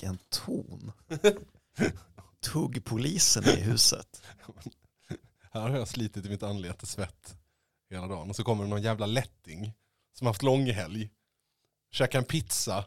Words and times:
Vilken 0.00 0.18
ton. 0.28 0.92
Tuggpolisen 2.52 3.44
är 3.44 3.58
i 3.58 3.60
huset. 3.60 4.22
Här 5.52 5.60
har 5.60 5.76
jag 5.78 5.88
slitit 5.88 6.26
i 6.26 6.28
mitt 6.28 6.42
anlete 6.42 6.86
svett 6.86 7.36
hela 7.90 8.06
dagen. 8.06 8.30
Och 8.30 8.36
så 8.36 8.44
kommer 8.44 8.64
det 8.64 8.70
någon 8.70 8.82
jävla 8.82 9.06
lätting 9.06 9.72
som 10.12 10.26
haft 10.26 10.42
långhelg. 10.42 11.10
Käkar 11.90 12.18
en 12.18 12.24
pizza 12.24 12.84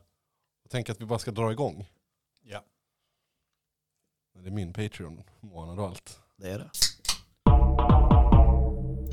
och 0.64 0.70
tänker 0.70 0.94
att 0.94 1.02
vi 1.02 1.06
bara 1.06 1.20
ska 1.20 1.32
dra 1.32 1.52
igång. 1.52 1.90
Ja. 2.44 2.64
Det 4.34 4.48
är 4.48 4.52
min 4.52 4.74
Patreon-månad 4.74 5.80
och 5.80 5.88
allt. 5.88 6.20
Det 6.38 6.50
är 6.50 6.60
det. 6.60 6.72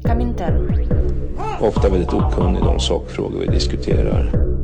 Comintern. 0.09 0.87
Ofta 1.61 1.91
väldigt 1.91 2.13
okunnig 2.13 2.61
i 2.61 2.63
de 2.63 2.81
sakfrågor 2.81 3.41
vi 3.41 3.47
diskuterar 3.47 4.56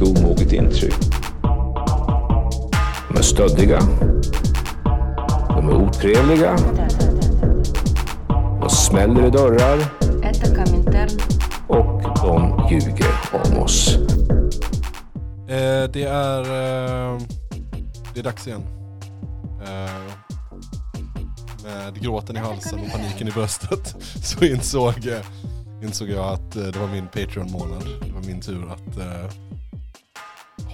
mycket 0.00 0.18
omoget 0.18 0.52
intryck. 0.52 0.94
De 3.08 3.18
är 3.18 3.22
stöddiga. 3.22 3.80
De 5.48 5.68
är 5.68 5.74
otrevliga. 5.74 6.56
De 8.60 8.70
smäller 8.70 9.26
i 9.26 9.30
dörrar. 9.30 9.78
Och 11.66 12.02
de 12.22 12.68
ljuger 12.70 13.14
om 13.32 13.58
oss. 13.62 13.96
Eh, 15.48 15.90
det 15.92 16.04
är... 16.04 16.40
Eh, 16.40 17.20
det 18.14 18.20
är 18.20 18.24
dags 18.24 18.46
igen. 18.46 18.62
Eh, 19.62 20.12
med 21.64 22.02
gråten 22.02 22.36
i 22.36 22.38
halsen 22.38 22.78
och 22.78 22.92
paniken 22.92 23.28
i 23.28 23.30
bröstet 23.30 23.96
så 24.22 24.44
insåg 24.44 25.06
eh, 25.06 25.82
insåg 25.82 26.08
jag 26.08 26.32
att 26.32 26.56
eh, 26.56 26.62
det 26.62 26.78
var 26.78 26.88
min 26.88 27.06
Patreon-månad. 27.06 27.84
Det 28.06 28.12
var 28.12 28.22
min 28.22 28.40
tur 28.40 28.72
att 28.72 28.98
eh, 28.98 29.30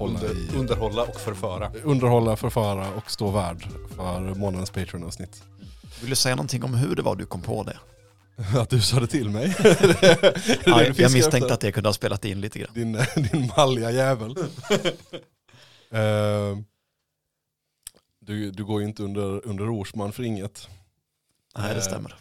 hålla 0.07 0.19
Under, 0.21 0.55
i, 0.55 0.59
underhålla 0.59 1.03
och 1.03 1.21
förföra. 1.21 1.73
underhålla, 1.85 2.37
förföra 2.37 2.91
och 2.95 3.11
stå 3.11 3.31
värd 3.31 3.67
för 3.97 4.35
månadens 4.35 4.71
Patreon-avsnitt. 4.71 5.43
Vill 6.01 6.11
du 6.11 6.17
säga 6.17 6.35
någonting 6.37 6.65
om 6.65 6.75
hur 6.75 6.97
det 6.97 7.03
var 7.03 7.17
du 7.17 7.27
kom 7.27 7.43
på 7.43 7.63
det? 7.63 7.79
Att 8.61 8.71
du 8.71 8.81
sa 8.81 9.01
det 9.01 9.07
till 9.07 9.31
mig. 9.31 9.49
Det 9.63 9.83
det 9.91 10.63
Ja, 10.67 10.83
jag 10.83 10.99
misstänkte 10.99 11.37
efter? 11.37 11.55
att 11.55 11.61
det 11.61 11.73
kunde 11.73 11.89
ha 11.89 11.95
spelat 11.95 12.25
in 12.25 12.41
lite 12.41 12.59
grann. 12.59 12.71
Din, 12.75 12.93
din 13.33 13.51
malliga 13.57 13.91
jävel. 13.91 14.37
Eh, 15.91 16.59
du, 18.21 18.51
du 18.51 18.65
går 18.65 18.81
ju 18.81 18.87
inte 18.87 19.03
under, 19.03 19.47
under 19.47 19.65
Rorsman 19.65 20.13
för 20.13 20.23
inget. 20.23 20.69
Nej, 21.59 21.69
det 21.69 21.81
Eh, 21.81 21.83
stämmer. 21.83 22.15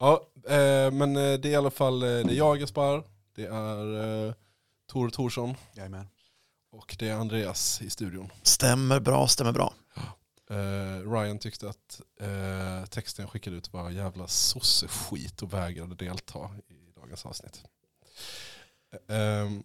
Ja, 0.00 0.20
eh, 0.48 0.90
men 0.90 1.16
eh, 1.16 1.22
det 1.38 1.48
är 1.48 1.50
i 1.50 1.54
alla 1.54 1.70
fall 1.70 2.02
eh, 2.02 2.08
det 2.08 2.32
är 2.32 2.36
jag 2.36 2.58
Gaspar, 2.60 3.02
det 3.36 3.44
är 3.46 4.26
eh, 4.26 4.32
Tor 4.92 5.10
Torsson 5.10 5.54
Jajamän. 5.76 6.08
Och 6.70 6.96
det 6.98 7.08
är 7.08 7.14
Andreas 7.14 7.82
i 7.82 7.90
studion. 7.90 8.32
Stämmer 8.42 9.00
bra, 9.00 9.28
stämmer 9.28 9.52
bra. 9.52 9.74
Eh, 10.50 11.10
Ryan 11.10 11.38
tyckte 11.38 11.68
att 11.68 12.00
eh, 12.20 12.86
texten 12.86 13.22
jag 13.22 13.30
skickade 13.30 13.56
ut 13.56 13.72
var 13.72 13.90
jävla 13.90 14.26
sosseskit 14.28 15.42
och 15.42 15.52
vägrade 15.52 15.94
delta 15.94 16.50
i 16.68 16.92
dagens 17.00 17.26
avsnitt. 17.26 17.64
Ehm, 19.08 19.62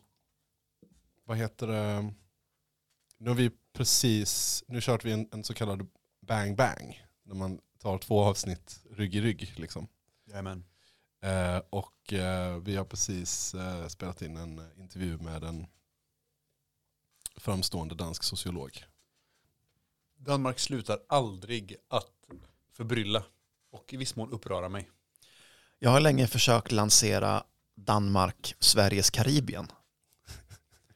vad 1.25 1.37
heter 1.37 1.67
det? 1.67 2.13
Nu 3.17 3.29
har 3.29 3.35
vi 3.35 3.51
precis, 3.73 4.63
nu 4.67 4.81
kört 4.81 5.05
vi 5.05 5.11
en, 5.11 5.29
en 5.31 5.43
så 5.43 5.53
kallad 5.53 5.87
bang 6.21 6.55
bang. 6.55 7.05
När 7.23 7.35
man 7.35 7.59
tar 7.81 7.97
två 7.97 8.23
avsnitt 8.23 8.79
rygg 8.91 9.15
i 9.15 9.21
rygg 9.21 9.53
liksom. 9.55 9.87
Jajamän. 10.27 10.65
Eh, 11.21 11.61
och 11.69 12.13
vi 12.61 12.75
har 12.75 12.85
precis 12.85 13.55
spelat 13.87 14.21
in 14.21 14.37
en 14.37 14.71
intervju 14.77 15.17
med 15.17 15.43
en 15.43 15.67
framstående 17.37 17.95
dansk 17.95 18.23
sociolog. 18.23 18.83
Danmark 20.17 20.59
slutar 20.59 20.99
aldrig 21.09 21.75
att 21.89 22.11
förbrylla 22.73 23.23
och 23.71 23.93
i 23.93 23.97
viss 23.97 24.15
mån 24.15 24.31
uppröra 24.31 24.69
mig. 24.69 24.89
Jag 25.79 25.89
har 25.89 25.99
länge 25.99 26.27
försökt 26.27 26.71
lansera 26.71 27.43
Danmark, 27.75 28.55
Sveriges 28.59 29.09
Karibien. 29.09 29.67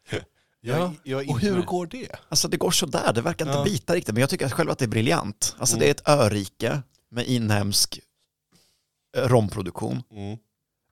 Jag, 0.61 0.94
jag 1.03 1.29
och 1.29 1.39
hur 1.39 1.55
med. 1.55 1.66
går 1.66 1.85
det? 1.88 2.16
Alltså 2.29 2.47
det 2.47 2.57
går 2.57 2.72
sådär, 2.72 3.13
det 3.13 3.22
verkar 3.22 3.45
inte 3.45 3.57
Ja. 3.57 3.63
bita 3.63 3.95
riktigt, 3.95 4.13
men 4.13 4.22
jag 4.22 4.29
tycker 4.29 4.49
själv 4.49 4.69
att 4.72 4.79
det 4.79 4.85
är 4.85 4.89
briljant. 4.89 5.55
Alltså 5.59 5.75
Mm. 5.75 5.79
det 5.79 5.88
är 5.88 5.91
ett 5.91 6.07
örike 6.07 6.81
med 7.09 7.25
inhemsk 7.28 7.99
eh, 9.17 9.22
romproduktion. 9.28 10.03
Mm. 10.11 10.38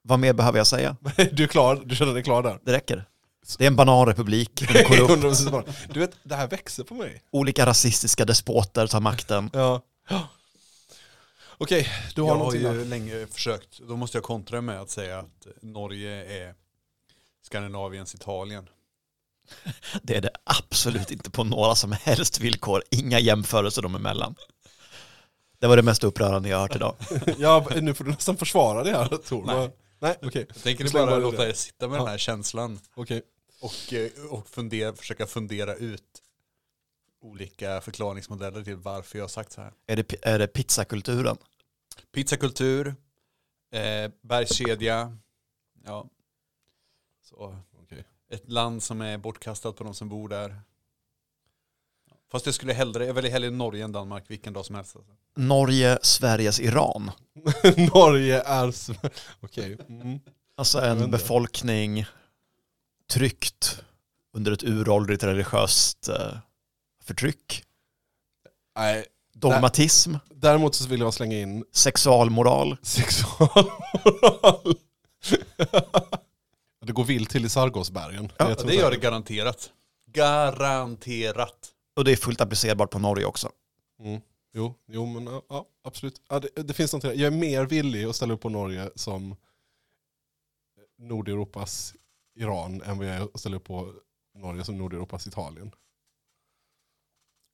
Vad 0.02 0.18
mer 0.18 0.32
behöver 0.32 0.58
jag 0.58 0.66
säga? 0.66 0.96
Du 1.32 1.42
är 1.42 1.46
klar, 1.46 1.82
du 1.86 1.96
känner 1.96 2.14
dig 2.14 2.22
klar 2.22 2.42
där? 2.42 2.60
Det 2.64 2.72
räcker. 2.72 3.04
Det 3.58 3.64
är 3.64 3.66
en 3.68 3.76
bananrepublik, 3.76 4.50
den 4.68 4.76
är 4.76 4.84
korrupt. 4.84 5.24
100% 5.24 5.50
bara, 5.50 5.64
du 5.92 6.00
vet, 6.00 6.10
det 6.22 6.34
här 6.34 6.48
växer 6.48 6.84
på 6.84 6.94
mig. 6.94 7.22
olika 7.30 7.66
rasistiska 7.66 8.24
despoter 8.24 8.86
tar 8.86 9.00
makten. 9.00 9.50
Ja. 9.52 9.82
Okej, 11.60 11.88
du 12.14 12.20
har 12.22 12.28
jag 12.28 12.34
har 12.34 12.38
någonting 12.38 12.62
ju 12.62 12.78
där. 12.78 12.84
länge 12.84 13.26
försökt, 13.26 13.78
då 13.78 13.96
måste 13.96 14.16
jag 14.16 14.24
kontra 14.24 14.60
med 14.60 14.80
att 14.80 14.90
säga 14.90 15.18
att 15.18 15.46
Norge 15.60 16.42
är 16.48 16.54
Skandinaviens 17.42 18.14
Italien. 18.14 18.68
Det 20.02 20.16
är 20.16 20.20
det 20.20 20.30
absolut 20.44 21.10
inte 21.10 21.30
på 21.30 21.44
några 21.44 21.74
som 21.74 21.92
helst 21.92 22.40
villkor, 22.40 22.82
inga 22.90 23.18
jämförelser 23.18 23.82
dem 23.82 23.94
emellan. 23.94 24.34
Det 25.60 25.66
var 25.66 25.76
det 25.76 25.82
mest 25.82 26.04
upprörande 26.04 26.48
jag 26.48 26.58
hört 26.58 26.76
idag. 26.76 26.96
Ja, 27.38 27.68
nu 27.80 27.94
får 27.94 28.04
du 28.04 28.10
nästan 28.10 28.36
försvara 28.36 28.82
det 28.84 28.90
här 28.90 29.08
Tor. 29.16 29.44
Nej. 29.46 29.70
Nej, 30.00 30.16
okej. 30.22 30.46
Jag 30.54 30.62
tänker 30.62 30.92
bara, 30.92 31.16
låta 31.18 31.48
er 31.48 31.52
sitta 31.52 31.88
med 31.88 31.96
Ja. 31.96 32.00
den 32.02 32.10
här 32.10 32.18
känslan 32.18 32.80
Okej. 32.94 33.22
Och, 33.60 33.92
eh, 33.92 34.10
och 34.30 34.48
fundera, 34.48 34.96
försöka 34.96 35.26
fundera 35.26 35.74
ut 35.74 36.22
olika 37.20 37.80
förklaringsmodeller 37.80 38.64
till 38.64 38.76
varför 38.76 39.18
jag 39.18 39.22
har 39.22 39.28
sagt 39.28 39.52
så 39.52 39.60
här. 39.60 39.72
Är 39.86 39.96
det, 39.96 40.14
är 40.22 40.38
det 40.38 40.46
pizzakulturen? 40.46 41.36
Pizzakultur, 42.12 42.94
eh, 43.72 44.10
bergskedja, 44.20 45.16
ja. 45.84 46.08
Så. 47.22 47.56
Okej. 47.82 48.04
Ett 48.30 48.48
land 48.48 48.82
som 48.82 49.00
är 49.00 49.18
bortkastat 49.18 49.76
på 49.76 49.84
de 49.84 49.94
som 49.94 50.08
bor 50.08 50.28
där. 50.28 50.60
Fast 52.30 52.46
jag 52.46 52.54
skulle 52.54 52.72
hellre, 52.72 53.06
jag 53.06 53.14
väljer 53.14 53.32
hellre 53.32 53.50
Norge 53.50 53.84
än 53.84 53.92
Danmark 53.92 54.24
vilken 54.26 54.52
dag 54.52 54.66
som 54.66 54.74
helst. 54.74 54.96
Alltså. 54.96 55.12
Norge, 55.36 55.98
Sveriges 56.02 56.60
Iran. 56.60 57.10
Norge 57.94 58.42
är... 58.42 58.74
Okej. 59.40 59.78
Mm. 59.88 60.20
Alltså 60.56 60.80
en 60.80 61.10
befolkning 61.10 62.06
tryckt 63.10 63.82
under 64.32 64.52
ett 64.52 64.62
uråldrigt 64.62 65.22
religiöst 65.22 66.08
eh, 66.08 66.38
förtryck. 67.04 67.64
Nej, 68.76 69.06
Dogmatism, 69.32 70.14
däremot 70.30 70.74
så 70.74 70.88
vill 70.88 71.00
jag 71.00 71.14
slänga 71.14 71.38
in 71.38 71.64
sexualmoral. 71.72 72.76
sexualmoral. 72.82 74.76
det 76.86 76.92
går 76.92 77.04
vilt 77.04 77.30
till 77.30 77.44
i 77.44 77.48
Sargosbergen. 77.48 78.32
Ja, 78.36 78.56
så 78.56 78.66
det 78.66 78.74
gör 78.74 78.90
det 78.90 78.96
garanterat. 78.96 79.70
Garanterat. 80.12 81.72
Och 81.96 82.04
det 82.04 82.12
är 82.12 82.16
fullt 82.16 82.40
applicerbart 82.40 82.90
på 82.90 82.98
Norge 82.98 83.24
också. 83.24 83.50
Mm. 84.00 84.20
Jo, 84.54 84.74
jo, 84.88 85.06
men 85.06 85.40
ja, 85.48 85.66
absolut. 85.84 86.22
Ja, 86.28 86.40
det, 86.40 86.62
det 86.62 86.74
finns 86.74 86.92
någonting 86.92 87.10
där. 87.10 87.18
Jag 87.18 87.32
är 87.32 87.38
mer 87.38 87.64
villig 87.64 88.04
att 88.04 88.16
ställa 88.16 88.34
upp 88.34 88.40
på 88.40 88.48
Norge 88.48 88.90
som 88.94 89.36
Nordeuropas 90.98 91.94
Iran 92.38 92.82
än 92.82 92.98
vad 92.98 93.06
jag 93.06 93.28
upp 93.34 93.58
på 93.58 93.94
Norge 94.34 94.64
som 94.64 94.78
Nordeuropas 94.78 95.26
Italien. 95.26 95.70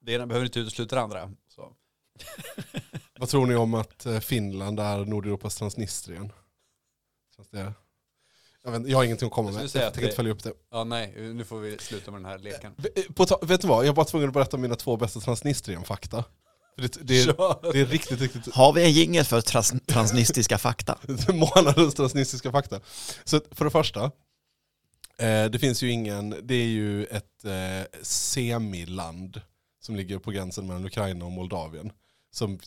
Det 0.00 0.12
ena 0.12 0.27
behöver 0.27 0.47
inte 0.47 0.61
utesluta 0.61 0.97
det 0.97 1.03
andra. 1.03 1.31
Så. 1.49 1.72
Vad 3.19 3.28
tror 3.28 3.47
ni 3.47 3.55
om 3.55 3.75
att 3.75 4.06
eh, 4.06 4.21
Finland 4.21 4.81
är 4.81 5.05
Nordeuropas 5.05 5.56
Transnistrien? 5.56 6.33
Känns 7.37 7.49
det... 7.49 7.72
jag, 8.65 8.71
vet, 8.71 8.89
jag 8.89 8.99
har 8.99 9.05
ingenting 9.05 9.27
att 9.27 9.33
komma 9.33 9.49
Jag 9.50 9.55
med. 9.55 9.71
Jag 9.75 9.84
att 9.87 9.95
tänker 9.95 10.03
inte 10.09 10.17
följa 10.17 10.33
upp 10.33 10.43
det. 10.43 10.53
Ja, 10.71 10.84
nej, 10.84 11.15
nu 11.34 11.45
får 11.45 11.61
vi 11.61 11.78
sluta 11.78 12.11
med 12.11 12.21
den 12.21 12.31
här 12.31 12.39
leken. 12.39 12.75
V- 12.77 12.89
På, 13.15 13.27
ta- 13.27 13.39
vet 13.42 13.60
du 13.60 13.69
vad, 13.69 13.86
jag 13.86 13.92
var 13.95 14.04
tvungen 14.04 14.28
att 14.28 14.34
berätta 14.34 14.57
mina 14.57 14.75
två 14.77 14.97
bästa 14.97 15.21
Transnistrien-fakta. 15.21 16.25
Det, 16.77 16.92
det, 17.03 17.03
det 17.72 17.81
är 17.81 17.86
trans, 17.86 18.21
riktigt, 18.21 18.54
Har 18.54 18.72
vi 18.72 18.84
en 18.84 18.92
jingel 18.92 19.25
för 19.25 19.41
trans 19.41 19.72
transnistiska 19.86 20.59
fakta? 20.59 20.98
månadens 21.33 21.95
transnistiska 21.95 22.53
fakta. 22.53 22.81
Så 23.25 23.41
för 23.51 23.65
det 23.65 23.71
första, 23.71 24.04
eh, 24.04 24.10
det 25.51 25.61
finns 25.61 25.83
ju 25.83 25.91
ingen, 25.91 26.31
det 26.43 26.55
är 26.55 26.66
ju 26.66 27.05
ett 27.05 27.45
eh, 27.45 28.01
semiland 28.03 29.41
som 29.83 29.97
ligger 29.97 30.19
på 30.19 30.31
gränsen 30.31 30.66
mellan 30.66 30.84
Ukraina 30.87 31.25
och 31.25 31.33
Moldavien. 31.33 31.93
Som 32.33 32.59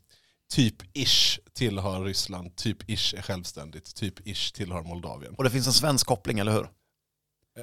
typ 0.54 0.76
ish 0.98 1.40
tillhör 1.54 2.04
Ryssland, 2.04 2.56
typ 2.56 2.90
ish 2.90 3.14
är 3.18 3.22
självständigt, 3.22 3.96
typ 3.96 4.28
ish 4.28 4.52
tillhör 4.54 4.82
Moldavien. 4.84 5.36
Och 5.38 5.44
det 5.44 5.50
finns 5.50 5.68
en 5.68 5.74
svensk 5.74 6.08
koppling, 6.08 6.40
eller 6.40 6.52
hur? 6.52 6.70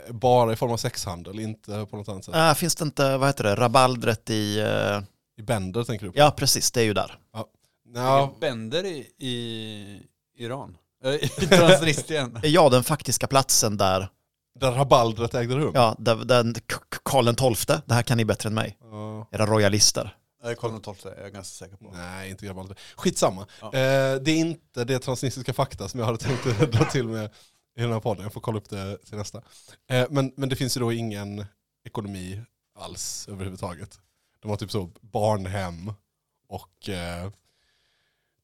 Eh, 0.06 0.12
Bara 0.12 0.52
i 0.52 0.56
form 0.56 0.70
av 0.72 0.76
sexhandel, 0.76 1.40
inte 1.40 1.86
på 1.90 1.96
något 1.96 2.08
annat 2.08 2.24
sätt. 2.24 2.34
Äh, 2.34 2.54
finns 2.54 2.74
det 2.74 2.84
inte, 2.84 3.16
vad 3.16 3.28
heter 3.28 3.44
det, 3.44 3.54
rabaldret 3.54 4.30
i... 4.30 4.58
eh, 4.60 5.02
I 5.36 5.42
Bender 5.42 5.84
tänker 5.84 6.06
du 6.06 6.12
på? 6.12 6.18
ja, 6.18 6.34
precis, 6.36 6.70
det 6.72 6.80
är 6.80 6.84
ju 6.84 6.94
där. 6.94 7.18
Ja, 7.94 8.34
Bänder 8.40 8.84
i, 8.84 8.96
i 9.18 10.02
Iran. 10.36 10.76
Äh, 11.04 11.10
I 11.14 11.28
Transnistrien. 11.28 12.38
Ja, 12.42 12.68
den 12.68 12.84
faktiska 12.84 13.26
platsen 13.26 13.76
där 13.76 14.08
Där 14.54 14.72
rabaldret 14.72 15.34
ägde 15.34 15.54
rum. 15.54 15.72
Ja, 15.74 15.96
där, 15.98 16.16
där, 16.16 16.54
Karl 17.02 17.24
den 17.24 17.54
XII, 17.54 17.76
det 17.86 17.94
här 17.94 18.02
kan 18.02 18.16
ni 18.16 18.24
bättre 18.24 18.48
än 18.48 18.54
mig. 18.54 18.78
Ja. 18.80 19.28
Era 19.32 19.46
royalister. 19.46 20.16
Karl 20.58 20.94
XII 20.94 21.12
är 21.12 21.22
jag 21.22 21.32
ganska 21.32 21.64
säker 21.64 21.76
på. 21.76 21.92
Nej, 21.92 22.30
inte 22.30 22.48
rabaldret. 22.48 22.78
Skitsamma. 22.96 23.46
Ja. 23.60 23.66
Eh, 23.66 24.14
det 24.20 24.30
är 24.30 24.36
inte 24.36 24.84
det 24.84 24.98
transnistiska 24.98 25.52
fakta 25.52 25.88
som 25.88 26.00
jag 26.00 26.06
hade 26.06 26.18
tänkt 26.18 26.46
att 26.46 26.72
dra 26.72 26.84
till 26.84 27.08
med 27.08 27.30
i 27.76 27.82
den 27.82 27.92
här 27.92 28.00
podden. 28.00 28.22
Jag 28.22 28.32
får 28.32 28.40
kolla 28.40 28.58
upp 28.58 28.70
det 28.70 28.98
till 28.98 29.18
nästa. 29.18 29.42
Eh, 29.90 30.06
men, 30.10 30.32
men 30.36 30.48
det 30.48 30.56
finns 30.56 30.76
ju 30.76 30.80
då 30.80 30.92
ingen 30.92 31.46
ekonomi 31.84 32.42
alls 32.78 33.28
överhuvudtaget. 33.28 34.00
De 34.40 34.50
har 34.50 34.56
typ 34.56 34.70
så 34.70 34.90
barnhem 35.00 35.92
och 36.48 36.88
eh, 36.88 37.30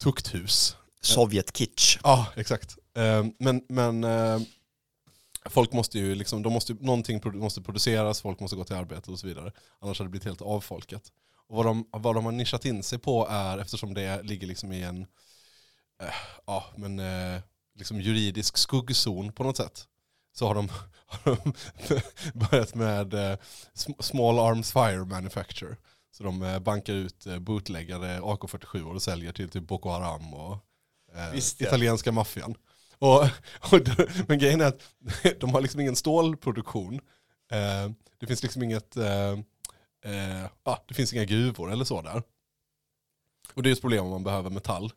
tukthus. 0.03 0.77
Sovjet-kitsch. 1.03 1.99
Ja, 2.03 2.27
exakt. 2.37 2.79
Eh, 2.97 3.25
men 3.39 3.63
men 3.69 4.05
eh, 4.05 4.41
folk 5.51 5.73
måste 5.73 5.99
ju 5.99 6.15
liksom, 6.15 6.43
de 6.43 6.53
måste, 6.53 6.75
någonting 6.75 7.21
måste 7.25 7.63
produceras, 7.63 8.21
folk 8.21 8.41
måste 8.41 8.57
gå 8.57 8.65
till 8.65 8.77
arbete 8.77 9.11
och 9.11 9.19
så 9.19 9.27
vidare. 9.27 9.53
Annars 9.79 9.99
hade 9.99 10.09
det 10.09 10.11
blivit 10.11 10.25
helt 10.27 10.43
avfolkat. 10.43 11.03
Och 11.49 11.57
vad 11.57 11.67
de, 11.67 11.89
vad 11.93 12.15
de 12.15 12.25
har 12.25 12.33
nischat 12.33 12.65
in 12.65 12.83
sig 12.83 12.99
på 12.99 13.27
är, 13.31 13.59
eftersom 13.59 13.95
det 13.95 14.23
ligger 14.23 14.47
liksom 14.47 14.73
i 14.73 14.83
en 14.83 15.07
eh, 16.03 16.15
ja, 16.47 16.65
men, 16.77 16.99
eh, 16.99 17.41
liksom 17.75 18.01
juridisk 18.01 18.57
skuggzon 18.57 19.33
på 19.33 19.43
något 19.43 19.57
sätt, 19.57 19.89
så 20.33 20.47
har 20.47 20.55
de, 20.55 20.69
har 21.07 21.37
de 21.45 21.53
börjat 22.51 22.75
med 22.75 23.15
eh, 23.15 23.37
sm- 23.75 24.03
Small 24.03 24.39
Arms 24.39 24.73
Fire 24.73 25.05
Manufacture. 25.05 25.77
Så 26.13 26.23
de 26.23 26.43
eh, 26.43 26.59
bankar 26.59 26.93
ut 26.93 27.27
eh, 27.27 27.39
bootläggade 27.39 28.21
AK47 28.21 28.95
och 28.95 29.03
säljer 29.03 29.33
till 29.33 29.49
typ 29.49 29.69
Boko 29.69 29.89
Haram 29.89 30.35
och 30.35 30.59
eh, 31.15 31.37
italienska 31.59 32.13
maffian. 32.13 32.55
Och, 33.01 33.23
och, 33.73 33.81
men 34.29 34.39
grejen 34.39 34.61
är 34.61 34.67
att 34.67 34.95
de 35.41 35.51
har 35.55 35.61
liksom 35.61 35.81
ingen 35.81 35.97
stålproduktion. 35.97 36.95
Eh, 37.53 37.91
det 38.21 38.27
finns 38.27 38.43
liksom 38.43 38.63
inget, 38.63 38.97
eh, 38.97 39.33
eh, 40.05 40.47
ja, 40.65 40.85
det 40.89 40.95
finns 40.95 41.13
inga 41.13 41.25
gruvor 41.25 41.73
eller 41.73 41.85
så 41.85 42.03
där. 42.03 42.23
Och 43.55 43.63
det 43.63 43.71
är 43.71 43.73
ett 43.73 43.81
problem 43.81 44.05
om 44.05 44.11
man 44.11 44.25
behöver 44.25 44.51
metall. 44.51 44.93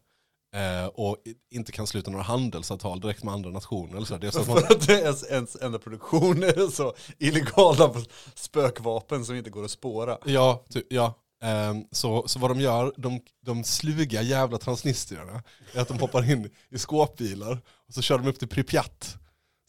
Eh, 0.56 0.86
och 0.86 1.18
inte 1.50 1.72
kan 1.72 1.88
sluta 1.88 2.12
några 2.12 2.24
handelsavtal 2.24 3.00
direkt 3.00 3.24
med 3.24 3.34
andra 3.34 3.50
nationer. 3.50 3.96
Eller 3.96 4.06
så. 4.06 4.18
Det 4.18 4.28
är 4.28 4.32
så 4.32 4.40
att 4.40 4.48
man, 4.48 4.58
För 4.68 4.74
att 4.74 4.88
deras 4.88 5.24
ens 5.24 5.56
enda 5.56 5.80
produktion 5.80 6.44
är 6.44 6.72
så 6.72 6.94
illegala 7.20 7.94
spökvapen 8.36 9.26
som 9.26 9.36
inte 9.36 9.50
går 9.50 9.64
att 9.64 9.72
spåra. 9.72 10.18
Ja, 10.26 10.66
ty, 10.74 10.84
ja. 10.90 11.23
Ehm, 11.44 11.84
så, 11.92 12.28
så 12.28 12.40
vad 12.40 12.52
de 12.52 12.62
gör, 12.62 12.94
de, 12.98 13.22
de 13.46 13.64
sluga 13.64 14.22
jävla 14.22 14.58
transnistrierna, 14.58 15.44
är 15.74 15.82
att 15.82 15.88
de 15.88 16.00
hoppar 16.00 16.32
in 16.32 16.50
i 16.70 16.78
skåpbilar 16.78 17.62
och 17.88 17.94
så 17.94 18.02
kör 18.02 18.18
de 18.18 18.28
upp 18.28 18.40
till 18.40 18.48
Pripyat. 18.48 19.18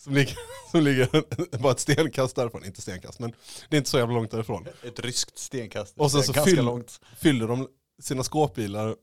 Som 0.03 0.15
ligger, 0.15 0.37
som 0.71 0.82
ligger 0.82 1.59
bara 1.59 1.73
ett 1.73 1.81
stenkast 1.81 2.37
därifrån, 2.37 2.65
inte 2.65 2.82
stenkast 2.82 3.19
men 3.19 3.32
det 3.69 3.76
är 3.76 3.79
inte 3.79 3.91
så 3.91 3.99
jävla 3.99 4.15
långt 4.15 4.31
därifrån. 4.31 4.67
Ett 4.82 5.00
ryskt 5.00 5.38
stenkast. 5.38 5.94
Och 5.97 6.11
sen 6.11 6.23
så 6.23 6.32
fyll- 6.32 6.62
långt. 6.62 7.00
Fyller 7.17 7.49
de 7.49 7.69
sina 8.03 8.23
skåpbilar 8.23 8.97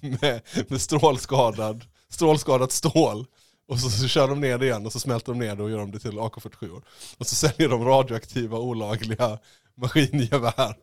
med, 0.20 0.40
med 0.68 0.80
strålskadad, 0.80 1.84
strålskadat 2.08 2.72
stål. 2.72 3.26
Och 3.68 3.78
så, 3.78 3.90
så 3.90 4.08
kör 4.08 4.28
de 4.28 4.40
ner 4.40 4.58
det 4.58 4.66
igen 4.66 4.86
och 4.86 4.92
så 4.92 5.00
smälter 5.00 5.32
de 5.32 5.38
ner 5.38 5.56
det 5.56 5.62
och 5.62 5.70
gör 5.70 5.78
de 5.78 5.90
det 5.90 5.98
till 5.98 6.18
AK47. 6.18 6.82
Och 7.18 7.26
så 7.26 7.34
säljer 7.34 7.68
de 7.68 7.84
radioaktiva 7.84 8.58
olagliga 8.58 9.38
maskingevär. 9.76 10.76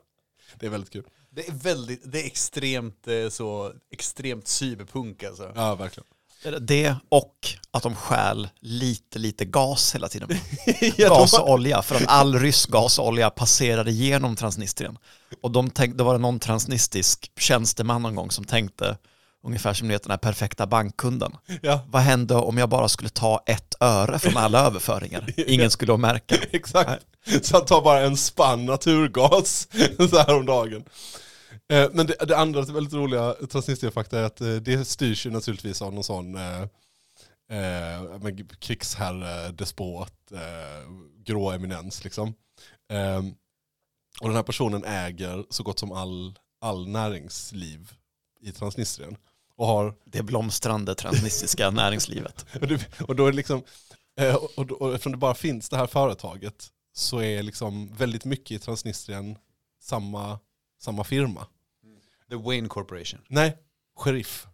Det 0.60 0.66
är 0.66 0.70
väldigt 0.70 0.90
kul. 0.90 1.04
Det 1.30 1.48
är 1.48 1.54
väldigt, 1.54 2.12
det 2.12 2.22
är 2.22 2.26
extremt 2.26 3.08
eh, 3.08 3.30
så, 3.30 3.74
extremt 3.92 4.48
cyberpunk 4.48 5.24
alltså. 5.24 5.52
Ja, 5.56 5.76
verkligen. 5.76 6.06
Det 6.60 6.96
och 7.10 7.36
att 7.72 7.84
de 7.84 7.96
stjäl 7.96 8.50
lite, 8.60 9.20
lite 9.20 9.46
gas 9.46 9.96
hela 9.96 10.08
tiden. 10.08 10.30
Ja, 10.98 11.10
gas 11.10 11.34
och 11.34 11.50
olja, 11.50 11.82
för 11.82 11.96
att 11.96 12.08
all 12.08 12.40
rysk 12.40 12.70
gas 12.70 13.00
och 13.00 13.08
olja 13.08 13.30
passerade 13.30 13.92
genom 13.92 14.36
Transnistrien. 14.36 14.98
Och 15.42 15.52
de 15.52 15.70
tänk, 15.70 15.96
då 15.96 16.04
var 16.04 16.14
det 16.14 16.20
någon 16.20 16.40
transnistisk 16.40 17.32
tjänsteman 17.40 18.02
någon 18.02 18.16
gång 18.16 18.32
som 18.32 18.46
tänkte 18.46 18.98
ungefär 19.44 19.74
som 19.74 19.88
ni 19.88 19.94
vet 19.94 20.04
den 20.04 20.12
här 20.12 20.18
perfekta 20.18 20.68
bankkunden. 20.68 21.38
Ja, 21.62 21.86
Vad 21.88 22.02
hände 22.02 22.36
om 22.36 22.58
jag 22.58 22.70
bara 22.70 22.90
skulle 22.90 23.10
ta 23.10 23.44
ett 23.46 23.76
öre 23.80 24.20
från 24.20 24.38
alla 24.38 24.60
överföringar? 24.68 25.34
Ingen 25.50 25.72
skulle 25.72 25.98
märka. 25.98 26.36
exakt. 26.52 27.06
Så 27.42 27.58
han 27.58 27.66
tar 27.66 27.82
bara 27.82 28.00
en 28.02 28.18
spann 28.18 28.66
naturgas 28.66 29.68
så 30.10 30.18
här 30.18 30.36
om 30.38 30.46
dagen. 30.46 30.84
Eh, 31.74 31.90
Men 31.94 32.08
det, 32.08 32.16
det 32.28 32.38
andra 32.38 32.62
väldigt 32.62 32.94
roliga 32.94 33.34
Transnistria-fakta 33.52 34.20
är 34.20 34.24
att 34.24 34.42
eh, 34.42 34.56
det 34.56 34.86
styrs 34.86 35.26
ju 35.26 35.32
naturligtvis 35.32 35.82
av 35.82 35.94
någon 35.94 36.04
sån 36.04 36.36
eh, 36.36 36.62
eh, 37.52 38.36
krigsherre, 38.60 39.52
despot, 39.52 40.14
eh, 40.32 40.90
grå 41.26 41.52
eminens 41.52 42.04
liksom. 42.04 42.34
Eh, 42.92 43.18
och 44.22 44.28
den 44.28 44.36
här 44.36 44.44
personen 44.44 44.84
äger 44.84 45.46
så 45.50 45.64
gott 45.64 45.80
som 45.80 45.92
all, 45.92 46.36
all 46.62 46.88
näringsliv 46.88 47.92
i 48.42 48.52
Transnistrien. 48.52 49.16
Och 49.62 49.68
har 49.68 49.94
Det 50.06 50.24
blomstrande 50.24 50.96
transnistiska 50.96 51.70
näringslivet. 51.72 52.46
och, 52.62 52.68
det, 52.68 53.00
och 53.02 53.16
då 53.16 53.28
är 53.28 53.32
det 53.32 53.38
liksom, 53.38 53.64
eh, 54.20 54.36
och, 54.36 54.52
och, 54.58 54.72
och 54.72 54.92
eftersom 54.94 55.12
det 55.12 55.18
bara 55.18 55.34
finns 55.34 55.70
det 55.70 55.78
här 55.78 55.88
företaget 55.88 56.68
så 56.94 57.22
är 57.22 57.44
liksom 57.44 57.94
väldigt 57.96 58.26
mycket 58.26 58.52
i 58.52 58.60
Transnistrien 58.60 59.38
samma, 59.82 60.40
samma 60.80 61.04
firma. 61.04 61.48
The 62.30 62.36
Wayne 62.36 62.68
Corporation. 62.68 63.20
Nej, 63.28 63.58
sheriff. 63.98 64.48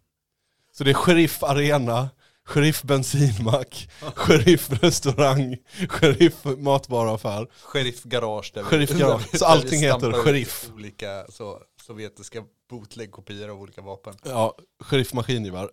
Så 0.72 0.84
det 0.84 0.90
är 0.90 0.94
sheriff 0.94 1.42
arena, 1.42 2.08
sheriff 2.44 2.82
bensinmack, 2.82 3.88
sheriff 4.14 4.70
restaurang, 4.82 5.56
sheriff 5.88 6.34
matvaruaffär. 6.44 7.46
Sheriff 7.62 8.02
Garage. 8.02 8.50
Där 8.54 8.62
vi- 8.62 8.68
Sheriff 8.68 8.90
Garage. 8.90 9.22
Så 9.38 9.44
allting 9.44 9.80
heter 9.80 10.12
Sheriff. 10.12 10.70
Olika 10.74 11.26
så, 11.28 11.62
sovjetiska 11.92 12.44
bootleg-kopior 12.70 13.48
av 13.48 13.60
olika 13.60 13.82
vapen. 13.82 14.14
Ja, 14.24 14.56
sheriff 14.80 15.12
maskingevär. 15.12 15.70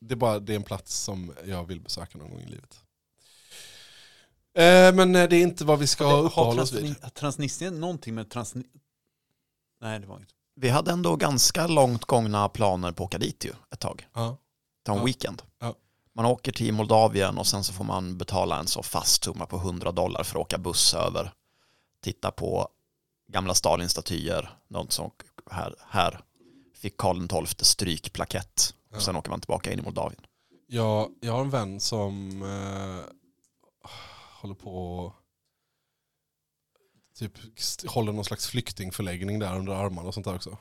Det 0.00 0.14
är 0.14 0.16
bara 0.16 0.38
det 0.38 0.52
är 0.52 0.56
en 0.56 0.62
plats 0.62 0.94
som 1.02 1.32
jag 1.44 1.64
vill 1.64 1.80
besöka 1.80 2.18
någon 2.18 2.30
gång 2.30 2.40
i 2.40 2.46
livet. 2.46 2.80
Eh, 4.58 4.94
Men 4.94 5.14
eh, 5.16 5.28
det 5.28 5.36
är 5.36 5.42
inte 5.42 5.64
vad 5.64 5.78
vi 5.78 5.86
ska 5.86 6.06
Har 6.06 6.22
uppehålla 6.22 6.62
oss 6.62 6.72
vid. 6.72 6.84
Transni- 6.96 7.10
Transnistrien 7.10 7.80
någonting 7.80 8.14
med 8.14 8.30
Transni... 8.30 8.64
Nej, 9.80 10.00
det 10.00 10.06
var 10.06 10.16
inget. 10.16 10.28
Vi 10.56 10.68
hade 10.68 10.90
ändå 10.90 11.16
ganska 11.16 11.66
långt 11.66 12.04
gångna 12.04 12.48
planer 12.48 12.92
på 12.92 13.02
att 13.04 13.08
åka 13.08 13.18
dit 13.18 13.44
ju 13.44 13.52
ett 13.70 13.80
tag. 13.80 14.06
Ja. 14.14 14.36
Ta 14.82 14.92
en 14.92 14.98
Ja. 14.98 15.04
weekend. 15.04 15.42
Ja. 15.60 15.74
Man 16.14 16.24
åker 16.26 16.52
till 16.52 16.72
Moldavien 16.74 17.38
och 17.38 17.46
sen 17.46 17.64
så 17.64 17.72
får 17.72 17.84
man 17.84 18.18
betala 18.18 18.58
en 18.58 18.66
så 18.66 18.82
fast 18.82 19.24
summa 19.24 19.46
på 19.46 19.56
100 19.56 19.92
dollar 19.92 20.22
för 20.24 20.38
att 20.38 20.42
åka 20.46 20.58
buss 20.58 20.94
över. 20.94 21.32
Titta 22.02 22.30
på 22.30 22.68
gamla 23.28 23.54
Stalin-statyer. 23.54 24.48
Något 24.68 24.92
som 24.92 25.10
här, 25.50 25.74
här 25.88 26.20
fick 26.74 26.96
Karl 26.96 27.46
XII 27.46 27.64
strykplakett. 27.64 28.74
Ja. 28.90 28.96
Och 28.96 29.02
sen 29.02 29.16
åker 29.16 29.30
man 29.30 29.40
tillbaka 29.40 29.72
in 29.72 29.78
i 29.78 29.82
Moldavien. 29.82 30.26
Jag, 30.66 31.10
jag 31.20 31.32
har 31.32 31.40
en 31.40 31.50
vän 31.50 31.80
som 31.80 32.42
eh, 32.42 33.04
håller 34.40 34.54
på 34.54 35.12
typ 37.18 37.32
håller 37.86 38.12
någon 38.12 38.24
slags 38.24 38.46
flyktingförläggning 38.46 39.38
där 39.38 39.56
under 39.56 39.72
armarna 39.72 40.08
och 40.08 40.14
sånt 40.14 40.26
där 40.26 40.34
också. 40.34 40.58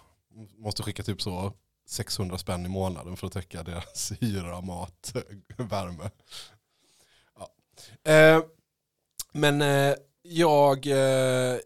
Måste 0.57 0.83
skicka 0.83 1.03
typ 1.03 1.21
så 1.21 1.53
600 1.87 2.37
spänn 2.37 2.65
i 2.65 2.69
månaden 2.69 3.17
för 3.17 3.27
att 3.27 3.33
täcka 3.33 3.63
deras 3.63 4.11
hyra, 4.19 4.61
mat, 4.61 5.13
värme. 5.57 6.09
Ja. 7.39 8.11
Eh, 8.11 8.43
men 9.31 9.61
eh, 9.61 9.95
jag 10.21 10.87
eh, 10.87 11.57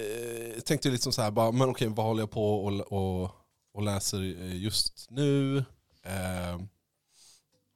eh, 0.00 0.60
tänkte 0.60 0.90
liksom 0.90 1.12
så 1.12 1.22
här, 1.22 1.30
bara, 1.30 1.52
men 1.52 1.68
okej, 1.68 1.88
vad 1.88 2.06
håller 2.06 2.22
jag 2.22 2.30
på 2.30 2.64
och, 2.64 2.92
och, 2.92 3.30
och 3.72 3.82
läser 3.82 4.42
eh, 4.42 4.56
just 4.56 5.06
nu? 5.10 5.58
Eh, 6.02 6.60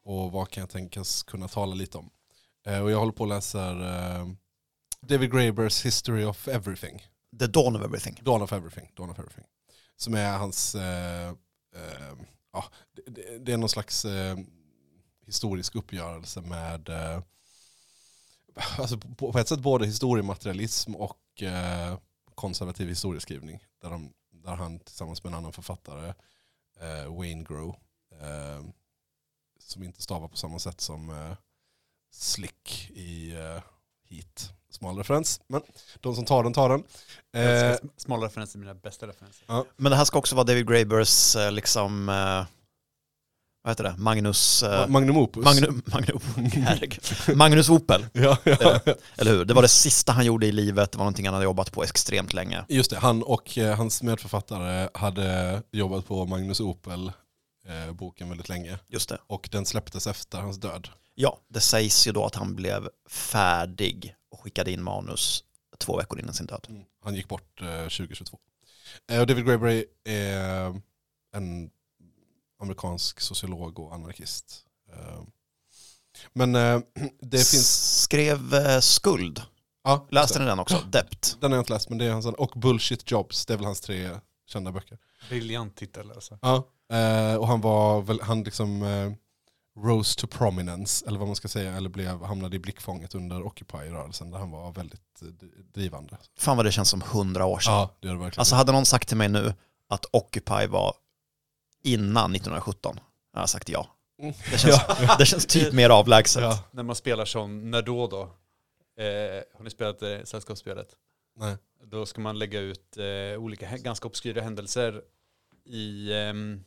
och 0.04 0.33
vad 0.33 0.50
kan 0.50 0.61
jag 0.61 0.71
tänkas 0.71 1.23
kunna 1.23 1.49
tala 1.49 1.75
lite 1.75 1.99
om. 1.99 2.11
Eh, 2.66 2.81
och 2.81 2.90
jag 2.90 2.99
håller 2.99 3.12
på 3.12 3.23
och 3.23 3.28
läser 3.28 3.83
eh, 3.83 4.28
David 5.00 5.33
Grabers 5.33 5.85
History 5.87 6.25
of 6.25 6.49
Everything. 6.49 7.07
The 7.38 7.47
Dawn 7.47 7.76
of 7.76 7.83
Everything. 7.83 8.19
Dawn 8.23 8.43
of 8.43 8.52
Everything. 8.52 8.90
Dawn 8.97 9.11
of 9.11 9.19
Everything. 9.19 9.45
Som 9.97 10.14
är 10.14 10.38
hans, 10.38 10.75
eh, 10.75 11.35
ja, 12.52 12.64
det, 13.07 13.38
det, 13.38 13.52
är 13.52 13.57
någon 13.57 13.69
slags 13.69 14.07
historisk 15.26 15.75
uppgörelse 15.75 16.40
med, 16.40 16.90
alltså 18.78 18.99
på, 18.99 19.33
på 19.33 19.38
ett 19.38 19.49
sätt 19.49 19.61
både 19.61 19.87
historiematerialism 19.87 20.95
och 20.95 21.43
eh, 21.43 21.99
konservativ 22.34 22.88
historieskrivning. 22.88 23.64
Där, 23.82 23.90
de, 23.90 24.12
där 24.30 24.56
han 24.56 24.78
tillsammans 24.78 25.24
med 25.24 25.30
en 25.30 25.38
annan 25.38 25.52
författare, 25.52 26.14
eh, 26.80 27.16
Wayne 27.16 27.44
Grow, 27.44 27.76
eh, 28.20 28.64
som 29.58 29.82
inte 29.82 30.02
stavar 30.02 30.28
på 30.28 30.36
samma 30.36 30.58
sätt 30.58 30.80
som 30.80 31.10
eh, 31.10 31.36
Slick 32.10 32.90
i 32.90 33.34
eh, 33.34 33.62
Heat. 34.08 34.52
Smal 34.70 34.98
referens, 34.98 35.40
men 35.46 35.62
de 36.00 36.14
som 36.14 36.24
tar 36.24 36.42
den 36.42 36.52
tar 36.52 36.68
den. 36.68 36.84
Eh, 37.42 37.76
Smala 37.96 38.26
referenser 38.26 38.58
är 38.58 38.60
mina 38.60 38.74
bästa 38.74 39.06
referenser. 39.06 39.64
Men 39.76 39.90
det 39.90 39.96
här 39.96 40.04
ska 40.04 40.18
också 40.18 40.34
vara 40.34 40.44
David 40.44 40.68
Grabers 40.68 41.36
eh, 41.36 41.52
liksom, 41.52 42.08
eh, 42.08 42.46
vad 43.64 43.71
heter 43.71 43.85
det, 43.85 43.94
Magnus, 43.99 44.62
eh, 44.62 44.88
Magnum 44.88 45.16
Opus. 45.16 45.44
Magnum, 45.44 45.83
Magnum. 45.87 46.21
Magnus 47.38 47.68
Opel, 47.68 48.06
Ja, 48.12 48.37
ja. 48.44 48.80
eller 49.16 49.30
hur? 49.30 49.44
Det 49.44 49.54
var 49.54 49.62
det 49.62 49.68
sista 49.68 50.12
han 50.12 50.26
gjorde 50.26 50.47
i 50.47 50.52
livet, 50.52 50.92
det 50.92 50.99
var 50.99 51.04
någonting 51.04 51.26
han 51.26 51.35
hade 51.35 51.44
jobbat 51.44 51.73
på 51.73 51.85
extremt 51.85 52.33
länge. 52.33 52.64
Just 52.68 52.90
det, 52.90 52.99
han 52.99 53.23
och 53.23 53.59
eh, 53.59 53.76
hans 53.76 54.02
medförfattare 54.02 54.88
hade 54.94 55.62
jobbat 55.73 56.06
på 56.06 56.26
Magnus 56.26 56.61
Opel 56.61 57.12
eh, 57.68 57.92
boken 57.92 58.28
väldigt 58.28 58.49
länge. 58.49 58.78
Just 58.88 59.09
det. 59.09 59.18
Och 59.26 59.49
den 59.52 59.66
släpptes 59.66 60.06
efter 60.06 60.38
hans 60.38 60.56
död. 60.61 60.88
Ja, 61.14 61.38
det 61.49 61.61
sägs 61.61 62.06
ju 62.09 62.12
då 62.12 62.25
att 62.26 62.35
han 62.35 62.54
blev 62.54 62.88
färdig 63.11 64.14
och 64.30 64.40
skickade 64.40 64.71
in 64.73 64.83
manus 64.83 65.44
två 65.78 65.97
veckor 65.97 66.21
innan 66.21 66.35
sin 66.35 66.47
död. 66.47 66.66
Han 67.04 67.14
gick 67.14 67.28
bort 67.28 67.61
eh, 67.62 67.83
2022. 67.83 68.38
Eh, 69.11 69.21
och 69.21 69.26
David 69.26 69.47
Graeber 69.47 69.85
är 70.04 70.80
en 71.37 71.71
amerikansk 72.61 73.20
sociolog 73.20 73.78
och 73.78 73.94
anarkist. 73.94 74.66
Eh, 74.92 75.23
men 76.32 76.54
eh, 76.54 76.80
det 77.20 77.37
finns... 77.50 78.02
Skrev 78.02 78.54
eh, 78.54 78.80
Skuld, 78.80 79.42
Ja, 79.87 80.06
läste 80.11 80.38
ni 80.38 80.44
den 80.44 80.58
också? 80.58 80.78
Dept. 80.87 81.37
Den 81.40 81.52
har 81.52 81.56
jag 81.56 81.62
inte 81.62 81.73
läst, 81.73 81.88
men 81.88 81.99
det 81.99 82.04
är 82.04 82.12
hans, 82.12 82.26
och 82.26 82.52
Bullshit 82.56 83.11
Jobs, 83.11 83.46
det 83.46 83.52
är 83.52 83.56
väl 83.56 83.66
hans 83.66 83.80
tre 83.80 84.11
kända 84.46 84.73
böcker. 84.73 84.99
Briljant 85.28 85.76
titel 85.76 86.11
alltså. 86.11 86.38
Ja. 86.42 86.68
Eh, 86.92 87.37
och 87.37 87.49
han 87.49 87.61
var 87.61 88.02
väl, 88.02 88.20
han 88.20 88.42
liksom 88.42 88.84
rose 89.76 90.20
to 90.20 90.26
prominence, 90.26 91.06
eller 91.06 91.18
vad 91.18 91.28
man 91.28 91.37
ska 91.37 91.49
säga, 91.49 91.73
eller 91.73 91.88
blev, 91.88 92.23
hamnade 92.23 92.56
i 92.56 92.58
blickfånget 92.58 93.14
under 93.14 93.42
Occupy-rörelsen 93.42 94.30
där 94.30 94.38
han 94.38 94.50
var 94.50 94.73
väldigt 94.73 95.20
drivande. 95.75 96.16
Fan 96.38 96.56
vad 96.56 96.66
det 96.66 96.73
känns 96.73 96.90
som 96.90 97.02
hundra 97.02 97.44
år 97.44 97.58
sedan. 97.58 97.75
Ja, 97.75 97.96
det 98.00 98.08
gör 98.08 98.14
det 98.14 98.20
verkligen. 98.20 98.40
Alltså 98.40 98.54
hade 98.54 98.73
någon 98.73 98.87
sagt 98.87 99.08
till 99.08 99.16
mig 99.16 99.28
nu 99.28 99.54
att 99.88 100.04
Occupy 100.12 100.66
var 100.66 100.94
innan 101.84 102.34
1917, 102.34 103.00
jag 103.32 103.40
har 103.40 103.46
sagt 103.46 103.68
ja. 103.68 103.88
Mm. 104.18 104.34
Det 104.50 104.58
känns, 104.58 104.80
det 105.18 105.26
känns 105.26 105.46
typ 105.46 105.72
mer 105.72 105.90
avlägset. 105.90 106.42
ja, 106.42 106.64
När 106.70 106.82
man 106.82 106.96
spelar 106.96 107.24
som 107.24 107.70
När 107.70 107.82
då 107.82 108.06
då? 108.06 108.20
Eh, 109.02 109.42
har 109.56 109.62
ni 109.64 109.70
spelat 109.70 110.02
eh, 110.02 110.22
Sällskapsspelet? 110.24 110.96
nej. 111.36 111.56
Då 111.86 112.06
ska 112.06 112.20
man 112.20 112.38
lägga 112.38 112.60
ut 112.60 112.96
eh, 112.96 113.38
olika 113.42 113.76
ganska 113.76 114.06
obskyra 114.08 114.40
händelser 114.42 115.02
i, 115.64 116.12
ehm, 116.12 116.64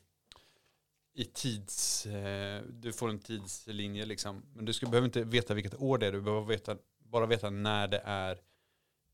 i 1.15 1.25
tids... 1.25 2.05
Eh, 2.05 2.61
du 2.69 2.93
får 2.93 3.09
en 3.09 3.19
tidslinje 3.19 4.05
liksom. 4.05 4.43
Men 4.55 4.65
du 4.65 4.73
ska, 4.73 4.85
behöver 4.85 5.05
inte 5.05 5.23
veta 5.23 5.53
vilket 5.53 5.75
år 5.81 5.97
det 5.97 6.07
är, 6.07 6.11
du 6.11 6.21
behöver 6.21 6.45
veta, 6.47 6.75
bara 6.99 7.25
veta 7.25 7.49
när 7.49 7.87
det 7.87 8.01
är 8.05 8.39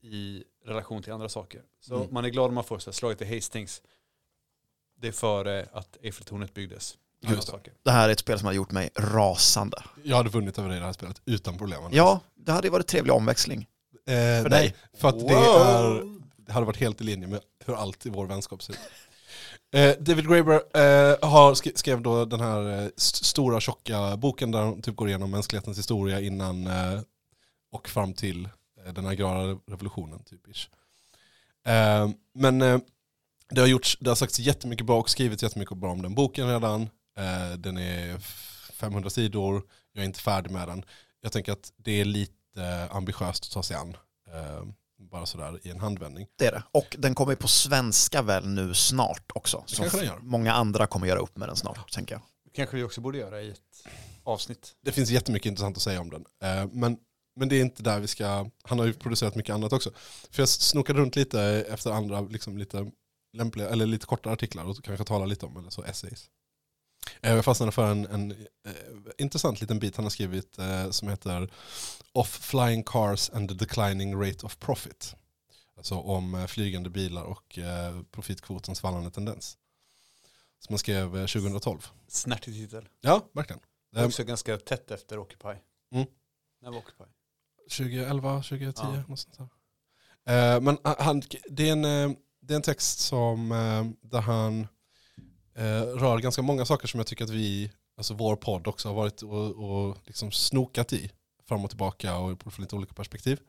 i 0.02 0.44
relation 0.66 1.04
till 1.04 1.14
andra 1.14 1.30
saker. 1.30 1.62
Så 1.80 1.96
Mm. 1.96 2.08
man 2.14 2.26
är 2.26 2.30
glad 2.30 2.48
om 2.48 2.56
man 2.56 2.64
får 2.64 2.80
så 2.80 2.90
här, 2.90 2.94
slaget 2.94 3.22
i 3.22 3.36
Hastings. 3.36 3.82
Det 5.02 5.08
är 5.08 5.12
före 5.12 5.66
att 5.74 5.98
Eiffeltornet 6.04 6.54
byggdes. 6.54 6.98
Just 7.28 7.46
det. 7.46 7.52
Saker. 7.52 7.74
Det 7.84 7.92
här 7.92 8.10
är 8.10 8.14
ett 8.14 8.20
spel 8.20 8.40
som 8.40 8.46
har 8.46 8.54
gjort 8.54 8.72
mig 8.72 8.90
rasande. 8.96 9.78
Jag 10.04 10.18
hade 10.18 10.30
vunnit 10.30 10.60
över 10.60 10.70
dig 10.70 10.78
i 10.78 10.80
det 10.80 10.86
här 10.86 10.94
spelet 10.94 11.22
utan 11.26 11.58
problem. 11.58 11.82
Ja, 11.92 12.20
det 12.36 12.52
hade 12.52 12.68
ju 12.68 12.72
varit 12.72 12.88
trevlig 12.88 13.14
omväxling. 13.14 13.68
eh, 14.08 14.14
för 14.14 14.50
nej, 14.50 14.50
dig. 14.50 14.76
för 14.98 15.10
att 15.10 15.20
det, 15.20 15.34
är, 15.34 16.04
det 16.46 16.52
hade 16.52 16.66
varit 16.66 16.78
helt 16.78 17.02
i 17.02 17.04
linje 17.04 17.28
med 17.28 17.40
hur 17.66 17.74
allt 17.76 18.06
i 18.06 18.10
vår 18.10 18.26
vänskap 18.26 18.64
ser 18.64 18.74
ut. 18.74 18.80
Eh, 19.76 19.96
David 20.00 20.28
Graeber 20.28 20.54
eh, 20.54 21.30
har 21.30 21.54
sk- 21.54 21.76
skrev 21.76 22.02
då 22.02 22.26
den 22.26 22.40
här 22.40 22.70
eh, 22.84 22.90
st- 22.98 23.26
stora 23.26 23.60
tjocka 23.60 24.18
boken 24.18 24.52
där 24.52 24.60
han 24.60 24.82
typ 24.82 24.96
går 24.96 25.08
igenom 25.08 25.32
mänsklighetens 25.32 25.78
historia 25.78 26.20
innan 26.22 26.68
eh, 26.68 27.00
och 27.72 27.90
fram 27.90 28.14
till 28.14 28.50
eh, 28.86 28.94
den 28.94 29.06
agrara 29.08 29.58
revolutionen. 29.68 30.24
Typ. 30.24 30.42
Eh, 31.66 32.10
men 32.36 32.62
eh, 32.62 32.80
det 33.56 33.62
har 33.62 33.68
gjorts, 33.68 33.98
det 34.02 34.10
har 34.10 34.16
sagts 34.16 34.40
jättemycket 34.40 34.86
bra 34.86 35.00
och 35.00 35.10
skrivits 35.10 35.44
jättemycket 35.44 35.78
bra 35.78 35.92
om 35.92 36.02
den 36.02 36.16
boken 36.16 36.48
redan. 36.48 36.82
Eh, 37.18 37.58
den 37.58 37.78
är 37.78 38.16
f- 38.16 38.72
500 38.74 39.10
sidor, 39.10 39.64
jag 39.94 40.02
är 40.02 40.06
inte 40.06 40.20
färdig 40.20 40.52
med 40.52 40.68
den. 40.68 40.86
Jag 41.22 41.32
tänker 41.32 41.52
att 41.52 41.72
det 41.78 41.92
är 42.02 42.06
lite 42.06 42.88
ambitiöst 42.92 43.44
att 43.44 43.52
ta 43.52 43.64
sig 43.64 43.76
an. 43.78 43.98
Eh, 44.34 44.64
bara 45.12 45.26
sådär 45.26 45.60
i 45.64 45.70
en 45.70 45.80
handvändning. 45.80 46.28
Det 46.38 46.46
är 46.46 46.52
det. 46.52 46.64
Och 46.72 46.96
den 47.00 47.16
kommer 47.16 47.32
ju 47.32 47.36
på 47.36 47.48
svenska 47.48 48.22
väl 48.22 48.48
nu 48.48 48.74
snart 48.74 49.32
också. 49.36 49.64
Som 49.66 49.82
kanske 49.84 49.98
den 49.98 50.08
gör. 50.08 50.20
många 50.22 50.54
andra 50.54 50.88
kommer 50.88 51.08
göra 51.08 51.20
upp 51.20 51.38
med 51.38 51.50
den 51.50 51.56
snart, 51.56 51.92
tänker 51.92 52.16
jag. 52.16 52.22
kanske 52.56 52.78
vi 52.78 52.84
också 52.84 53.02
borde 53.02 53.18
göra 53.18 53.42
i 53.42 53.50
ett 53.50 53.60
avsnitt. 54.24 54.72
Det 54.86 54.92
finns 54.92 55.10
jättemycket 55.10 55.46
intressant 55.50 55.78
att 55.78 55.84
säga 55.84 56.02
om 56.02 56.10
den. 56.10 56.26
Eh, 56.44 56.70
men, 56.72 56.98
men 57.36 57.50
det 57.50 57.56
är 57.56 57.62
inte 57.62 57.84
där 57.84 58.00
vi 58.00 58.08
ska, 58.08 58.50
han 58.64 58.80
har 58.80 58.86
ju 58.86 58.94
producerat 58.94 59.36
mycket 59.36 59.54
annat 59.54 59.74
också. 59.74 59.92
För 60.32 60.42
jag 60.42 60.50
snokade 60.50 61.00
runt 61.00 61.16
lite 61.16 61.42
efter 61.70 61.92
andra, 61.92 62.22
liksom 62.22 62.58
lite 62.58 62.92
lämpliga, 63.34 63.70
eller 63.70 63.86
lite 63.86 64.06
kortare 64.06 64.34
artiklar 64.34 64.66
och 64.66 64.84
kanske 64.84 65.06
tala 65.06 65.26
lite 65.26 65.46
om, 65.46 65.58
eller 65.58 65.70
så 65.70 65.84
essays. 65.84 66.30
Eh, 67.22 67.34
Jag 67.36 67.46
fastnade 67.46 67.72
för 67.72 67.92
en, 67.92 68.06
en 68.06 68.32
eh, 68.32 68.74
intressant 69.18 69.62
liten 69.62 69.80
bit 69.80 69.96
han 69.96 70.06
har 70.06 70.10
skrivit 70.10 70.58
eh, 70.60 70.90
som 70.90 71.08
heter 71.10 71.52
Off 72.12 72.30
flying 72.30 72.84
cars 72.84 73.30
and 73.30 73.50
the 73.50 73.56
declining 73.56 74.22
rate 74.24 74.46
of 74.46 74.60
profit. 74.60 75.16
Alltså 75.78 75.96
om 75.96 76.36
eh, 76.36 76.46
flygande 76.48 76.90
bilar 76.90 77.24
och 77.24 77.58
eh, 77.58 78.02
profitkvotens 78.12 78.80
fallande 78.82 79.12
tendens. 79.12 79.58
Som 80.60 80.74
han 80.74 80.80
skrev 80.80 81.18
eh, 81.18 81.26
2012. 81.26 81.88
Snärtig 82.08 82.54
titel. 82.54 82.88
Ja, 83.02 83.30
verkligen. 83.34 83.60
Det 83.92 83.98
är 84.00 84.02
Eh, 84.04 84.08
också 84.08 84.24
ganska 84.24 84.58
tätt 84.58 84.92
efter 84.92 85.20
Occupy. 85.20 85.50
Mm. 85.94 86.08
När 86.62 86.72
var 86.72 86.78
Occupy? 86.78 87.04
2011, 87.78 88.44
2010, 88.44 88.82
Ja. 88.84 89.04
något 89.08 89.20
sånt 89.20 89.38
där. 89.38 90.56
Eh, 90.56 90.62
men 90.62 90.78
han, 90.84 91.22
det, 91.50 91.70
är 91.70 91.72
en, 91.72 91.86
eh, 91.86 92.18
det 92.48 92.54
är 92.54 92.56
en 92.56 92.62
text 92.62 93.00
som, 93.00 93.52
eh, 93.52 94.10
där 94.10 94.22
han 94.22 94.68
eh, 95.56 95.82
rör 95.82 96.20
ganska 96.20 96.42
många 96.42 96.66
saker 96.66 96.88
som 96.88 97.00
jag 97.00 97.08
tycker 97.08 97.24
att 97.24 97.30
vi, 97.30 97.72
alltså 97.98 98.14
vår 98.14 98.36
podd 98.36 98.68
också 98.68 98.88
har 98.88 98.96
varit 98.96 99.22
och, 99.22 99.50
och 99.50 99.98
liksom 100.06 100.32
snokat 100.32 100.94
i 100.94 101.12
fram 101.48 101.64
och 101.64 101.70
tillbaka 101.70 102.18
och 102.18 102.54
från 102.54 102.64
lite 102.64 102.76
olika 102.76 102.94
perspektiv. 102.94 103.40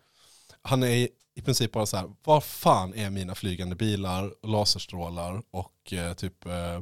Han 0.63 0.83
är 0.83 1.09
i, 1.35 1.43
princip 1.43 1.73
bara 1.73 1.87
så 1.87 1.97
här, 1.97 2.11
var 2.25 2.41
fan 2.41 2.95
är 2.95 3.11
mina 3.11 3.35
flygande 3.35 3.77
bilar, 3.77 4.35
laserstrålar 4.43 5.43
och 5.51 5.93
eh, 5.93 6.15
typ 6.15 6.47
eh, 6.47 6.75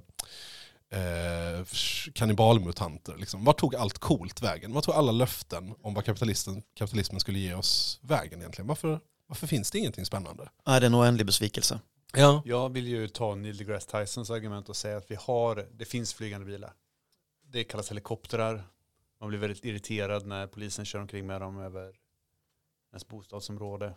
eh, 1.01 1.65
kannibalmutanter. 2.15 3.17
Liksom. 3.17 3.45
Vart 3.45 3.59
tog 3.59 3.77
allt 3.77 3.99
coolt 3.99 4.43
vägen? 4.43 4.73
Vart 4.73 4.85
tog 4.85 4.95
alla 4.95 5.13
löften 5.13 5.75
om 5.83 5.95
vad 5.95 6.05
kapitalisten, 6.05 6.63
kapitalismen 6.75 7.21
skulle 7.21 7.39
ge 7.39 7.55
oss 7.55 8.01
vägen 8.03 8.41
egentligen? 8.41 8.69
Varför, 8.69 9.01
varför 9.27 9.47
finns 9.47 9.71
det 9.71 9.79
ingenting 9.79 10.07
spännande? 10.07 10.49
Nej, 10.67 10.81
det 10.81 10.85
är 10.85 10.89
en 10.91 10.95
oändlig 10.95 11.27
besvikelse. 11.27 11.81
Ja. 12.17 12.43
Jag 12.45 12.73
vill 12.73 12.89
ju 12.89 13.09
ta 13.09 13.35
Neil 13.35 13.57
deGrasse 13.57 13.91
Tysons 13.91 14.31
argument 14.31 14.69
och 14.69 14.77
säga 14.77 14.97
att 14.97 15.11
vi 15.11 15.15
har, 15.15 15.69
det 15.73 15.85
finns 15.85 16.15
flygande 16.15 16.47
bilar. 16.47 16.73
Det 17.47 17.65
kallas 17.65 17.91
helikoptrar. 17.91 18.65
Man 19.21 19.29
blir 19.29 19.39
väldigt 19.39 19.65
irriterad 19.65 20.27
när 20.27 20.47
polisen 20.47 20.85
kör 20.85 20.99
omkring 20.99 21.27
med 21.27 21.41
dem 21.41 21.61
över 21.61 21.95
ens 22.91 23.09
bostadsområde. 23.09 23.95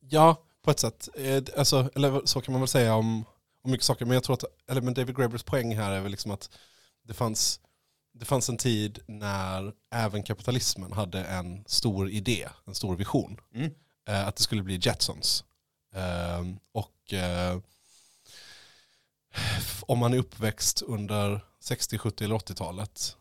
Ja, 0.00 0.42
på 0.62 0.70
ett 0.70 0.80
sätt. 0.80 1.08
Eh, 1.14 1.42
Alltså, 1.56 1.90
eller 1.94 2.26
så 2.26 2.40
kan 2.40 2.52
man 2.52 2.60
väl 2.60 2.68
säga 2.68 2.94
om, 2.94 3.24
om 3.62 3.70
mycket 3.70 3.84
saker. 3.84 4.04
Men 4.04 4.14
jag 4.14 4.24
tror 4.24 4.34
att 4.34 4.44
eller, 4.70 4.80
men 4.80 4.94
David 4.94 5.16
Grabers 5.16 5.42
poäng 5.42 5.76
här 5.76 5.92
är 5.92 6.00
väl 6.00 6.10
liksom 6.10 6.30
att 6.30 6.58
det 7.02 7.14
fanns, 7.14 7.60
det 8.12 8.24
fanns 8.24 8.48
en 8.48 8.56
tid 8.56 8.98
när 9.06 9.72
även 9.90 10.22
kapitalismen 10.22 10.92
hade 10.92 11.24
en 11.24 11.64
stor 11.66 12.10
idé, 12.10 12.48
en 12.66 12.74
stor 12.74 12.96
vision. 12.96 13.40
Mm. 13.54 13.70
Eh, 14.08 14.28
att 14.28 14.36
det 14.36 14.42
skulle 14.42 14.62
bli 14.62 14.78
Jetsons. 14.82 15.44
Eh, 15.94 16.44
och 16.72 17.12
eh, 17.12 17.58
om 19.86 19.98
man 19.98 20.12
är 20.12 20.18
uppväxt 20.18 20.82
under 20.82 21.40
60, 21.60 21.98
70 21.98 22.24
eller 22.24 22.34
80-talet, 22.34 23.16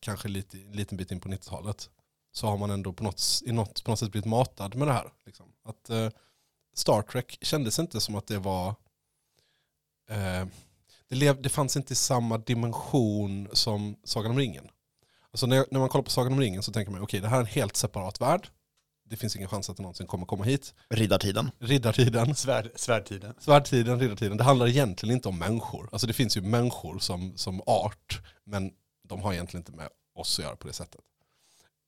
kanske 0.00 0.28
lite, 0.28 0.58
en 0.58 0.72
liten 0.72 0.98
bit 0.98 1.10
in 1.10 1.20
på 1.20 1.28
90-talet, 1.28 1.90
så 2.32 2.46
har 2.46 2.56
man 2.56 2.70
ändå 2.70 2.92
på 2.92 3.04
något, 3.04 3.42
i 3.44 3.52
något, 3.52 3.84
på 3.84 3.90
något 3.90 3.98
sätt 3.98 4.12
blivit 4.12 4.28
matad 4.28 4.74
med 4.74 4.88
det 4.88 4.92
här. 4.92 5.12
Liksom. 5.26 5.46
Att 5.64 5.90
eh, 5.90 6.08
Star 6.74 7.02
Trek 7.02 7.38
kändes 7.40 7.78
inte 7.78 8.00
som 8.00 8.14
att 8.14 8.26
det 8.26 8.38
var 8.38 8.68
eh, 10.08 10.46
det, 11.08 11.16
lev, 11.16 11.42
det 11.42 11.48
fanns 11.48 11.76
inte 11.76 11.92
i 11.92 11.96
samma 11.96 12.38
dimension 12.38 13.48
som 13.52 13.96
Sagan 14.04 14.30
om 14.30 14.38
ringen. 14.38 14.68
Alltså 15.30 15.46
när, 15.46 15.66
när 15.70 15.80
man 15.80 15.88
kollar 15.88 16.02
på 16.02 16.10
Sagan 16.10 16.32
om 16.32 16.40
ringen 16.40 16.62
så 16.62 16.72
tänker 16.72 16.92
man 16.92 17.02
okej 17.02 17.20
det 17.20 17.28
här 17.28 17.36
är 17.36 17.40
en 17.40 17.46
helt 17.46 17.76
separat 17.76 18.20
värld. 18.20 18.48
Det 19.10 19.16
finns 19.16 19.36
ingen 19.36 19.48
chans 19.48 19.70
att 19.70 19.76
det 19.76 19.82
någonsin 19.82 20.06
kommer 20.06 20.26
komma 20.26 20.44
hit. 20.44 20.74
Riddartiden. 20.88 21.50
Riddartiden, 21.58 22.34
Svärd, 22.34 22.70
svärdtiden. 22.74 23.34
svärdtiden, 23.38 24.00
riddartiden. 24.00 24.36
Det 24.36 24.44
handlar 24.44 24.68
egentligen 24.68 25.14
inte 25.14 25.28
om 25.28 25.38
människor. 25.38 25.88
Alltså 25.92 26.06
det 26.06 26.12
finns 26.12 26.36
ju 26.36 26.40
människor 26.40 26.98
som, 26.98 27.36
som 27.36 27.62
art, 27.66 28.22
men 28.44 28.72
de 29.08 29.20
har 29.22 29.32
egentligen 29.32 29.60
inte 29.60 29.72
med 29.72 29.88
oss 30.14 30.38
att 30.38 30.44
göra 30.44 30.56
på 30.56 30.66
det 30.66 30.72
sättet. 30.72 31.00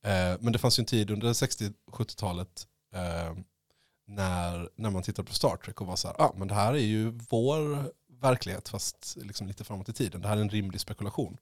Eh, 0.04 0.40
men 0.40 0.52
det 0.52 0.58
fanns 0.58 0.78
ju 0.78 0.80
en 0.80 0.86
tid 0.86 1.10
under 1.10 1.32
60-70-talet 1.32 2.66
eh, 2.94 3.36
när, 4.06 4.68
när 4.76 4.90
man 4.90 5.02
tittade 5.02 5.28
på 5.28 5.34
Star 5.34 5.56
Trek 5.56 5.80
och 5.80 5.86
var 5.86 5.96
så 5.96 6.08
här, 6.08 6.20
ah, 6.20 6.34
men 6.36 6.48
det 6.48 6.54
här 6.54 6.72
är 6.72 6.78
ju 6.78 7.10
vår 7.10 7.92
verklighet 8.20 8.68
fast 8.68 9.16
liksom 9.20 9.46
lite 9.46 9.64
framåt 9.64 9.88
i 9.88 9.92
tiden. 9.92 10.20
Det 10.20 10.28
här 10.28 10.36
är 10.36 10.40
en 10.40 10.50
rimlig 10.50 10.80
spekulation. 10.80 11.36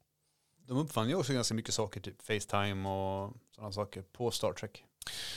De 0.66 0.78
uppfann 0.78 1.08
ju 1.08 1.14
också 1.14 1.32
ganska 1.32 1.54
mycket 1.54 1.74
saker, 1.74 2.00
typ 2.00 2.22
Facetime 2.22 2.88
och 2.88 3.32
sådana 3.54 3.72
saker 3.72 4.02
på 4.02 4.30
Star 4.30 4.52
Trek. 4.52 4.84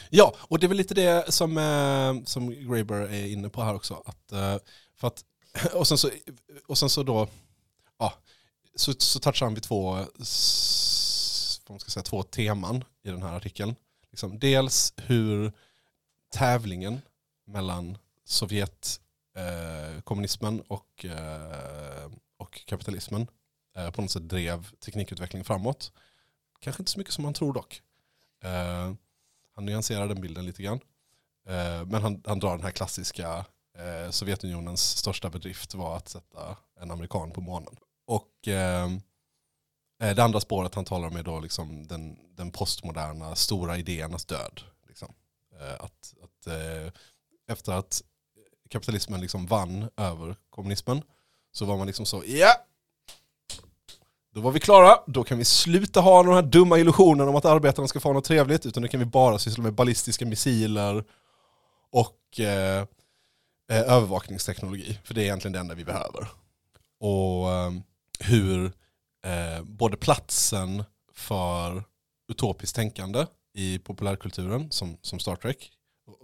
Ja, 0.10 0.36
och 0.39 0.60
det 0.60 0.65
är 0.65 0.67
väl 0.67 0.77
lite 0.77 0.93
det 0.93 1.34
som, 1.34 1.58
eh, 1.58 2.25
som 2.25 2.50
Graeber 2.50 2.96
är 2.96 3.27
inne 3.27 3.50
på 3.50 3.63
här 3.63 3.74
också. 3.74 4.03
Att, 4.05 4.32
eh, 4.32 4.58
för 4.96 5.08
att, 5.08 5.25
och, 5.74 5.88
sen 5.88 5.98
så, 5.98 6.10
och 6.67 6.77
sen 6.77 6.89
så 6.89 7.03
då, 7.03 7.27
ja, 7.98 8.13
så, 8.75 8.93
så 8.98 9.20
touchar 9.20 9.46
han 9.46 9.53
vid 9.53 9.63
två, 9.63 9.91
vad 11.67 11.82
ska 11.82 11.89
säga, 11.89 12.03
två 12.03 12.24
teman 12.24 12.84
i 13.03 13.10
den 13.10 13.22
här 13.22 13.38
artikeln. 13.38 13.75
Liksom, 14.12 14.39
dels 14.39 14.93
hur 14.98 15.51
tävlingen 16.34 17.01
mellan 17.46 17.98
Sovjet, 18.25 19.00
eh, 19.36 20.01
kommunismen 20.01 20.62
och, 20.62 21.05
eh, 21.05 22.12
och 22.38 22.65
kapitalismen 22.65 23.27
eh, 23.75 23.91
på 23.91 24.01
något 24.01 24.12
sätt 24.12 24.29
drev 24.29 24.72
teknikutvecklingen 24.86 25.46
framåt. 25.46 25.91
Kanske 26.60 26.82
inte 26.82 26.91
så 26.91 27.00
mycket 27.00 27.13
som 27.13 27.24
man 27.24 27.34
tror 27.34 27.53
dock. 27.53 27.82
Eh, 28.43 28.93
han 29.55 29.65
nyanserar 29.65 30.07
den 30.07 30.22
bilden 30.22 30.45
lite 30.45 30.63
grann. 30.63 30.79
Eh, 31.48 31.86
men 31.86 32.01
han, 32.01 32.24
han 32.25 32.39
drar 32.39 32.51
den 32.51 32.63
här 32.63 32.72
klassiska 32.72 33.45
eh, 33.77 34.10
Sovjetunionens 34.12 34.98
största 34.98 35.29
bedrift 35.29 35.74
var 35.74 35.98
att 35.98 36.10
sätta 36.10 36.57
en 36.79 36.91
amerikan 36.91 37.31
på 37.31 37.41
månen. 37.41 37.75
Och 38.05 38.48
eh, 38.48 38.86
eh, 40.01 40.15
det 40.15 40.24
andra 40.24 40.39
spåret 40.39 40.75
han 40.75 40.86
talar 40.86 41.07
om 41.07 41.15
är 41.15 41.24
då 41.24 41.39
liksom 41.39 41.88
den, 41.88 42.17
den 42.36 42.51
postmoderna 42.51 43.36
stora 43.36 43.77
idéernas 43.77 44.25
död. 44.25 44.62
Liksom. 44.88 45.13
Eh, 45.60 45.74
att, 45.74 46.13
att, 46.24 46.48
eh, 46.48 46.91
efter 47.48 47.72
att 47.72 48.01
kapitalismen 48.69 49.22
liksom 49.22 49.45
vann 49.45 49.89
över 49.98 50.36
kommunismen 50.50 51.01
så 51.51 51.65
var 51.65 51.77
man 51.77 51.88
liksom 51.88 52.05
så, 52.05 52.24
ja, 52.25 52.65
då 54.33 54.41
var 54.41 54.51
vi 54.51 54.59
klara, 54.59 54.97
då 55.07 55.23
kan 55.23 55.37
vi 55.37 55.45
sluta 55.45 56.01
ha 56.01 56.23
de 56.23 56.33
här 56.33 56.41
dumma 56.41 56.79
illusionerna 56.79 57.29
om 57.29 57.35
att 57.35 57.45
arbetarna 57.45 57.87
ska 57.87 57.99
få 57.99 58.13
något 58.13 58.25
trevligt, 58.25 58.65
utan 58.65 58.83
nu 58.83 58.89
kan 58.89 58.99
vi 58.99 59.05
bara 59.05 59.39
syssla 59.39 59.63
med 59.63 59.73
ballistiska 59.73 60.25
missiler 60.25 61.03
och 61.91 62.39
eh, 62.39 62.81
eh, 63.71 63.81
övervakningsteknologi, 63.81 64.99
för 65.03 65.13
det 65.13 65.21
är 65.21 65.23
egentligen 65.23 65.53
det 65.53 65.59
enda 65.59 65.75
vi 65.75 65.85
behöver. 65.85 66.27
Och 66.99 67.51
eh, 67.51 67.71
hur 68.19 68.65
eh, 69.25 69.63
både 69.63 69.97
platsen 69.97 70.83
för 71.13 71.83
utopiskt 72.31 72.75
tänkande 72.75 73.25
i 73.53 73.79
populärkulturen, 73.79 74.71
som, 74.71 74.97
som 75.01 75.19
Star 75.19 75.35
Trek, 75.35 75.71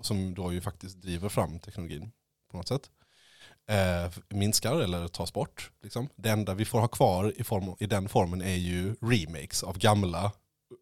som 0.01 0.33
då 0.33 0.53
ju 0.53 0.61
faktiskt 0.61 1.01
driver 1.01 1.29
fram 1.29 1.59
teknologin 1.59 2.11
på 2.51 2.57
något 2.57 2.67
sätt, 2.67 2.89
eh, 3.69 4.11
minskar 4.29 4.75
eller 4.79 5.07
tas 5.07 5.33
bort. 5.33 5.71
Liksom. 5.83 6.09
Det 6.15 6.29
enda 6.29 6.53
vi 6.53 6.65
får 6.65 6.79
ha 6.79 6.87
kvar 6.87 7.33
i, 7.35 7.43
form, 7.43 7.75
i 7.79 7.85
den 7.85 8.09
formen 8.09 8.41
är 8.41 8.55
ju 8.55 8.95
remakes 9.01 9.63
av 9.63 9.77
gamla 9.77 10.31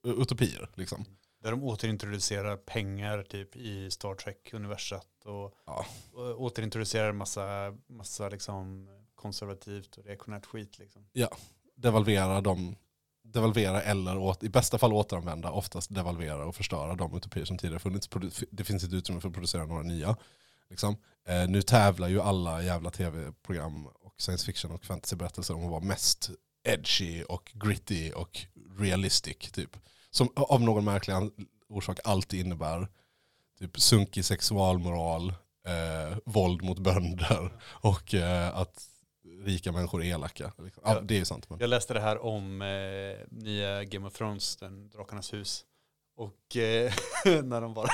u- 0.05 0.15
utopier. 0.21 0.69
Liksom. 0.75 1.05
Där 1.43 1.51
de 1.51 1.63
återintroducerar 1.63 2.57
pengar 2.57 3.23
typ 3.23 3.55
i 3.55 3.91
Star 3.91 4.15
Trek-universat 4.15 5.07
och, 5.25 5.53
Ja. 5.65 5.85
och 6.13 6.41
återintroducerar 6.41 7.11
massa, 7.11 7.73
massa 7.89 8.29
liksom 8.29 8.87
konservativt 9.15 9.97
och 9.97 10.05
reaktionärt 10.05 10.45
skit. 10.45 10.79
Liksom. 10.79 11.07
Devalvera 11.75 12.41
dem 12.41 12.75
devalvera 13.23 13.81
eller 13.81 14.17
åt, 14.17 14.43
i 14.43 14.49
bästa 14.49 14.77
fall 14.77 14.93
återanvända, 14.93 15.51
oftast 15.51 15.95
devalvera 15.95 16.45
och 16.45 16.55
förstöra 16.55 16.95
de 16.95 17.17
utopier 17.17 17.45
som 17.45 17.57
tidigare 17.57 17.79
funnits. 17.79 18.09
Det 18.51 18.63
finns 18.63 18.83
inte 18.83 18.95
utrymme 18.95 19.21
för 19.21 19.27
att 19.27 19.33
producera 19.33 19.65
några 19.65 19.83
nya. 19.83 20.15
Liksom. 20.69 20.97
Eh, 21.27 21.47
nu 21.47 21.61
tävlar 21.61 22.07
ju 22.07 22.21
alla 22.21 22.63
jävla 22.63 22.89
tv-program 22.89 23.87
och 23.87 24.21
science 24.21 24.45
fiction 24.45 24.71
och 24.71 24.85
fantasyberättelser 24.85 25.55
om 25.55 25.63
att 25.63 25.71
vara 25.71 25.83
mest 25.83 26.29
edgy 26.63 27.23
och 27.23 27.51
gritty 27.53 28.11
och 28.11 28.39
realistic. 28.79 29.37
Typ. 29.37 29.77
Som 30.09 30.29
av 30.35 30.61
någon 30.61 30.85
märklig 30.85 31.15
orsak 31.69 31.99
alltid 32.03 32.39
innebär 32.39 32.87
typ 33.59 33.79
sunkig 33.79 34.25
sexualmoral, 34.25 35.29
eh, 35.67 36.17
våld 36.25 36.61
mot 36.61 36.79
bönder 36.79 37.51
och 37.69 38.13
eh, 38.13 38.57
att 38.57 38.89
rika 39.45 39.71
människor 39.71 40.03
är 40.03 40.07
elaka. 40.07 40.53
Liksom. 40.57 40.83
Ja, 40.85 41.01
det 41.01 41.13
är 41.13 41.19
ju 41.19 41.25
sant. 41.25 41.49
Men. 41.49 41.59
Jag 41.59 41.69
läste 41.69 41.93
det 41.93 41.99
här 41.99 42.17
om 42.23 42.61
eh, 42.61 43.27
nya 43.29 43.83
Game 43.83 44.07
of 44.07 44.13
Thrones, 44.13 44.55
den 44.55 44.89
Drakarnas 44.89 45.33
hus. 45.33 45.65
Och 46.15 46.57
eh, 46.57 46.93
när 47.43 47.61
de 47.61 47.73
bara, 47.73 47.89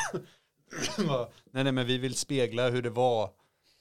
nej 1.51 1.63
nej 1.63 1.71
men 1.71 1.85
vi 1.85 1.97
vill 1.97 2.15
spegla 2.15 2.69
hur 2.69 2.81
det 2.81 2.89
var. 2.89 3.29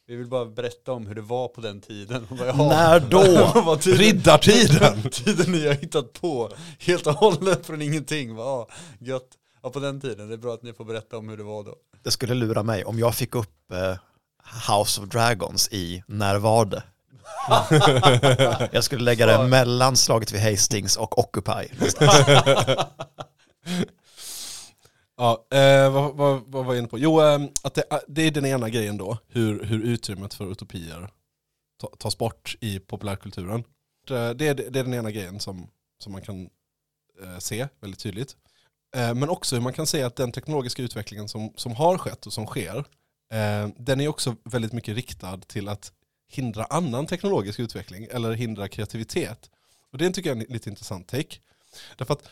Vi 0.06 0.16
vill 0.16 0.26
bara 0.26 0.44
berätta 0.44 0.92
om 0.92 1.06
hur 1.06 1.14
det 1.14 1.20
var 1.20 1.49
på 1.49 1.61
den 1.61 1.81
tiden. 1.81 2.26
Bara. 2.31 2.52
När 2.52 3.00
då? 3.00 3.76
Tiden, 3.81 3.98
Riddartiden! 3.98 5.02
tiden 5.11 5.52
ni 5.52 5.66
har 5.66 5.74
hittat 5.74 6.12
på 6.12 6.50
helt 6.78 7.07
och 7.07 7.14
hållet 7.14 7.66
från 7.66 7.83
ingenting. 7.83 8.35
Va? 8.35 8.42
Ja, 8.44 8.68
gött. 8.98 9.28
Ja, 9.62 9.70
på 9.70 9.81
den 9.81 10.00
tiden. 10.00 10.28
Det 10.28 10.35
är 10.35 10.38
bra 10.38 10.55
att 10.55 10.62
ni 10.62 10.72
får 10.72 10.85
berätta 10.85 11.16
om 11.18 11.28
hur 11.28 11.37
det 11.37 11.42
var 11.42 11.64
då. 11.64 11.74
Det 12.02 12.11
skulle 12.11 12.35
lura 12.35 12.62
mig 12.62 12.85
om 12.85 12.98
jag 12.98 13.14
fick 13.14 13.35
upp 13.35 13.72
eh, 13.72 13.96
House 14.72 15.00
of 15.00 15.09
Dragons 15.09 15.68
i 15.72 16.02
När 16.07 16.38
var 16.38 16.64
det? 16.64 16.83
jag 18.72 18.85
skulle 18.85 19.05
lägga 19.05 19.26
det 19.26 19.48
mellan 19.48 19.96
slaget 19.96 20.33
vid 20.33 20.40
Hastings 20.40 20.96
och 20.96 21.18
Occupy. 21.18 21.68
Ja, 25.22 25.46
eh, 25.50 25.92
vad, 25.92 26.16
vad, 26.16 26.42
vad 26.46 26.64
var 26.64 26.74
jag 26.74 26.78
inne 26.78 26.88
på? 26.88 26.98
Jo, 26.98 27.20
eh, 27.20 27.40
att 27.62 27.74
det, 27.74 27.85
eh, 27.90 27.98
det 28.08 28.22
är 28.22 28.30
den 28.30 28.46
ena 28.46 28.68
grejen 28.68 28.96
då, 28.96 29.18
hur, 29.28 29.64
hur 29.64 29.82
utrymmet 29.82 30.35
för 30.35 30.52
utopier 30.52 31.11
ta, 31.80 31.88
tas 31.98 32.18
bort 32.18 32.56
i 32.61 32.78
populärkulturen. 32.78 33.64
Eh, 34.11 34.30
det, 34.30 34.35
det, 34.35 34.48
är, 34.48 34.54
det 34.54 34.78
är 34.78 34.85
den 34.85 34.94
ena 34.94 35.11
grejen 35.11 35.40
som, 35.40 35.66
som 35.98 36.12
man 36.12 36.22
kan 36.22 36.50
eh, 37.22 37.38
se 37.38 37.68
väldigt 37.80 38.00
tydligt. 38.00 38.37
Eh, 38.96 39.14
men 39.14 39.28
också 39.28 39.56
hur 39.56 39.62
man 39.62 39.72
kan 39.72 39.87
se 39.87 40.02
att 40.02 40.16
den 40.16 40.32
teknologiska 40.32 40.82
utvecklingen 40.82 41.28
som, 41.28 41.52
som 41.56 41.72
har 41.72 41.98
skett 41.98 42.26
och 42.26 42.32
som 42.32 42.46
sker, 42.46 42.78
eh, 43.32 43.68
den 43.76 44.00
är 44.00 44.08
också 44.08 44.37
väldigt 44.44 44.72
mycket 44.72 44.94
riktad 44.94 45.37
till 45.37 45.68
att 45.68 45.92
hindra 46.28 46.64
annan 46.64 47.06
teknologisk 47.06 47.61
utveckling 47.61 48.08
eller 48.11 48.32
hindra 48.32 48.68
kreativitet. 48.68 49.50
Och 49.92 49.98
det 49.98 50.11
tycker 50.11 50.30
jag 50.30 50.38
är 50.38 50.46
en 50.46 50.52
lite 50.52 50.70
intressant 50.70 51.08
take. 51.08 51.37
Därför 51.96 52.14
att 52.14 52.28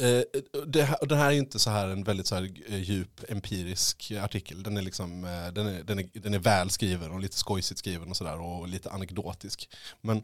Eh, 0.00 0.22
det, 0.66 0.82
här, 0.82 1.06
det 1.06 1.16
här 1.16 1.26
är 1.26 1.36
inte 1.36 1.58
så 1.58 1.70
här 1.70 1.88
en 1.88 2.04
väldigt 2.04 2.26
så 2.26 2.34
här 2.34 2.50
eh, 2.68 2.82
djup 2.82 3.20
empirisk 3.28 4.12
artikel. 4.22 4.62
Den 4.62 4.76
är, 4.76 4.82
liksom, 4.82 5.24
eh, 5.24 5.52
den, 5.52 5.66
är, 5.66 5.82
den, 5.82 5.98
är, 5.98 6.08
den 6.12 6.34
är 6.34 6.38
väl 6.38 6.70
skriven 6.70 7.10
och 7.10 7.20
lite 7.20 7.36
skojsigt 7.36 7.78
skriven 7.78 8.10
och 8.10 8.16
sådär 8.16 8.40
och 8.40 8.68
lite 8.68 8.90
anekdotisk. 8.90 9.68
Men 10.00 10.22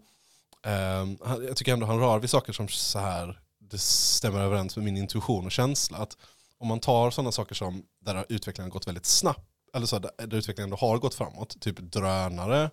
eh, 0.64 1.28
jag 1.46 1.56
tycker 1.56 1.72
ändå 1.72 1.86
han 1.86 1.98
rör 1.98 2.18
vid 2.18 2.30
saker 2.30 2.52
som 2.52 2.68
så 2.68 2.98
här 2.98 3.40
det 3.58 3.78
stämmer 3.78 4.40
överens 4.40 4.76
med 4.76 4.84
min 4.84 4.96
intuition 4.96 5.46
och 5.46 5.52
känsla. 5.52 5.98
Att 5.98 6.16
om 6.58 6.68
man 6.68 6.80
tar 6.80 7.10
sådana 7.10 7.32
saker 7.32 7.54
som 7.54 7.82
där 8.00 8.24
utvecklingen 8.28 8.70
har 8.70 8.72
gått 8.72 8.88
väldigt 8.88 9.06
snabbt, 9.06 9.46
eller 9.74 9.86
så 9.86 9.98
där, 9.98 10.10
där 10.16 10.36
utvecklingen 10.36 10.66
ändå 10.66 10.76
har 10.76 10.98
gått 10.98 11.14
framåt, 11.14 11.60
typ 11.60 11.78
drönare, 11.78 12.70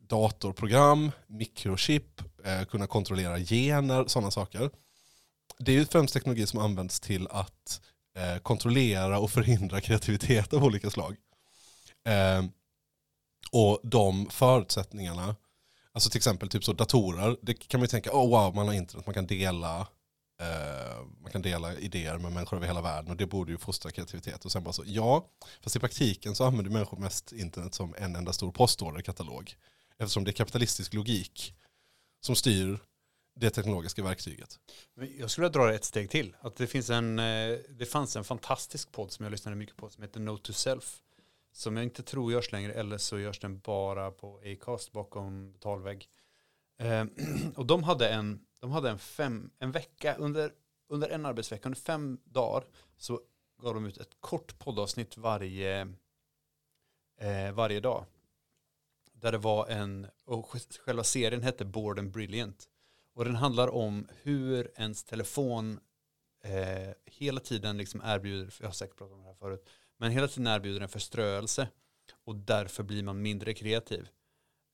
datorprogram, 0.00 1.10
mikrochip, 1.26 2.20
eh, 2.44 2.64
kunna 2.64 2.86
kontrollera 2.86 3.38
gener, 3.38 4.04
sådana 4.06 4.30
saker 4.30 4.70
det 5.58 5.72
är 5.72 5.76
ju 5.76 5.86
främst 5.86 6.14
teknologi 6.14 6.46
som 6.46 6.60
används 6.60 7.00
till 7.00 7.28
att 7.30 7.80
eh, 8.16 8.38
kontrollera 8.38 9.18
och 9.18 9.30
förhindra 9.30 9.80
kreativitet 9.80 10.52
av 10.52 10.64
olika 10.64 10.90
slag. 10.90 11.16
Eh, 12.08 12.44
och 13.52 13.80
de 13.82 14.30
förutsättningarna, 14.30 15.36
alltså 15.92 16.10
till 16.10 16.18
exempel 16.18 16.48
typ 16.48 16.64
så 16.64 16.72
datorer, 16.72 17.36
det 17.42 17.54
kan 17.54 17.80
man 17.80 17.84
ju 17.84 17.88
tänka, 17.88 18.10
oh 18.10 18.28
wow, 18.28 18.54
man 18.54 18.66
har 18.66 18.74
internet, 18.74 19.06
man 19.06 19.14
kan 19.14 19.26
dela 19.26 19.80
eh, 20.40 21.06
man 21.22 21.32
kan 21.32 21.42
dela 21.42 21.74
idéer 21.74 22.18
med 22.18 22.32
människor 22.32 22.56
över 22.56 22.66
hela 22.66 22.82
världen 22.82 23.10
och 23.10 23.16
det 23.16 23.26
borde 23.26 23.52
ju 23.52 23.58
fostra 23.58 23.90
kreativitet. 23.90 24.44
Och 24.44 24.52
sen 24.52 24.64
bara 24.64 24.72
så, 24.72 24.82
ja, 24.86 25.28
fast 25.60 25.76
i 25.76 25.78
praktiken 25.78 26.34
så 26.34 26.44
använder 26.44 26.72
människor 26.72 26.98
mest 26.98 27.32
internet 27.32 27.74
som 27.74 27.94
en 27.98 28.16
enda 28.16 28.32
stor 28.32 28.52
postorderkatalog. 28.52 29.54
Eftersom 29.98 30.24
det 30.24 30.30
är 30.30 30.32
kapitalistisk 30.32 30.94
logik 30.94 31.54
som 32.20 32.36
styr 32.36 32.78
det 33.34 33.50
teknologiska 33.50 34.02
verktyget. 34.02 34.58
Jag 35.18 35.30
skulle 35.30 35.48
vilja 35.48 35.60
dra 35.60 35.66
det 35.66 35.74
ett 35.74 35.84
steg 35.84 36.10
till. 36.10 36.36
Att 36.40 36.56
det, 36.56 36.66
finns 36.66 36.90
en, 36.90 37.18
eh, 37.18 37.58
det 37.68 37.86
fanns 37.86 38.16
en 38.16 38.24
fantastisk 38.24 38.92
podd 38.92 39.12
som 39.12 39.24
jag 39.24 39.30
lyssnade 39.30 39.56
mycket 39.56 39.76
på 39.76 39.90
som 39.90 40.02
heter 40.02 40.20
Note 40.20 40.42
to 40.42 40.52
Self. 40.52 41.00
Som 41.52 41.76
jag 41.76 41.84
inte 41.84 42.02
tror 42.02 42.32
görs 42.32 42.52
längre 42.52 42.72
eller 42.72 42.98
så 42.98 43.18
görs 43.18 43.40
den 43.40 43.58
bara 43.58 44.10
på 44.10 44.40
Acast 44.44 44.92
bakom 44.92 45.52
betalvägg. 45.52 46.08
Eh, 46.78 47.04
och 47.56 47.66
de 47.66 47.82
hade 47.82 48.08
en, 48.08 48.40
de 48.60 48.70
hade 48.70 48.90
en, 48.90 48.98
fem, 48.98 49.50
en 49.58 49.72
vecka 49.72 50.14
under, 50.14 50.52
under 50.88 51.08
en 51.08 51.26
arbetsvecka, 51.26 51.68
under 51.68 51.80
fem 51.80 52.18
dagar 52.24 52.64
så 52.96 53.20
gav 53.62 53.74
de 53.74 53.86
ut 53.86 53.96
ett 53.98 54.16
kort 54.20 54.58
poddavsnitt 54.58 55.16
varje, 55.16 55.80
eh, 57.20 57.52
varje 57.52 57.80
dag. 57.80 58.04
Där 59.12 59.32
det 59.32 59.38
var 59.38 59.66
en, 59.66 60.06
och 60.24 60.56
själva 60.84 61.04
serien 61.04 61.42
hette 61.42 61.64
Bored 61.64 61.98
and 61.98 62.10
Brilliant. 62.10 62.68
Och 63.14 63.24
den 63.24 63.34
handlar 63.34 63.68
om 63.68 64.08
hur 64.22 64.70
ens 64.76 65.04
telefon 65.04 65.80
eh, 66.44 66.94
hela 67.04 67.40
tiden 67.40 67.76
liksom 67.76 68.02
erbjuder, 68.04 68.54
jag 68.60 68.66
har 68.66 68.72
säkert 68.72 68.96
pratat 68.96 69.14
om 69.14 69.20
det 69.22 69.26
här 69.26 69.34
förut, 69.34 69.68
men 69.96 70.10
hela 70.10 70.28
tiden 70.28 70.46
erbjuder 70.46 70.80
en 70.80 70.88
förströelse 70.88 71.68
och 72.24 72.36
därför 72.36 72.82
blir 72.82 73.02
man 73.02 73.22
mindre 73.22 73.54
kreativ. 73.54 74.08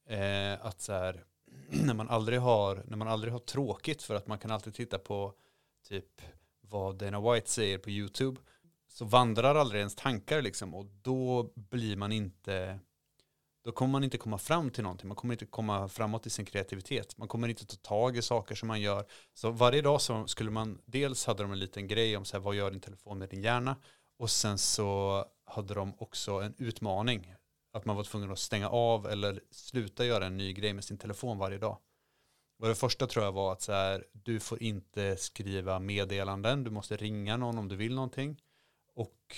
Eh, 0.06 0.66
att 0.66 0.80
så 0.80 0.92
här, 0.92 1.24
när 1.68 1.94
man 1.94 2.08
aldrig 2.08 2.40
har, 2.40 2.84
när 2.86 2.96
man 2.96 3.08
aldrig 3.08 3.32
har 3.32 3.40
tråkigt 3.40 4.02
för 4.02 4.14
att 4.14 4.26
man 4.26 4.38
kan 4.38 4.50
alltid 4.50 4.74
titta 4.74 4.98
på 4.98 5.34
typ 5.88 6.22
vad 6.60 6.98
Dana 6.98 7.32
White 7.32 7.50
säger 7.50 7.78
på 7.78 7.90
YouTube 7.90 8.40
så 8.88 9.04
vandrar 9.04 9.54
aldrig 9.54 9.78
ens 9.78 9.94
tankar 9.94 10.42
liksom 10.42 10.74
och 10.74 10.86
då 11.02 11.52
blir 11.54 11.96
man 11.96 12.12
inte 12.12 12.78
då 13.64 13.72
kommer 13.72 13.92
man 13.92 14.04
inte 14.04 14.18
komma 14.18 14.38
fram 14.38 14.70
till 14.70 14.82
någonting. 14.82 15.08
Man 15.08 15.16
kommer 15.16 15.34
inte 15.34 15.46
komma 15.46 15.88
framåt 15.88 16.26
i 16.26 16.30
sin 16.30 16.44
kreativitet. 16.44 17.18
Man 17.18 17.28
kommer 17.28 17.48
inte 17.48 17.66
ta 17.66 17.76
tag 17.76 18.16
i 18.16 18.22
saker 18.22 18.54
som 18.54 18.68
man 18.68 18.80
gör. 18.80 19.06
Så 19.34 19.50
varje 19.50 19.82
dag 19.82 20.00
så 20.00 20.26
skulle 20.26 20.50
man, 20.50 20.80
dels 20.84 21.26
hade 21.26 21.42
de 21.42 21.52
en 21.52 21.58
liten 21.58 21.88
grej 21.88 22.16
om 22.16 22.24
så 22.24 22.36
här, 22.36 22.44
vad 22.44 22.54
gör 22.54 22.70
din 22.70 22.80
telefon 22.80 23.18
med 23.18 23.28
din 23.28 23.42
hjärna? 23.42 23.76
Och 24.18 24.30
sen 24.30 24.58
så 24.58 25.24
hade 25.44 25.74
de 25.74 25.94
också 25.98 26.32
en 26.32 26.54
utmaning. 26.58 27.34
Att 27.72 27.84
man 27.84 27.96
var 27.96 28.04
tvungen 28.04 28.32
att 28.32 28.38
stänga 28.38 28.68
av 28.68 29.06
eller 29.06 29.42
sluta 29.50 30.04
göra 30.04 30.26
en 30.26 30.36
ny 30.36 30.52
grej 30.52 30.72
med 30.72 30.84
sin 30.84 30.98
telefon 30.98 31.38
varje 31.38 31.58
dag. 31.58 31.78
Och 32.58 32.68
det 32.68 32.74
första 32.74 33.06
tror 33.06 33.24
jag 33.24 33.32
var 33.32 33.52
att 33.52 33.62
så 33.62 33.72
här, 33.72 34.04
du 34.12 34.40
får 34.40 34.62
inte 34.62 35.16
skriva 35.16 35.78
meddelanden, 35.78 36.64
du 36.64 36.70
måste 36.70 36.96
ringa 36.96 37.36
någon 37.36 37.58
om 37.58 37.68
du 37.68 37.76
vill 37.76 37.94
någonting. 37.94 38.40
Och 38.94 39.36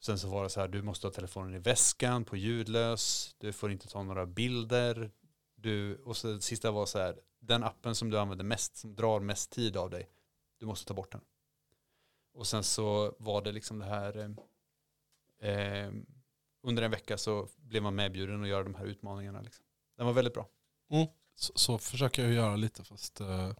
sen 0.00 0.18
så 0.18 0.28
var 0.28 0.42
det 0.42 0.50
så 0.50 0.60
här, 0.60 0.68
du 0.68 0.82
måste 0.82 1.06
ha 1.06 1.12
telefonen 1.12 1.54
i 1.54 1.58
väskan 1.58 2.24
på 2.24 2.36
ljudlös, 2.36 3.34
du 3.38 3.52
får 3.52 3.72
inte 3.72 3.88
ta 3.88 4.02
några 4.02 4.26
bilder. 4.26 5.10
Du, 5.54 5.96
och 5.96 6.16
så 6.16 6.32
det 6.32 6.40
sista 6.40 6.70
var 6.70 6.86
så 6.86 6.98
här, 6.98 7.20
den 7.40 7.64
appen 7.64 7.94
som 7.94 8.10
du 8.10 8.18
använder 8.18 8.44
mest, 8.44 8.76
som 8.76 8.94
drar 8.94 9.20
mest 9.20 9.50
tid 9.50 9.76
av 9.76 9.90
dig, 9.90 10.08
du 10.58 10.66
måste 10.66 10.86
ta 10.86 10.94
bort 10.94 11.12
den. 11.12 11.20
Och 12.34 12.46
sen 12.46 12.64
så 12.64 13.14
var 13.18 13.42
det 13.42 13.52
liksom 13.52 13.78
det 13.78 13.84
här, 13.84 14.16
eh, 15.40 15.50
eh, 15.50 15.92
under 16.62 16.82
en 16.82 16.90
vecka 16.90 17.18
så 17.18 17.48
blev 17.56 17.82
man 17.82 17.94
medbjuden 17.94 18.42
att 18.42 18.48
göra 18.48 18.62
de 18.64 18.74
här 18.74 18.84
utmaningarna. 18.84 19.40
Liksom. 19.40 19.64
Den 19.96 20.06
var 20.06 20.12
väldigt 20.12 20.34
bra. 20.34 20.48
Så, 21.34 21.52
så 21.56 21.78
försöker 21.78 22.22
jag 22.22 22.32
göra 22.32 22.56
lite 22.56 22.84
fast 22.84 23.20
uh, 23.20 23.52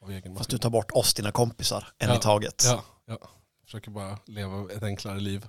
av 0.00 0.10
egen 0.10 0.36
Fast 0.36 0.48
maskin. 0.50 0.54
du 0.54 0.58
tar 0.58 0.70
bort 0.70 0.90
oss, 0.90 1.14
dina 1.14 1.32
kompisar, 1.32 1.92
en 1.98 2.08
Ja. 2.08 2.16
i 2.16 2.20
taget. 2.20 2.62
Ja, 2.66 2.84
ja. 3.04 3.18
Försöker 3.64 3.90
bara 3.90 4.18
leva 4.26 4.72
ett 4.72 4.82
enklare 4.82 5.20
liv. 5.20 5.46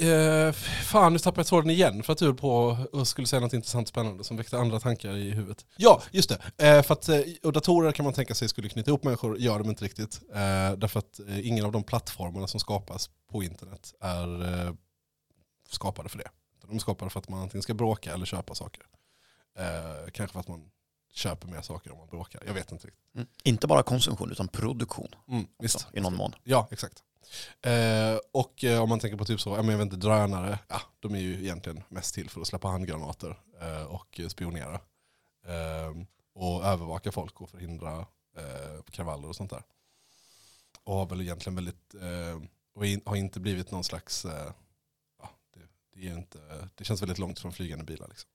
Eh, 0.00 0.52
fan, 0.84 1.12
nu 1.12 1.18
tappade 1.18 1.40
jag 1.40 1.46
tråden 1.46 1.70
igen 1.70 2.02
för 2.02 2.12
att 2.12 2.18
du 2.18 2.24
höll 2.24 2.34
på 2.34 2.78
och 2.92 3.08
skulle 3.08 3.26
säga 3.26 3.40
något 3.40 3.52
intressant 3.52 3.84
och 3.84 3.88
spännande 3.88 4.24
som 4.24 4.36
väckte 4.36 4.58
andra 4.58 4.80
tankar 4.80 5.16
i 5.16 5.30
huvudet. 5.30 5.66
Ja, 5.76 6.02
just 6.10 6.28
det. 6.28 6.66
Eh, 6.68 6.82
för 6.82 6.92
att, 6.92 7.08
eh, 7.08 7.20
och 7.42 7.52
datorer 7.52 7.92
kan 7.92 8.04
man 8.04 8.14
tänka 8.14 8.34
sig 8.34 8.48
skulle 8.48 8.68
knyta 8.68 8.90
ihop 8.90 9.04
människor, 9.04 9.38
gör 9.38 9.58
de 9.58 9.68
inte 9.68 9.84
riktigt. 9.84 10.20
Eh, 10.34 10.72
därför 10.72 10.98
att 10.98 11.20
eh, 11.20 11.48
ingen 11.48 11.64
av 11.64 11.72
de 11.72 11.82
plattformarna 11.82 12.46
som 12.46 12.60
skapas 12.60 13.10
på 13.30 13.42
internet 13.42 13.94
är 14.00 14.66
eh, 14.66 14.72
skapade 15.70 16.08
för 16.08 16.18
det. 16.18 16.28
De 16.66 16.76
är 16.76 16.80
skapade 16.80 17.10
för 17.10 17.20
att 17.20 17.28
man 17.28 17.40
antingen 17.42 17.62
ska 17.62 17.74
bråka 17.74 18.14
eller 18.14 18.26
köpa 18.26 18.54
saker. 18.54 18.82
Eh, 19.58 20.10
kanske 20.12 20.32
för 20.32 20.40
att 20.40 20.48
man 20.48 20.70
köper 21.12 21.48
mer 21.48 21.62
saker 21.62 21.92
om 21.92 21.98
man 21.98 22.08
bråkar. 22.08 22.42
Jag 22.46 22.54
vet 22.54 22.72
inte 22.72 22.86
riktigt. 22.86 23.14
Mm. 23.14 23.26
Inte 23.42 23.66
bara 23.66 23.82
konsumtion 23.82 24.32
utan 24.32 24.48
produktion 24.48 25.08
Mm, 25.28 25.46
visst. 25.58 25.76
också, 25.76 25.88
i 25.92 26.00
någon 26.00 26.16
mån. 26.16 26.34
Ja, 26.44 26.68
exakt. 26.70 27.02
Eh, 27.62 28.18
och 28.32 28.64
eh, 28.64 28.82
om 28.82 28.88
man 28.88 29.00
tänker 29.00 29.18
på 29.18 29.24
typ 29.24 29.40
så, 29.40 29.50
jag 29.50 29.62
vet 29.62 29.80
inte, 29.80 29.96
drönare, 29.96 30.58
ja, 30.68 30.80
de 31.00 31.14
är 31.14 31.18
ju 31.18 31.34
egentligen 31.34 31.82
mest 31.88 32.14
till 32.14 32.30
för 32.30 32.40
att 32.40 32.46
släppa 32.46 32.68
handgranater 32.68 33.38
eh, 33.60 33.82
och 33.82 34.20
spionera. 34.28 34.74
Eh, 35.46 35.94
och 36.34 36.64
övervaka 36.64 37.12
folk 37.12 37.40
och 37.40 37.50
förhindra 37.50 38.06
eh, 38.36 38.82
kravaller 38.90 39.28
och 39.28 39.36
sånt 39.36 39.50
där. 39.50 39.62
Och 40.84 40.94
har 40.94 41.06
väl 41.06 41.20
egentligen 41.20 41.54
väldigt, 41.54 41.94
eh, 41.94 42.42
och 42.74 42.86
in, 42.86 43.00
har 43.04 43.16
inte 43.16 43.40
blivit 43.40 43.70
någon 43.70 43.84
slags, 43.84 44.26
ja, 45.18 45.30
det, 45.54 45.60
det, 45.94 46.08
är 46.08 46.12
inte, 46.12 46.68
det 46.74 46.84
känns 46.84 47.02
väldigt 47.02 47.18
långt 47.18 47.38
från 47.38 47.52
flygande 47.52 47.84
bilar. 47.84 48.08
Liksom. 48.08 48.30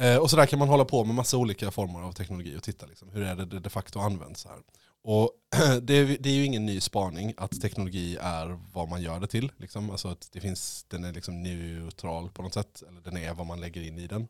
Eh, 0.00 0.16
och 0.16 0.30
så 0.30 0.36
där 0.36 0.46
kan 0.46 0.58
man 0.58 0.68
hålla 0.68 0.84
på 0.84 1.04
med 1.04 1.14
massa 1.14 1.36
olika 1.36 1.70
former 1.70 2.00
av 2.00 2.12
teknologi 2.12 2.56
och 2.56 2.62
titta 2.62 2.86
liksom, 2.86 3.10
hur 3.10 3.22
är 3.22 3.36
det 3.36 3.44
det 3.44 3.60
de 3.60 3.70
facto 3.70 3.98
används 3.98 4.44
här. 4.44 4.58
Och 5.02 5.30
det 5.82 5.94
är, 5.94 6.18
det 6.20 6.30
är 6.30 6.34
ju 6.34 6.44
ingen 6.44 6.66
ny 6.66 6.80
spaning 6.80 7.34
att 7.36 7.60
teknologi 7.60 8.16
är 8.20 8.58
vad 8.72 8.88
man 8.88 9.02
gör 9.02 9.20
det 9.20 9.26
till. 9.26 9.52
Liksom. 9.56 9.90
Alltså 9.90 10.08
att 10.08 10.28
det 10.32 10.40
finns, 10.40 10.84
den 10.88 11.04
är 11.04 11.12
liksom 11.12 11.42
neutral 11.42 12.30
på 12.30 12.42
något 12.42 12.54
sätt, 12.54 12.82
eller 12.88 13.00
den 13.00 13.16
är 13.16 13.34
vad 13.34 13.46
man 13.46 13.60
lägger 13.60 13.82
in 13.82 13.98
i 13.98 14.06
den. 14.06 14.28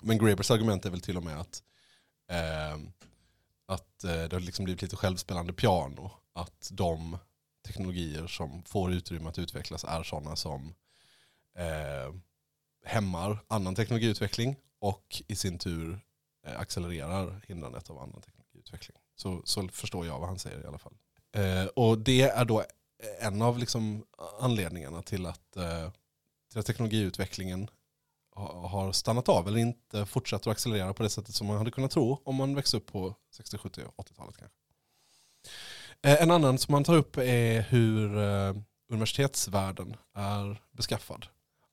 Men 0.00 0.18
Grabers 0.18 0.50
argument 0.50 0.86
är 0.86 0.90
väl 0.90 1.00
till 1.00 1.16
och 1.16 1.24
med 1.24 1.40
att, 1.40 1.62
ehm, 2.28 2.82
eh, 2.82 2.90
att 3.66 3.98
det 3.98 4.32
har 4.32 4.40
liksom 4.40 4.64
blivit 4.64 4.82
lite 4.82 4.96
självspelande 4.96 5.52
piano. 5.52 6.10
Att 6.32 6.70
de 6.72 7.18
teknologier 7.66 8.26
som 8.26 8.62
får 8.62 8.92
utrymme 8.92 9.28
att 9.28 9.38
utvecklas 9.38 9.84
är 9.84 10.02
sådana 10.02 10.36
som 10.36 10.74
eh, 11.58 12.14
hämmar 12.88 13.38
annan 13.48 13.74
teknologiutveckling 13.74 14.56
och 14.80 15.22
i 15.26 15.36
sin 15.36 15.58
tur 15.58 16.00
eh, 16.46 16.60
accelererar 16.60 17.44
hindrandet 17.48 17.90
av 17.90 17.98
annan 17.98 18.22
teknologiutveckling. 18.22 18.96
Så, 19.16 19.42
så 19.44 19.68
förstår 19.68 20.06
jag 20.06 20.18
vad 20.18 20.28
han 20.28 20.38
säger 20.38 20.64
i 20.64 20.66
alla 20.66 20.78
fall. 20.78 20.94
Eh, 21.32 21.64
och 21.64 21.98
det 21.98 22.22
är 22.22 22.44
då 22.44 22.64
en 23.20 23.42
av 23.42 23.58
liksom 23.58 24.04
anledningarna 24.40 25.02
till 25.02 25.26
att, 25.26 25.56
eh, 25.56 25.90
till 26.50 26.58
att 26.58 26.66
teknologiutvecklingen 26.66 27.70
ha, 28.34 28.68
har 28.68 28.92
stannat 28.92 29.28
av 29.28 29.48
eller 29.48 29.58
inte 29.58 30.06
fortsatt 30.06 30.40
att 30.40 30.46
accelerera 30.46 30.94
på 30.94 31.02
det 31.02 31.10
sättet 31.10 31.34
som 31.34 31.46
man 31.46 31.56
hade 31.56 31.70
kunnat 31.70 31.90
tro 31.90 32.22
om 32.24 32.34
man 32.34 32.54
växte 32.54 32.76
upp 32.76 32.86
på 32.86 33.14
60, 33.30 33.58
70 33.58 33.82
och 33.96 34.04
80-talet 34.06 34.36
kanske. 34.36 34.58
Eh, 36.02 36.22
en 36.22 36.30
annan 36.30 36.58
som 36.58 36.72
man 36.72 36.84
tar 36.84 36.96
upp 36.96 37.16
är 37.16 37.62
hur 37.62 38.18
eh, 38.18 38.54
universitetsvärlden 38.90 39.96
är 40.14 40.62
beskaffad. 40.72 41.26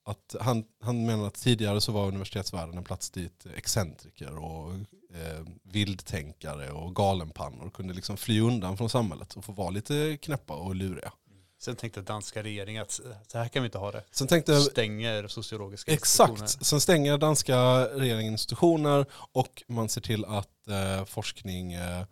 Att 0.07 0.35
han, 0.39 0.65
han 0.81 1.05
menar 1.05 1.27
att 1.27 1.33
tidigare 1.33 1.81
så 1.81 1.91
var 1.91 2.07
universitetsvärlden 2.07 2.77
en 2.77 2.83
plats 2.83 3.09
dit 3.09 3.45
excentriker 3.55 4.37
och 4.37 4.73
eh, 5.13 5.45
vildtänkare 5.63 6.71
och 6.71 6.95
galenpannor 6.95 7.69
kunde 7.69 7.93
liksom 7.93 8.17
fly 8.17 8.41
undan 8.41 8.77
från 8.77 8.89
samhället 8.89 9.33
och 9.33 9.45
få 9.45 9.51
vara 9.51 9.69
lite 9.69 10.17
knäppa 10.21 10.55
och 10.55 10.75
luriga. 10.75 11.11
Sen 11.59 11.75
tänkte 11.75 12.01
danska 12.01 12.43
regeringen 12.43 12.81
att 12.81 12.91
så 13.27 13.37
här 13.37 13.47
kan 13.47 13.63
vi 13.63 13.65
inte 13.65 13.77
ha 13.77 13.91
det. 13.91 14.03
Sen 14.11 14.27
tänkte 14.27 14.61
Stänger 14.61 15.27
sociologiska 15.27 15.91
institutioner. 15.91 16.43
Exakt. 16.43 16.65
Sen 16.65 16.81
stänger 16.81 17.17
danska 17.17 17.57
regeringen 17.85 18.33
institutioner 18.33 19.05
och 19.11 19.63
man 19.67 19.89
ser 19.89 20.01
till 20.01 20.25
att 20.25 20.67
eh, 20.67 21.05
forskning 21.05 21.73
eh, 21.73 22.05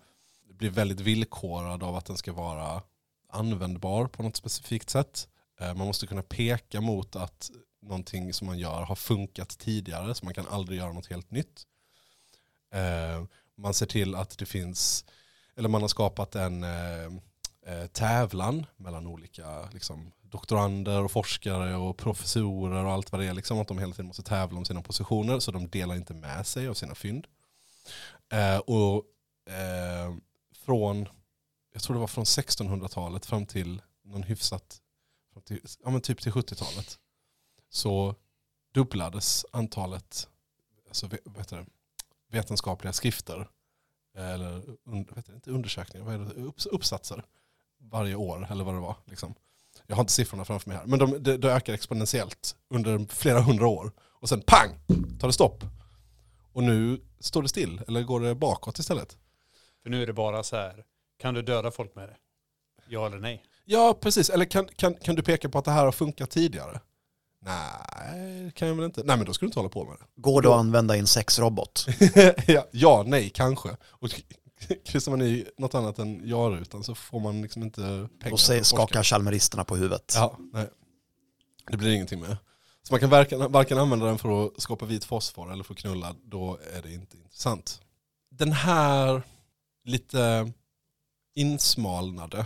blir 0.50 0.70
väldigt 0.70 1.00
villkorad 1.00 1.84
av 1.84 1.96
att 1.96 2.06
den 2.06 2.18
ska 2.18 2.34
vara 2.34 2.82
användbar 3.30 4.08
på 4.08 4.24
något 4.24 4.36
specifikt 4.36 4.90
sätt. 4.90 5.28
Eh, 5.60 5.76
man 5.76 5.88
måste 5.88 6.08
kunna 6.08 6.24
peka 6.24 6.82
mot 6.82 7.16
att 7.16 7.52
någonting 7.84 8.34
som 8.34 8.48
man 8.48 8.60
gör 8.60 8.82
har 8.82 8.96
funkat 8.96 9.50
tidigare 9.50 10.16
så 10.16 10.26
man 10.26 10.34
kan 10.34 10.48
aldrig 10.48 10.80
göra 10.80 10.94
något 10.94 11.10
helt 11.10 11.32
nytt. 11.32 11.64
Eh, 12.74 13.24
man 13.58 13.74
ser 13.74 13.86
till 13.86 14.16
att 14.16 14.38
det 14.38 14.46
finns, 14.46 15.06
eller 15.56 15.70
man 15.70 15.82
har 15.82 15.88
skapat 15.88 16.36
en 16.36 16.64
eh, 16.64 17.06
eh, 17.66 17.88
tävlan 17.92 18.66
mellan 18.78 19.08
olika 19.08 19.70
liksom, 19.72 20.12
doktorander 20.22 21.04
och 21.04 21.12
forskare 21.12 21.76
och 21.76 21.98
professorer 21.98 22.86
och 22.86 22.92
allt 22.92 23.12
vad 23.12 23.22
det 23.22 23.28
är. 23.28 23.34
Liksom, 23.34 23.60
att 23.60 23.68
de 23.68 23.80
hela 23.80 23.94
tiden 23.94 24.06
måste 24.06 24.24
tävla 24.24 24.58
om 24.58 24.66
sina 24.66 24.82
positioner 24.82 25.40
så 25.40 25.52
de 25.52 25.68
delar 25.70 25.96
inte 25.96 26.14
med 26.14 26.48
sig 26.48 26.68
av 26.68 26.74
sina 26.74 26.96
fynd. 26.96 27.28
Eh, 28.32 28.58
och 28.58 29.04
eh, 29.54 30.16
från, 30.66 31.10
jag 31.74 31.82
tror 31.82 31.94
det 31.94 32.00
var 32.00 32.08
från 32.08 32.24
1600-talet 32.24 33.26
fram 33.26 33.46
till 33.46 33.82
någon 34.04 34.24
hyfsat, 34.24 34.82
fram 35.34 35.44
till, 35.44 35.62
ja 35.84 35.90
men 35.90 36.02
typ 36.02 36.22
till 36.22 36.32
70-talet 36.32 37.00
så 37.74 38.16
dubblades 38.74 39.46
antalet 39.52 40.28
alltså, 40.88 41.08
ve- 41.08 41.18
vad 41.26 41.38
heter 41.38 41.58
det, 41.58 41.66
vetenskapliga 42.32 42.94
skrifter 42.94 43.50
eller 44.18 44.50
un, 44.86 45.06
vad 45.10 45.18
heter 45.18 45.32
det, 45.32 45.36
inte 45.36 45.52
undersökningar, 45.52 46.06
vad 46.06 46.16
är 46.16 46.20
det, 46.20 46.42
Upps, 46.42 46.66
uppsatser 46.66 47.24
varje 47.80 48.16
år 48.16 48.48
eller 48.52 48.64
vad 48.64 48.74
det 48.76 48.80
var. 48.80 48.96
Liksom. 49.06 49.36
Jag 49.88 49.96
har 49.96 50.02
inte 50.02 50.14
siffrorna 50.14 50.46
framför 50.46 50.70
mig 50.70 50.78
här. 50.78 50.86
Men 50.86 51.00
de, 51.00 51.24
det, 51.24 51.38
det 51.38 51.52
ökar 51.54 51.74
exponentiellt 51.74 52.56
under 52.70 53.06
flera 53.14 53.42
hundra 53.42 53.68
år. 53.68 53.92
Och 54.00 54.30
sen 54.30 54.42
pang, 54.48 54.70
tar 55.20 55.28
det 55.28 55.34
stopp. 55.34 55.64
Och 56.52 56.64
nu 56.64 57.02
står 57.20 57.42
det 57.42 57.48
still, 57.50 57.82
eller 57.88 58.04
går 58.04 58.20
det 58.20 58.36
bakåt 58.36 58.80
istället? 58.80 59.18
För 59.84 59.90
nu 59.90 60.02
är 60.04 60.08
det 60.08 60.14
bara 60.14 60.44
så 60.44 60.56
här, 60.56 60.84
kan 61.20 61.34
du 61.34 61.42
döda 61.42 61.72
folk 61.72 61.96
med 61.96 62.10
det? 62.10 62.18
Ja 62.88 63.06
eller 63.06 63.20
nej? 63.20 63.44
Ja, 63.66 63.98
precis. 64.02 64.30
Eller 64.30 64.46
kan, 64.46 64.66
kan, 64.68 64.96
kan 64.96 65.16
du 65.16 65.24
peka 65.24 65.50
på 65.50 65.58
att 65.58 65.66
det 65.66 65.72
här 65.72 65.86
har 65.86 65.92
funkat 65.92 66.30
tidigare? 66.30 66.82
Nej, 67.46 68.52
kan 68.56 68.68
jag 68.68 68.76
väl 68.76 68.86
inte. 68.86 69.04
Nej, 69.04 69.18
men 69.18 69.26
då 69.26 69.34
ska 69.34 69.46
du 69.46 69.48
inte 69.48 69.60
hålla 69.60 69.70
på 69.70 69.86
med 69.86 69.98
det. 70.00 70.22
Går 70.22 70.42
det 70.42 70.50
att 70.50 70.60
använda 70.60 70.96
i 70.96 71.00
en 71.00 71.08
sexrobot? 71.08 71.88
ja, 72.48 72.68
ja, 72.72 73.04
nej, 73.08 73.30
kanske. 73.30 73.78
Och 73.90 74.22
kryssar 74.86 75.12
man 75.12 75.22
i 75.22 75.48
något 75.58 75.76
annat 75.76 76.00
än 76.00 76.22
ja-rutan 76.28 76.84
så 76.84 76.96
får 76.96 77.20
man 77.20 77.42
liksom 77.42 77.64
inte 77.64 77.82
pengar. 78.20 78.30
Forska. 78.30 78.64
skakar 78.64 79.04
chalmeristerna 79.04 79.64
på 79.64 79.76
huvudet. 79.76 80.14
Ja, 80.16 80.38
nej. 80.54 80.70
Det 81.72 81.78
blir 81.78 81.94
ingenting 81.94 82.20
med. 82.20 82.38
Så 82.84 82.94
man 82.94 83.00
kan 83.00 83.10
varken, 83.10 83.52
varken 83.52 83.78
använda 83.78 84.06
den 84.06 84.18
för 84.18 84.46
att 84.46 84.62
skapa 84.62 84.86
vit 84.86 85.06
fosfor 85.06 85.54
eller 85.54 85.64
för 85.64 85.74
att 85.74 85.80
knulla, 85.80 86.16
då 86.24 86.60
är 86.74 86.82
det 86.82 86.94
inte 86.94 87.18
intressant. 87.18 87.82
Den 88.32 88.52
här 88.52 89.24
lite 89.84 90.52
insmalnade 91.36 92.46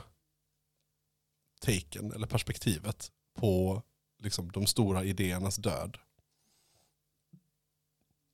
taken 1.61 2.11
eller 2.11 2.27
perspektivet 2.27 3.11
på 3.39 3.81
liksom 4.19 4.51
de 4.51 4.65
stora 4.67 5.03
idéernas 5.03 5.55
död 5.55 5.97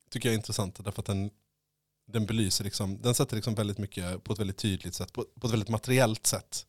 tycker 0.09 0.29
jag 0.29 0.33
är 0.33 0.37
intressant 0.37 0.83
därför 0.85 1.01
att 1.01 1.05
den, 1.05 1.31
den 2.05 2.25
belyser 2.25 2.63
liksom, 2.63 3.01
den 3.01 3.15
sätter 3.15 3.35
liksom 3.35 3.55
väldigt 3.55 3.77
mycket 3.77 4.23
på 4.23 4.33
ett 4.33 4.39
väldigt 4.39 4.57
tydligt 4.57 4.95
sätt, 4.95 5.13
på, 5.13 5.25
på 5.39 5.47
ett 5.47 5.53
väldigt 5.53 5.69
materiellt 5.69 6.27
sätt 6.27 6.65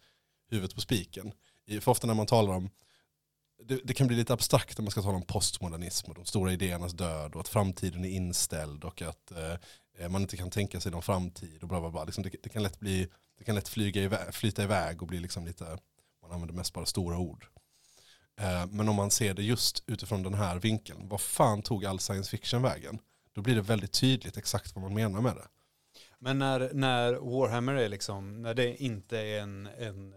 huvudet 0.48 0.74
på 0.74 0.80
spiken. 0.80 1.32
I- 1.66 1.80
För 1.80 1.90
ofta 1.90 2.06
när 2.06 2.14
man 2.14 2.26
talar 2.26 2.54
om 2.54 2.70
det, 3.62 3.80
det 3.84 3.94
kan 3.94 4.06
bli 4.06 4.16
lite 4.16 4.32
abstrakt 4.32 4.78
när 4.78 4.82
man 4.82 4.90
ska 4.90 5.02
tala 5.02 5.16
om 5.16 5.22
postmodernism 5.22 6.10
och 6.10 6.14
de 6.14 6.24
stora 6.24 6.52
idéernas 6.52 6.92
död 6.92 7.34
och 7.34 7.40
att 7.40 7.48
framtiden 7.48 8.04
är 8.04 8.08
inställd 8.08 8.84
och 8.84 9.02
att 9.02 9.32
eh, 9.98 10.08
man 10.08 10.22
inte 10.22 10.36
kan 10.36 10.50
tänka 10.50 10.80
sig 10.80 10.92
någon 10.92 11.02
framtid 11.02 11.62
och 11.62 11.68
bla 11.68 11.80
bla 11.80 11.90
bla. 11.90 12.04
Liksom 12.04 12.24
det, 12.24 12.30
det 12.42 12.48
kan 12.48 12.62
lätt 12.62 12.80
bli, 12.80 13.08
det 13.38 13.44
kan 13.44 13.54
lätt 13.54 13.68
flyga 13.68 14.02
iväg, 14.02 14.34
flyta 14.34 14.62
iväg 14.62 15.02
och 15.02 15.08
bli 15.08 15.20
liksom 15.20 15.44
lite, 15.46 15.78
man 16.22 16.32
använder 16.32 16.54
mest 16.54 16.72
bara 16.74 16.86
stora 16.86 17.18
ord. 17.18 17.46
Eh, 18.40 18.66
men 18.70 18.88
om 18.88 18.96
man 18.96 19.10
ser 19.10 19.34
det 19.34 19.42
just 19.42 19.82
utifrån 19.86 20.22
den 20.22 20.34
här 20.34 20.58
vinkeln, 20.58 21.08
vad 21.08 21.20
fan 21.20 21.62
tog 21.62 21.84
all 21.84 21.98
science 21.98 22.30
fiction 22.30 22.62
vägen? 22.62 22.98
Då 23.32 23.42
blir 23.42 23.54
det 23.54 23.60
väldigt 23.60 23.92
tydligt 23.92 24.36
exakt 24.36 24.74
vad 24.74 24.82
man 24.82 24.94
menar 24.94 25.20
med 25.20 25.36
det. 25.36 25.48
Men 26.18 26.38
när, 26.38 26.70
när 26.74 27.12
Warhammer 27.12 27.74
är 27.74 27.88
liksom, 27.88 28.42
när 28.42 28.54
det 28.54 28.82
inte 28.82 29.18
är 29.18 29.40
en, 29.40 29.66
en 29.66 30.14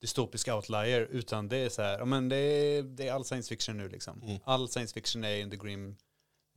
dystopisk 0.00 0.48
outlier, 0.48 1.00
utan 1.10 1.48
det 1.48 1.56
är 1.56 1.68
så 1.68 1.82
här, 1.82 2.04
men 2.04 2.28
det 2.28 2.36
är, 2.36 2.82
det 2.82 3.08
är 3.08 3.12
all 3.12 3.24
science 3.24 3.48
fiction 3.48 3.76
nu 3.76 3.88
liksom. 3.88 4.22
Mm. 4.22 4.38
All 4.44 4.68
science 4.68 4.94
fiction 4.94 5.24
är 5.24 5.36
in 5.36 5.50
the 5.50 5.56
grim 5.56 5.96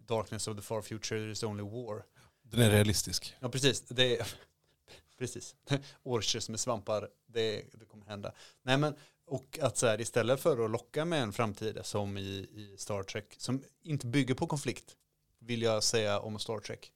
darkness 0.06 0.48
of 0.48 0.56
the 0.56 0.62
far 0.62 0.82
future, 0.82 1.20
there 1.20 1.32
is 1.32 1.44
only 1.44 1.64
war. 1.64 2.06
Den 2.42 2.62
är 2.62 2.70
realistisk. 2.70 3.36
Ja 3.40 3.50
precis, 3.50 3.82
det 3.82 4.20
är, 4.20 4.28
precis. 5.18 5.56
Orcher 6.04 6.52
med 6.52 6.60
svampar, 6.60 7.10
det, 7.28 7.64
det 7.74 7.86
kommer 7.86 8.06
hända. 8.06 8.34
Nej 8.64 8.78
men, 8.78 8.96
och 9.30 9.60
att 9.62 9.78
så 9.78 9.88
här, 9.88 10.02
istället 10.02 10.40
för 10.40 10.66
att 10.66 10.72
locka 10.72 11.06
med 11.06 11.24
en 11.24 11.34
framtid 11.34 11.80
som 11.84 12.18
i, 12.18 12.22
i 12.22 12.76
Star 12.78 13.04
Trek, 13.04 13.36
som 13.38 13.64
inte 13.82 14.08
bygger 14.08 14.36
på 14.36 14.48
konflikt, 14.48 14.98
vill 15.40 15.62
jag 15.62 15.84
säga 15.84 16.20
om 16.20 16.40
Star 16.40 16.60
Trek. 16.60 16.92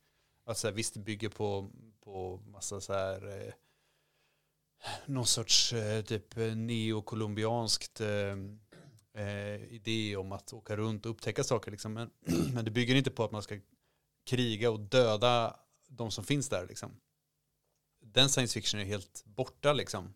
Att 0.46 0.58
så 0.58 0.68
här, 0.68 0.74
visst, 0.74 0.94
det 0.94 1.00
bygger 1.00 1.30
på, 1.30 1.70
på 2.04 2.40
massa 2.46 2.82
så 2.82 2.94
här, 2.94 3.48
eh, 3.48 3.54
någon 5.06 5.26
sorts 5.26 5.74
eh, 5.74 6.02
typ 6.04 6.38
eh, 6.38 6.56
neokolumbianskt 6.56 8.02
eh, 8.02 8.38
eh, 9.24 9.64
idé 9.74 10.16
om 10.16 10.32
att 10.32 10.54
åka 10.54 10.78
runt 10.78 11.06
och 11.06 11.12
upptäcka 11.12 11.44
saker. 11.44 11.72
Liksom. 11.72 11.94
Men, 11.94 12.10
men 12.54 12.66
det 12.66 12.72
bygger 12.72 12.96
inte 12.96 13.12
på 13.12 13.24
att 13.24 13.32
man 13.32 13.44
ska 13.44 13.60
kriga 14.26 14.72
och 14.72 14.80
döda 14.80 15.60
de 15.88 16.12
som 16.12 16.24
finns 16.24 16.50
där. 16.50 16.68
Liksom. 16.68 16.92
Den 18.02 18.30
science 18.30 18.54
fiction 18.54 18.80
är 18.80 18.86
helt 18.86 19.24
borta 19.26 19.74
liksom. 19.74 20.14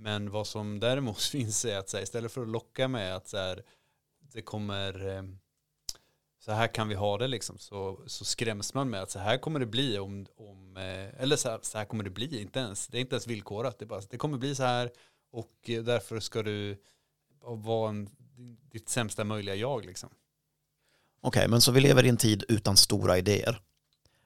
Men 0.00 0.30
vad 0.30 0.46
som 0.46 0.80
däremot 0.80 1.22
finns 1.22 1.64
är 1.64 1.78
att 1.78 1.88
så 1.88 1.96
här, 1.96 2.04
istället 2.04 2.32
för 2.32 2.42
att 2.42 2.48
locka 2.48 2.88
med 2.88 3.16
att 3.16 3.28
så 3.28 3.36
här, 3.36 3.62
det 4.32 4.42
kommer 4.42 5.06
eh, 5.16 5.22
så 6.38 6.52
här 6.52 6.66
kan 6.66 6.88
vi 6.88 6.94
ha 6.94 7.18
det 7.18 7.28
liksom 7.28 7.58
så, 7.58 8.02
så 8.06 8.24
skräms 8.24 8.74
man 8.74 8.90
med 8.90 9.02
att 9.02 9.10
så 9.10 9.18
här 9.18 9.38
kommer 9.38 9.60
det 9.60 9.66
bli 9.66 9.98
om, 9.98 10.26
om 10.36 10.76
eh, 10.76 11.22
eller 11.22 11.36
så 11.36 11.50
här, 11.50 11.58
så 11.62 11.78
här 11.78 11.84
kommer 11.84 12.04
det 12.04 12.10
bli, 12.10 12.40
inte 12.40 12.58
ens, 12.58 12.88
det 12.88 12.98
är 12.98 13.00
inte 13.00 13.14
ens 13.14 13.26
villkorat, 13.26 13.78
det, 13.78 13.84
är 13.84 13.86
bara, 13.86 14.02
det 14.10 14.16
kommer 14.16 14.38
bli 14.38 14.54
så 14.54 14.62
här 14.62 14.90
och 15.32 15.70
eh, 15.70 15.82
därför 15.82 16.20
ska 16.20 16.42
du 16.42 16.82
vara 17.40 17.88
en, 17.88 18.08
ditt 18.70 18.88
sämsta 18.88 19.24
möjliga 19.24 19.54
jag 19.54 19.84
liksom. 19.84 20.10
Okej, 21.22 21.48
men 21.48 21.60
så 21.60 21.72
vi 21.72 21.80
lever 21.80 22.06
i 22.06 22.08
en 22.08 22.16
tid 22.16 22.44
utan 22.48 22.76
stora 22.76 23.18
idéer. 23.18 23.62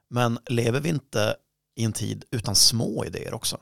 Men 0.09 0.39
lever 0.47 0.81
vi 0.81 0.89
inte 0.89 1.37
i 1.75 1.85
en 1.85 1.93
tid 1.93 2.25
utan 2.31 2.55
små 2.55 3.05
idéer 3.05 3.35
också? 3.35 3.61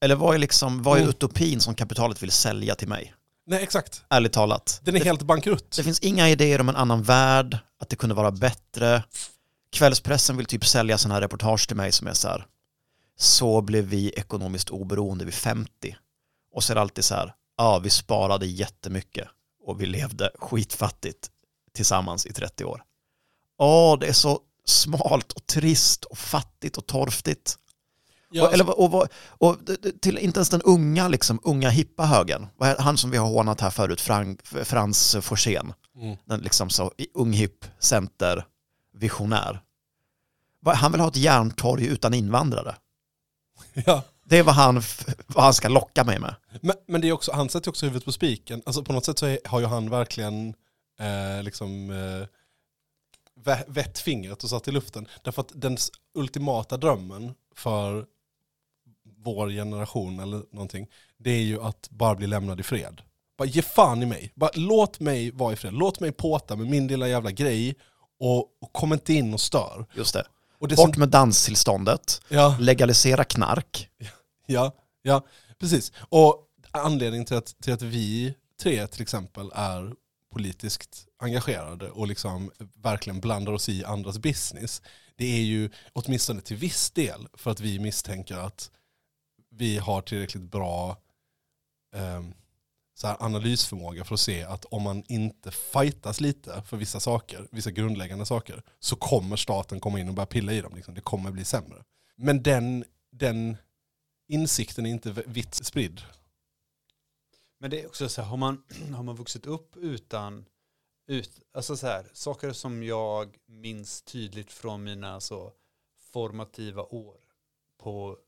Eller 0.00 0.14
vad 0.16 0.34
är, 0.34 0.38
liksom, 0.38 0.82
vad 0.82 0.96
är 0.96 1.00
Mm. 1.02 1.10
utopin 1.10 1.60
som 1.60 1.74
kapitalet 1.74 2.22
vill 2.22 2.30
sälja 2.30 2.74
till 2.74 2.88
mig? 2.88 3.14
Nej 3.46 3.62
exakt, 3.62 4.02
Ärligt 4.10 4.32
talat. 4.32 4.80
den 4.84 4.94
är 4.94 4.98
det, 4.98 5.04
helt 5.04 5.22
bankrutt. 5.22 5.76
det 5.76 5.82
finns 5.84 6.00
inga 6.00 6.28
idéer 6.28 6.60
om 6.60 6.68
en 6.68 6.76
annan 6.76 7.02
värld, 7.02 7.58
att 7.80 7.88
det 7.88 7.96
kunde 7.96 8.14
vara 8.14 8.30
bättre. 8.30 9.02
Kvällspressen 9.72 10.36
vill 10.36 10.46
typ 10.46 10.66
sälja 10.66 10.98
sådana 10.98 11.14
här 11.14 11.20
reportage 11.22 11.66
till 11.68 11.76
mig 11.76 11.92
som 11.92 12.06
är 12.06 12.12
så 12.12 12.28
här. 12.28 12.46
Så 13.18 13.60
blev 13.60 13.84
vi 13.84 14.10
ekonomiskt 14.10 14.70
oberoende 14.70 15.24
vid 15.24 15.34
50. 15.34 15.96
Och 16.54 16.64
så 16.64 16.72
är 16.72 16.74
det 16.74 16.80
alltid 16.80 17.04
så 17.04 17.14
här. 17.14 17.34
Ja, 17.56 17.78
vi 17.78 17.90
sparade 17.90 18.46
jättemycket 18.46 19.28
och 19.64 19.80
vi 19.80 19.86
levde 19.86 20.30
skitfattigt 20.38 21.28
tillsammans 21.74 22.26
i 22.26 22.32
30 22.32 22.64
år. 22.64 22.82
Åh, 23.58 23.98
det 23.98 24.06
är 24.06 24.12
så 24.12 24.40
smalt 24.64 25.32
och 25.32 25.46
trist 25.46 26.04
och 26.04 26.18
fattigt 26.18 26.76
och 26.76 26.86
torftigt. 26.86 27.56
Ja, 28.30 28.46
och, 28.46 28.52
eller, 28.52 28.80
och, 28.80 28.94
och, 28.94 29.08
och, 29.28 29.56
till 30.00 30.18
inte 30.18 30.38
ens 30.38 30.48
den 30.48 30.62
unga, 30.62 31.08
liksom, 31.08 31.40
unga 31.42 31.68
hippa 31.68 32.04
är 32.04 32.82
Han 32.82 32.98
som 32.98 33.10
vi 33.10 33.16
har 33.16 33.26
hånat 33.26 33.60
här 33.60 33.70
förut, 33.70 34.00
Frank, 34.00 34.46
Frans 34.46 35.16
Forsén. 35.20 35.72
Mm. 35.96 36.16
Den 36.24 36.40
liksom 36.40 36.70
så, 36.70 36.92
ung 37.14 37.32
hipp, 37.32 37.64
center, 37.78 38.44
visionär. 38.92 39.60
Han 40.66 40.92
vill 40.92 41.00
ha 41.00 41.08
ett 41.08 41.16
järntorg 41.16 41.86
utan 41.86 42.14
invandrare. 42.14 42.76
ja. 43.86 44.02
Det 44.24 44.38
är 44.38 44.42
vad 44.42 44.54
han, 44.54 44.82
vad 45.26 45.44
han 45.44 45.54
ska 45.54 45.68
locka 45.68 46.04
mig 46.04 46.18
med. 46.18 46.34
Men, 46.60 46.76
men 46.86 47.00
det 47.00 47.08
är 47.08 47.12
också, 47.12 47.32
han 47.32 47.48
sätter 47.48 47.70
också 47.70 47.86
huvudet 47.86 48.04
på 48.04 48.12
spiken. 48.12 48.62
Alltså 48.66 48.84
på 48.84 48.92
något 48.92 49.04
sätt 49.04 49.18
så 49.18 49.26
är, 49.26 49.38
har 49.44 49.60
ju 49.60 49.66
han 49.66 49.90
verkligen 49.90 50.54
eh, 51.00 51.42
liksom 51.42 51.90
eh, 51.90 52.26
vä- 53.44 53.64
vätt 53.66 53.98
fingret 53.98 54.44
och 54.44 54.50
satt 54.50 54.68
i 54.68 54.70
luften. 54.70 55.08
Därför 55.22 55.42
att 55.42 55.52
den 55.54 55.76
ultimata 56.14 56.76
drömmen 56.76 57.34
för 57.56 58.06
vår 59.24 59.50
generation 59.50 60.20
eller 60.20 60.42
någonting, 60.52 60.86
det 61.18 61.30
är 61.30 61.42
ju 61.42 61.62
att 61.62 61.88
bara 61.90 62.14
bli 62.14 62.26
lämnad 62.26 62.60
i 62.60 62.62
fred. 62.62 63.02
Bara 63.38 63.48
ge 63.48 63.62
fan 63.62 64.02
i 64.02 64.06
mig. 64.06 64.32
Bara 64.34 64.50
låt 64.54 65.00
mig 65.00 65.30
vara 65.30 65.52
i 65.52 65.56
fred. 65.56 65.72
Låt 65.72 66.00
mig 66.00 66.12
påta 66.12 66.56
med 66.56 66.66
min 66.66 66.86
lilla 66.86 67.08
jävla 67.08 67.30
grej 67.30 67.74
och, 68.20 68.38
och 68.38 68.72
kom 68.72 68.92
inte 68.92 69.14
in 69.14 69.34
och 69.34 69.40
stör. 69.40 69.86
Just 69.94 70.14
det. 70.14 70.24
Och 70.58 70.68
det 70.68 70.76
Bort 70.76 70.94
som, 70.94 71.00
med 71.00 71.08
danstillståndet, 71.08 72.20
ja, 72.28 72.56
legalisera 72.60 73.24
knark. 73.24 73.88
Ja, 74.50 74.72
ja, 75.02 75.22
precis. 75.58 75.92
Och 75.98 76.44
anledningen 76.70 77.26
till 77.26 77.36
att, 77.36 77.60
till 77.62 77.72
att 77.72 77.82
vi 77.82 78.34
tre 78.62 78.86
till 78.86 79.02
exempel 79.02 79.50
är 79.54 79.92
politiskt 80.32 81.06
engagerade 81.18 81.90
och 81.90 82.06
liksom 82.06 82.50
verkligen 82.82 83.20
blandar 83.20 83.52
oss 83.52 83.68
i 83.68 83.84
andras 83.84 84.18
business, 84.18 84.82
det 85.16 85.24
är 85.24 85.42
ju 85.42 85.70
åtminstone 85.92 86.40
till 86.40 86.56
viss 86.56 86.90
del 86.90 87.28
för 87.34 87.50
att 87.50 87.60
vi 87.60 87.78
misstänker 87.78 88.36
att 88.36 88.70
vi 89.58 89.78
har 89.78 90.02
tillräckligt 90.02 90.42
bra 90.42 90.96
eh, 91.94 92.22
så 92.94 93.06
här 93.06 93.16
analysförmåga 93.20 94.04
för 94.04 94.14
att 94.14 94.20
se 94.20 94.42
att 94.42 94.64
om 94.64 94.82
man 94.82 95.04
inte 95.08 95.50
fightas 95.50 96.20
lite 96.20 96.62
för 96.62 96.76
vissa 96.76 97.00
saker, 97.00 97.48
vissa 97.50 97.70
grundläggande 97.70 98.26
saker, 98.26 98.62
så 98.78 98.96
kommer 98.96 99.36
staten 99.36 99.80
komma 99.80 100.00
in 100.00 100.08
och 100.08 100.14
börja 100.14 100.26
pilla 100.26 100.52
i 100.52 100.60
dem. 100.60 100.74
Liksom. 100.74 100.94
Det 100.94 101.00
kommer 101.00 101.30
bli 101.30 101.44
sämre. 101.44 101.84
Men 102.16 102.42
den, 102.42 102.84
den 103.10 103.56
insikten 104.28 104.86
är 104.86 104.90
inte 104.90 105.10
vitt 105.26 105.54
spridd. 105.54 106.00
Men 107.60 107.70
det 107.70 107.82
är 107.82 107.86
också 107.86 108.08
så 108.08 108.22
här, 108.22 108.28
har 108.28 108.36
man, 108.36 108.62
har 108.94 109.02
man 109.02 109.16
vuxit 109.16 109.46
upp 109.46 109.76
utan, 109.76 110.44
ut, 111.06 111.40
alltså 111.52 111.76
så 111.76 111.86
här, 111.86 112.06
saker 112.12 112.52
som 112.52 112.82
jag 112.82 113.36
minns 113.46 114.02
tydligt 114.02 114.52
från 114.52 114.84
mina 114.84 115.20
så 115.20 115.52
formativa 116.12 116.82
år 116.82 117.16
på 117.78 118.18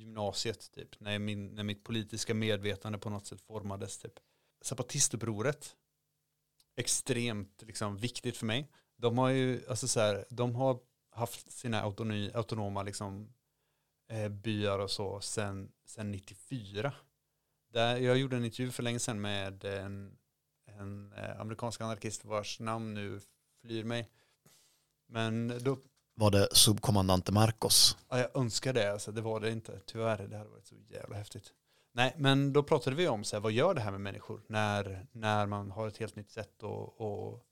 gymnasiet, 0.00 0.72
typ, 0.72 1.00
när, 1.00 1.18
min, 1.18 1.46
när 1.46 1.62
mitt 1.62 1.84
politiska 1.84 2.34
medvetande 2.34 2.98
på 2.98 3.10
något 3.10 3.26
sätt 3.26 3.40
formades. 3.40 3.98
Typ. 3.98 4.12
Zapatistupproret, 4.60 5.76
extremt 6.76 7.62
liksom, 7.62 7.96
viktigt 7.96 8.36
för 8.36 8.46
mig. 8.46 8.70
De 8.96 9.18
har 9.18 9.28
ju, 9.28 9.66
alltså 9.68 9.88
så 9.88 10.00
här, 10.00 10.24
de 10.30 10.54
har 10.54 10.80
haft 11.10 11.50
sina 11.50 11.82
autonomi, 11.82 12.30
autonoma 12.34 12.82
liksom, 12.82 13.32
eh, 14.08 14.28
byar 14.28 14.78
och 14.78 14.90
så 14.90 15.20
sen, 15.20 15.72
sen 15.84 16.10
94. 16.10 16.92
Där 17.72 17.96
jag 17.96 18.18
gjorde 18.18 18.36
en 18.36 18.44
intervju 18.44 18.70
för 18.70 18.82
länge 18.82 18.98
sedan 18.98 19.20
med 19.20 19.64
en, 19.64 20.18
en 20.66 21.12
eh, 21.12 21.40
amerikansk 21.40 21.80
anarkist 21.80 22.24
vars 22.24 22.60
namn 22.60 22.94
nu 22.94 23.20
flyr 23.60 23.84
mig. 23.84 24.10
Men 25.06 25.58
då, 25.60 25.78
var 26.20 26.30
det 26.30 26.48
subkommandante 26.52 27.32
Marcos? 27.32 27.96
ja, 28.08 28.18
jag 28.18 28.36
önskar 28.36 28.72
det, 28.72 28.92
alltså, 28.92 29.12
det 29.12 29.20
var 29.20 29.40
det 29.40 29.50
inte. 29.50 29.80
Tyvärr, 29.86 30.26
det 30.26 30.36
hade 30.36 30.50
varit 30.50 30.66
så 30.66 30.74
jävla 30.88 31.16
häftigt. 31.16 31.52
Nej, 31.92 32.14
men 32.18 32.52
då 32.52 32.62
pratade 32.62 32.96
vi 32.96 33.08
om 33.08 33.24
så 33.24 33.36
här, 33.36 33.40
vad 33.40 33.52
gör 33.52 33.74
det 33.74 33.80
här 33.80 33.90
med 33.90 34.00
människor 34.00 34.42
när, 34.46 35.06
när 35.12 35.46
man 35.46 35.70
har 35.70 35.88
ett 35.88 35.98
helt 35.98 36.16
nytt 36.16 36.30
sätt 36.30 36.62
och, 36.62 37.00
och 37.00 37.46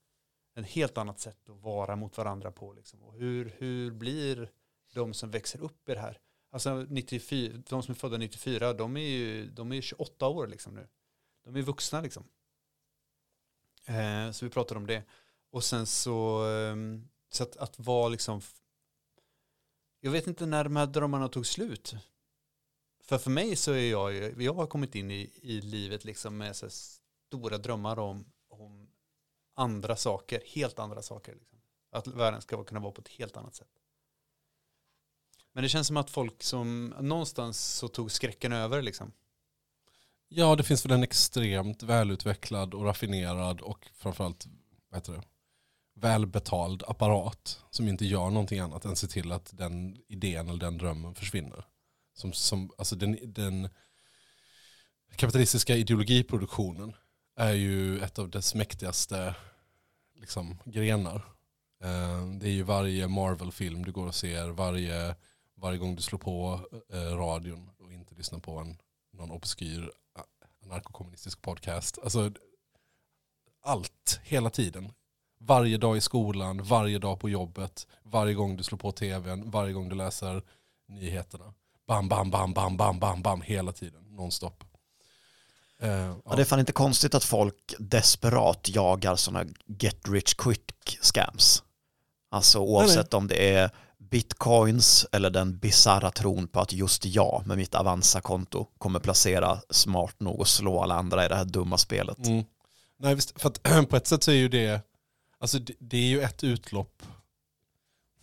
en 0.55 0.65
helt 0.65 0.99
annat 0.99 1.21
sätt 1.21 1.49
att 1.49 1.63
vara 1.63 1.97
mot 1.97 2.19
varandra 2.19 2.51
på. 2.51 2.73
Liksom. 2.73 3.03
Och 3.03 3.15
hur, 3.15 3.55
hur 3.59 3.91
blir 3.91 4.51
de 4.95 5.15
som 5.15 5.31
växer 5.31 5.61
upp 5.61 5.89
i 5.89 5.95
det 5.95 6.01
här? 6.01 6.19
Alltså 6.51 6.87
94, 6.89 7.63
de 7.69 7.83
som 7.83 7.93
är 7.93 7.97
födda 7.97 8.17
94, 8.17 8.73
de 8.73 8.97
är 8.97 9.01
ju 9.01 9.51
de 9.51 9.73
är 9.73 9.81
28 9.81 10.29
år 10.29 10.47
liksom 10.47 10.75
nu. 10.75 10.89
De 11.45 11.57
är 11.57 11.63
vuxna 11.63 12.01
liksom. 12.01 12.25
Eh, 13.87 14.31
så 14.31 14.45
vi 14.45 14.51
pratade 14.51 14.79
om 14.79 14.87
det. 14.87 15.03
Och 15.51 15.65
sen 15.65 15.87
så, 15.87 16.45
ehm, 16.45 17.09
så 17.31 17.43
att, 17.43 17.57
att 17.57 17.79
vara 17.79 18.09
liksom, 18.09 18.41
jag 20.01 20.11
vet 20.11 20.27
inte 20.27 20.47
när 20.47 20.65
de 20.65 20.77
här 20.77 20.87
drömmarna 20.87 21.29
tog 21.29 21.47
slut. 21.47 21.95
För 23.05 23.19
för 23.19 23.31
mig 23.31 23.57
så 23.57 23.73
är 23.73 23.91
jag, 23.91 24.13
ju- 24.13 24.35
jag 24.39 24.55
har 24.55 24.67
kommit 24.67 24.95
in 24.95 25.11
i, 25.11 25.33
i 25.43 25.61
livet 25.61 26.05
liksom 26.05 26.37
med 26.37 26.57
så 26.57 26.71
stora 26.71 27.59
drömmar 27.59 27.99
om, 27.99 28.33
om 28.49 28.91
andra 29.55 29.97
saker, 29.97 30.43
helt 30.47 30.79
andra 30.79 31.03
saker. 31.03 31.35
Liksom. 31.35 31.59
Att 31.91 32.07
världen 32.07 32.43
ska 32.43 32.65
kunna 32.65 32.81
vara 32.81 32.93
på 32.93 33.01
ett 33.01 33.09
helt 33.09 33.37
annat 33.37 33.55
sätt. 33.55 33.69
Men 35.53 35.63
det 35.63 35.69
känns 35.69 35.87
som 35.87 35.97
att 35.97 36.11
folk 36.11 36.43
som, 36.43 36.95
någonstans 37.01 37.61
så 37.77 37.89
tog 37.89 38.11
skräcken 38.11 38.53
över 38.53 38.83
liksom. 38.83 39.13
Ja, 40.29 40.57
det 40.57 40.63
finns 40.63 40.85
väl 40.85 40.93
en 40.93 41.03
extremt 41.03 41.83
välutvecklad 41.83 42.75
och 42.75 42.85
raffinerad 42.85 43.61
och 43.61 43.89
framförallt 43.95 44.47
vad 44.89 45.01
heter 45.01 45.13
det, 45.13 45.23
välbetald 46.01 46.83
apparat 46.87 47.61
som 47.71 47.89
inte 47.89 48.07
gör 48.07 48.31
någonting 48.31 48.59
annat 48.59 48.85
än 48.85 48.97
se 48.97 49.07
till 49.07 49.33
att 49.33 49.51
den 49.57 49.97
idén 50.09 50.49
eller 50.49 50.61
den 50.61 50.79
drömmen 50.79 51.15
försvinner. 51.15 51.65
Som, 52.15 52.33
som, 52.33 52.71
alltså 52.79 52.97
den, 52.97 53.19
den 53.23 53.69
kapitalistiska 55.17 55.77
ideologiproduktionen 55.77 56.95
är 57.37 57.53
ju 57.53 58.01
ett 58.01 58.19
av 58.19 58.31
dess 58.31 58.55
mäktigaste 58.55 59.35
liksom, 60.15 60.59
grenar. 60.65 61.17
Eh, 61.85 62.27
det 62.27 62.49
är 62.49 62.53
ju 62.53 62.63
varje 62.63 63.09
Marvel-film 63.09 63.85
du 63.85 63.93
går 63.93 64.07
och 64.07 64.15
ser, 64.15 64.49
varje, 64.49 65.17
varje 65.57 65.79
gång 65.79 65.97
du 65.97 66.03
slår 66.03 66.19
på 66.19 66.61
eh, 66.93 67.17
radion 67.17 67.71
och 67.79 67.93
inte 67.93 68.15
lyssnar 68.15 68.39
på 68.39 68.59
en, 68.59 68.79
någon 69.13 69.31
obskyr 69.31 69.93
narkokommunistisk 70.69 70.73
anarkokommunistisk 70.73 71.43
podcast. 71.43 71.99
Alltså 71.99 72.33
allt, 73.63 74.21
hela 74.25 74.51
tiden. 74.51 74.93
Varje 75.41 75.79
dag 75.79 75.97
i 75.97 76.01
skolan, 76.01 76.63
varje 76.63 76.99
dag 76.99 77.21
på 77.21 77.29
jobbet, 77.29 77.87
varje 78.03 78.35
gång 78.35 78.57
du 78.57 78.63
slår 78.63 78.79
på 78.79 78.93
tvn, 78.93 79.51
varje 79.51 79.73
gång 79.73 79.89
du 79.89 79.95
läser 79.97 80.43
nyheterna. 80.89 81.55
Bam, 81.87 82.09
bam, 82.09 82.31
bam, 82.31 82.55
bam, 82.55 82.77
bam, 82.77 82.99
bam, 82.99 83.23
bam, 83.23 83.41
hela 83.41 83.73
tiden, 83.73 84.03
nonstop. 84.11 84.65
Eh, 85.81 85.91
Ja, 86.25 86.37
det 86.37 86.43
är 86.43 86.45
fan 86.45 86.61
inte 86.61 86.73
konstigt 86.73 87.15
att 87.15 87.25
folk 87.25 87.75
desperat 87.79 88.69
jagar 88.69 89.17
sådana 89.17 89.51
get 89.67 90.09
rich 90.09 90.35
quick 90.35 90.99
scams. 91.03 91.63
Alltså 92.31 92.59
oavsett 92.59 93.15
om 93.15 93.29
det 93.29 93.55
är 93.55 93.71
bitcoins 93.99 95.07
eller 95.13 95.31
den 95.31 95.59
bizarra 95.59 96.11
tron 96.11 96.49
på 96.49 96.61
att 96.61 96.73
just 96.73 97.05
jag 97.05 97.43
med 97.47 97.57
mitt 97.57 97.75
Avanza-konto 97.75 98.67
kommer 98.79 99.01
placera 99.01 99.59
smart 99.71 100.21
nog 100.21 100.41
och 100.41 100.49
slå 100.49 100.81
alla 100.83 100.95
andra 100.95 101.25
i 101.25 101.29
det 101.29 101.37
här 101.37 101.45
dumma 101.45 101.79
spelet. 101.79 102.27
Mm. 102.27 102.45
Nej, 102.99 103.15
visst, 103.15 103.41
för 103.41 103.49
att 103.49 103.63
på 103.89 103.97
ett 103.97 104.07
sätt 104.07 104.23
så 104.23 104.31
är 104.31 104.35
ju 104.35 104.49
det, 104.49 104.83
alltså 105.41 105.59
det, 105.59 105.75
det 105.79 105.97
är 105.97 106.09
ju 106.09 106.21
ett 106.21 106.45
utlopp. 106.45 107.03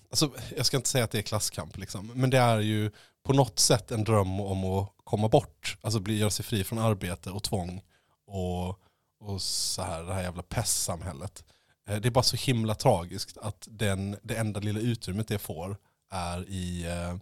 Alltså, 0.10 0.32
jag 0.56 0.65
ska 0.65 0.78
inte 0.78 0.89
säga 0.89 1.04
att 1.04 1.12
det 1.12 1.17
är 1.17 1.21
klasskamp, 1.21 1.78
liksom, 1.78 2.12
men 2.15 2.30
det 2.30 2.38
är 2.38 2.60
ju 2.60 2.91
på 3.23 3.34
något 3.34 3.60
sätt 3.60 3.91
en 3.91 4.04
dröm 4.04 4.39
om 4.39 4.65
att 4.65 4.93
komma 5.04 5.30
bort, 5.30 5.78
alltså 5.82 5.99
bli, 5.99 6.17
göra 6.17 6.30
sig 6.30 6.45
fri 6.45 6.63
från 6.63 6.80
arbete 6.80 7.32
och 7.32 7.43
tvång 7.43 7.82
och, 8.25 8.69
och 9.19 9.41
så 9.41 9.82
här, 9.82 10.04
det 10.04 10.13
här 10.13 10.21
jävla 10.21 10.43
pestsamhället. 10.43 11.43
Eh, 11.89 12.01
det 12.01 12.08
är 12.08 12.12
bara 12.12 12.23
så 12.23 12.36
himla 12.36 12.75
tragiskt 12.75 13.38
att 13.38 13.67
den, 13.71 14.17
det 14.23 14.36
enda 14.36 14.60
lilla 14.60 14.80
utrymmet 14.80 15.28
det 15.28 15.39
får 15.39 15.78
är 16.12 16.49
i, 16.49 16.86
eh, 16.86 17.15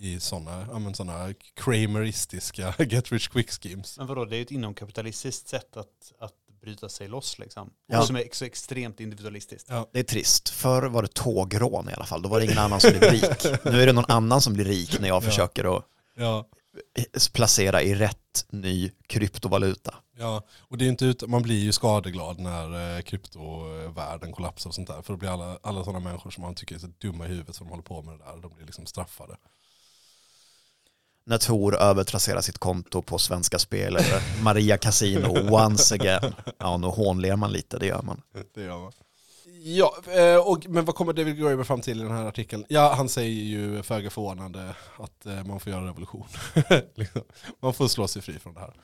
i 0.00 0.20
sådana, 0.20 0.66
ja, 0.72 0.94
såna 0.94 1.34
krameristiska 1.54 2.74
get 2.84 3.12
rich 3.12 3.28
quick 3.28 3.50
schemes. 3.50 3.98
Men 3.98 4.06
vadå, 4.06 4.24
det 4.24 4.36
är 4.36 4.38
ju 4.38 4.42
ett 4.42 4.50
inomkapitalistiskt 4.50 5.48
sätt 5.48 5.76
att, 5.76 6.12
att 6.18 6.34
bryta 6.62 6.88
sig 6.88 7.08
loss 7.08 7.38
liksom. 7.38 7.70
Ja. 7.86 8.00
Och 8.00 8.06
som 8.06 8.16
är 8.16 8.24
så 8.32 8.44
extremt 8.44 9.00
individualistiskt. 9.00 9.66
Ja. 9.70 9.88
Det 9.92 9.98
är 9.98 10.02
trist. 10.04 10.48
Förr 10.48 10.82
var 10.82 11.02
det 11.02 11.14
tågrån 11.14 11.88
i 11.88 11.92
alla 11.92 12.06
fall. 12.06 12.22
Då 12.22 12.28
var 12.28 12.38
det 12.38 12.44
ingen 12.44 12.58
annan 12.58 12.80
som 12.80 12.90
blev 12.90 13.02
rik. 13.12 13.44
Nu 13.64 13.82
är 13.82 13.86
det 13.86 13.92
någon 13.92 14.04
annan 14.10 14.40
som 14.40 14.52
blir 14.52 14.64
rik 14.64 15.00
när 15.00 15.08
jag 15.08 15.16
Ja. 15.16 15.20
försöker 15.20 15.76
att 15.76 15.84
Ja. 16.16 16.46
placera 17.32 17.82
i 17.82 17.94
rätt 17.94 18.46
ny 18.50 18.90
kryptovaluta. 19.06 19.94
Ja, 20.18 20.42
och 20.60 20.78
det 20.78 20.84
är 20.84 20.88
inte 20.88 21.04
ut, 21.04 21.28
man 21.28 21.42
blir 21.42 21.58
ju 21.58 21.72
skadeglad 21.72 22.38
när 22.38 22.96
eh, 22.96 23.02
kryptovärlden 23.02 24.32
kollapsar 24.32 24.70
och 24.70 24.74
sånt 24.74 24.88
där. 24.88 25.02
För 25.02 25.12
då 25.12 25.16
blir 25.16 25.28
alla, 25.28 25.58
alla 25.62 25.84
sådana 25.84 26.00
människor 26.00 26.30
som 26.30 26.42
man 26.42 26.54
tycker 26.54 26.74
är 26.74 26.78
så 26.78 26.86
dumma 26.98 27.24
i 27.24 27.28
huvudet 27.28 27.54
som 27.56 27.66
håller 27.68 27.82
på 27.82 28.02
med 28.02 28.18
det 28.18 28.24
där, 28.24 28.36
de 28.42 28.54
blir 28.54 28.66
liksom 28.66 28.86
straffade. 28.86 29.36
När 31.30 31.38
Tor 31.38 31.76
övertrasserar 31.76 32.40
sitt 32.40 32.58
konto 32.58 33.02
på 33.02 33.18
Svenska 33.18 33.58
Spel 33.58 33.96
eller 33.96 34.42
Maria 34.42 34.78
Casino 34.78 35.54
once 35.54 35.94
again. 35.94 36.34
Ja, 36.58 36.76
nu 36.76 36.86
hånler 36.86 37.36
man 37.36 37.52
lite, 37.52 37.78
det 37.78 37.86
gör 37.86 38.02
man. 38.02 38.22
Det 38.54 38.62
gör 38.62 38.78
man. 38.78 38.92
Ja, 39.62 39.96
eh, 40.06 40.36
och, 40.36 40.66
men 40.68 40.84
vad 40.84 40.94
kommer 40.94 41.12
David 41.12 41.38
Graeber 41.38 41.64
fram 41.64 41.80
till 41.80 42.00
i 42.00 42.02
den 42.02 42.12
här 42.12 42.24
artikeln? 42.24 42.64
Ja, 42.68 42.94
han 42.96 43.08
säger 43.08 43.42
ju 43.42 43.82
föga 43.82 44.10
förvånande 44.10 44.74
att 44.98 45.26
eh, 45.26 45.44
man 45.44 45.60
får 45.60 45.72
göra 45.72 45.86
revolution. 45.86 46.26
Liksom. 46.94 47.22
Man 47.60 47.74
får 47.74 47.88
slå 47.88 48.08
sig 48.08 48.22
fri 48.22 48.38
från 48.38 48.54
det 48.54 48.60
här. 48.60 48.74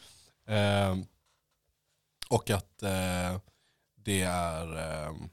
Ehm, 0.49 1.05
och 2.29 2.51
att 2.51 2.83
eh, 2.83 3.41
det, 3.97 4.23
är, 4.23 4.79
ehm, 4.79 5.29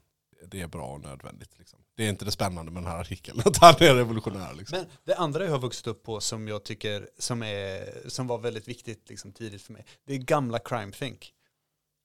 det 0.46 0.60
är 0.60 0.66
bra 0.66 0.86
och 0.86 1.00
nödvändigt. 1.00 1.58
Liksom. 1.58 1.78
Det 1.96 2.04
är 2.04 2.08
inte 2.08 2.24
det 2.24 2.30
spännande 2.30 2.72
med 2.72 2.82
den 2.82 2.90
här 2.90 3.00
artikeln, 3.00 3.40
att 3.44 3.56
han 3.56 3.74
är 3.78 3.94
revolutionär. 3.94 4.54
Liksom. 4.54 4.78
Men 4.78 4.86
det 5.04 5.14
andra 5.14 5.44
jag 5.44 5.50
har 5.50 5.58
vuxit 5.58 5.86
upp 5.86 6.02
på 6.02 6.20
som 6.20 6.48
jag 6.48 6.64
tycker 6.64 7.08
som, 7.18 7.42
är, 7.42 8.08
som 8.08 8.26
var 8.26 8.38
väldigt 8.38 8.68
viktigt 8.68 9.08
liksom, 9.08 9.32
tidigt 9.32 9.62
för 9.62 9.72
mig, 9.72 9.86
det 10.04 10.14
är 10.14 10.18
gamla 10.18 10.58
crime 10.58 10.92
think. 10.92 11.34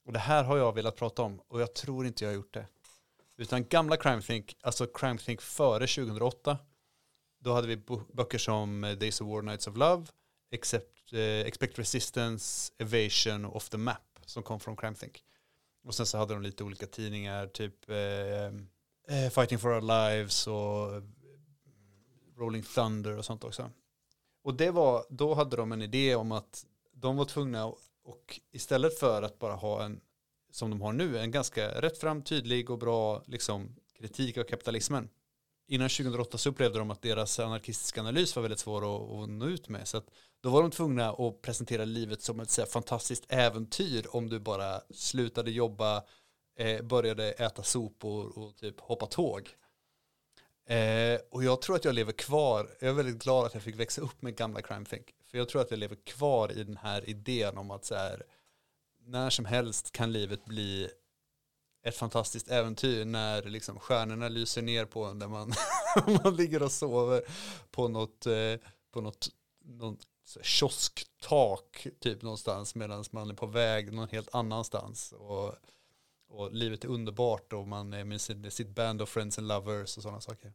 Och 0.06 0.12
det 0.12 0.18
här 0.18 0.44
har 0.44 0.56
jag 0.56 0.74
velat 0.74 0.96
prata 0.96 1.22
om 1.22 1.40
och 1.48 1.60
jag 1.60 1.74
tror 1.74 2.06
inte 2.06 2.24
jag 2.24 2.30
har 2.30 2.34
gjort 2.34 2.54
det. 2.54 2.66
Utan 3.38 3.64
gamla 3.64 3.96
crime 3.96 4.22
think, 4.22 4.56
alltså 4.62 4.86
crime 4.86 5.18
think 5.18 5.40
före 5.40 5.86
2008, 5.86 6.58
då 7.40 7.52
hade 7.52 7.66
vi 7.66 7.76
böcker 8.12 8.38
som 8.38 8.84
eh, 8.84 8.92
Days 8.92 9.20
of 9.20 9.28
War, 9.28 9.42
Nights 9.42 9.66
of 9.66 9.76
Love, 9.76 10.06
Except, 10.50 11.12
eh, 11.12 11.20
Expect 11.20 11.78
Resistance, 11.78 12.72
Evasion 12.78 13.44
och 13.44 13.56
Off 13.56 13.68
the 13.68 13.78
Map 13.78 14.18
som 14.26 14.42
kom 14.42 14.60
från 14.60 14.76
crime 14.76 14.94
think. 14.94 15.24
Och 15.84 15.94
sen 15.94 16.06
så 16.06 16.18
hade 16.18 16.34
de 16.34 16.42
lite 16.42 16.64
olika 16.64 16.86
tidningar, 16.86 17.46
typ 17.46 17.90
eh, 17.90 17.96
eh, 19.08 19.30
Fighting 19.30 19.58
for 19.58 19.74
Our 19.74 19.80
Lives 19.80 20.46
och 20.46 20.94
eh, 20.94 21.02
Rolling 22.36 22.62
Thunder 22.62 23.16
och 23.16 23.24
sånt 23.24 23.44
också. 23.44 23.70
Och 24.42 24.54
det 24.54 24.70
var, 24.70 25.04
då 25.10 25.34
hade 25.34 25.56
de 25.56 25.72
en 25.72 25.82
idé 25.82 26.14
om 26.14 26.32
att 26.32 26.66
de 26.92 27.16
var 27.16 27.24
tvungna 27.24 27.66
och 28.04 28.40
istället 28.52 28.98
för 28.98 29.22
att 29.22 29.38
bara 29.38 29.54
ha 29.54 29.84
en, 29.84 30.00
som 30.52 30.70
de 30.70 30.80
har 30.80 30.92
nu, 30.92 31.18
en 31.18 31.30
ganska 31.30 31.80
rättfram, 31.80 32.22
tydlig 32.22 32.70
och 32.70 32.78
bra 32.78 33.22
liksom, 33.26 33.76
kritik 33.98 34.38
av 34.38 34.44
kapitalismen. 34.44 35.08
Innan 35.66 35.88
2008 35.88 36.38
så 36.38 36.48
upplevde 36.48 36.78
de 36.78 36.90
att 36.90 37.02
deras 37.02 37.38
anarkistiska 37.38 38.00
analys 38.00 38.36
var 38.36 38.42
väldigt 38.42 38.58
svår 38.58 38.96
att, 38.96 39.22
att 39.22 39.30
nå 39.30 39.46
ut 39.46 39.68
med. 39.68 39.88
Så 39.88 39.96
att 39.96 40.06
då 40.40 40.50
var 40.50 40.62
de 40.62 40.70
tvungna 40.70 41.10
att 41.10 41.42
presentera 41.42 41.84
livet 41.84 42.22
som 42.22 42.40
ett 42.40 42.50
så 42.50 42.60
här, 42.60 42.68
fantastiskt 42.68 43.24
äventyr 43.28 44.06
om 44.10 44.28
du 44.28 44.38
bara 44.38 44.80
slutade 44.90 45.50
jobba, 45.50 46.02
eh, 46.60 46.82
började 46.82 47.32
äta 47.32 47.62
sopor 47.62 48.38
och 48.38 48.56
typ 48.56 48.80
hoppa 48.80 49.06
tåg. 49.06 49.48
Eh, 50.66 51.20
och 51.30 51.44
jag 51.44 51.62
tror 51.62 51.76
att 51.76 51.84
jag 51.84 51.94
lever 51.94 52.12
kvar, 52.12 52.70
jag 52.80 52.90
är 52.90 52.94
väldigt 52.94 53.22
glad 53.22 53.46
att 53.46 53.54
jag 53.54 53.62
fick 53.62 53.76
växa 53.76 54.02
upp 54.02 54.22
med 54.22 54.36
gamla 54.36 54.62
crime 54.62 54.84
think. 54.84 55.14
För 55.26 55.38
jag 55.38 55.48
tror 55.48 55.62
att 55.62 55.70
jag 55.70 55.78
lever 55.78 55.96
kvar 55.96 56.52
i 56.52 56.64
den 56.64 56.76
här 56.76 57.08
idén 57.08 57.58
om 57.58 57.70
att 57.70 57.84
så 57.84 57.94
här, 57.94 58.22
när 59.04 59.30
som 59.30 59.44
helst 59.44 59.92
kan 59.92 60.12
livet 60.12 60.44
bli 60.44 60.90
ett 61.82 61.96
fantastiskt 61.96 62.48
äventyr 62.48 63.04
när 63.04 63.42
liksom 63.42 63.78
stjärnorna 63.78 64.28
lyser 64.28 64.62
ner 64.62 64.84
på 64.84 65.04
en 65.04 65.18
där 65.18 65.28
man, 65.28 65.52
man 66.24 66.36
ligger 66.36 66.62
och 66.62 66.72
sover 66.72 67.22
på 67.70 67.88
något, 67.88 68.26
eh, 68.26 68.54
på 68.90 69.00
något, 69.00 69.28
något 69.64 70.06
kiosktak 70.42 71.86
typ 72.00 72.22
någonstans 72.22 72.74
medan 72.74 73.04
man 73.10 73.30
är 73.30 73.34
på 73.34 73.46
väg 73.46 73.92
någon 73.92 74.08
helt 74.08 74.34
annanstans. 74.34 75.12
Och, 75.12 75.54
och 76.30 76.52
livet 76.52 76.84
är 76.84 76.88
underbart 76.88 77.52
och 77.52 77.68
man 77.68 77.92
är 77.92 78.04
med 78.04 78.20
sin, 78.20 78.50
sitt 78.50 78.74
band 78.74 79.02
of 79.02 79.08
friends 79.08 79.38
and 79.38 79.48
lovers 79.48 79.96
och 79.96 80.02
sådana 80.02 80.20
saker. 80.20 80.52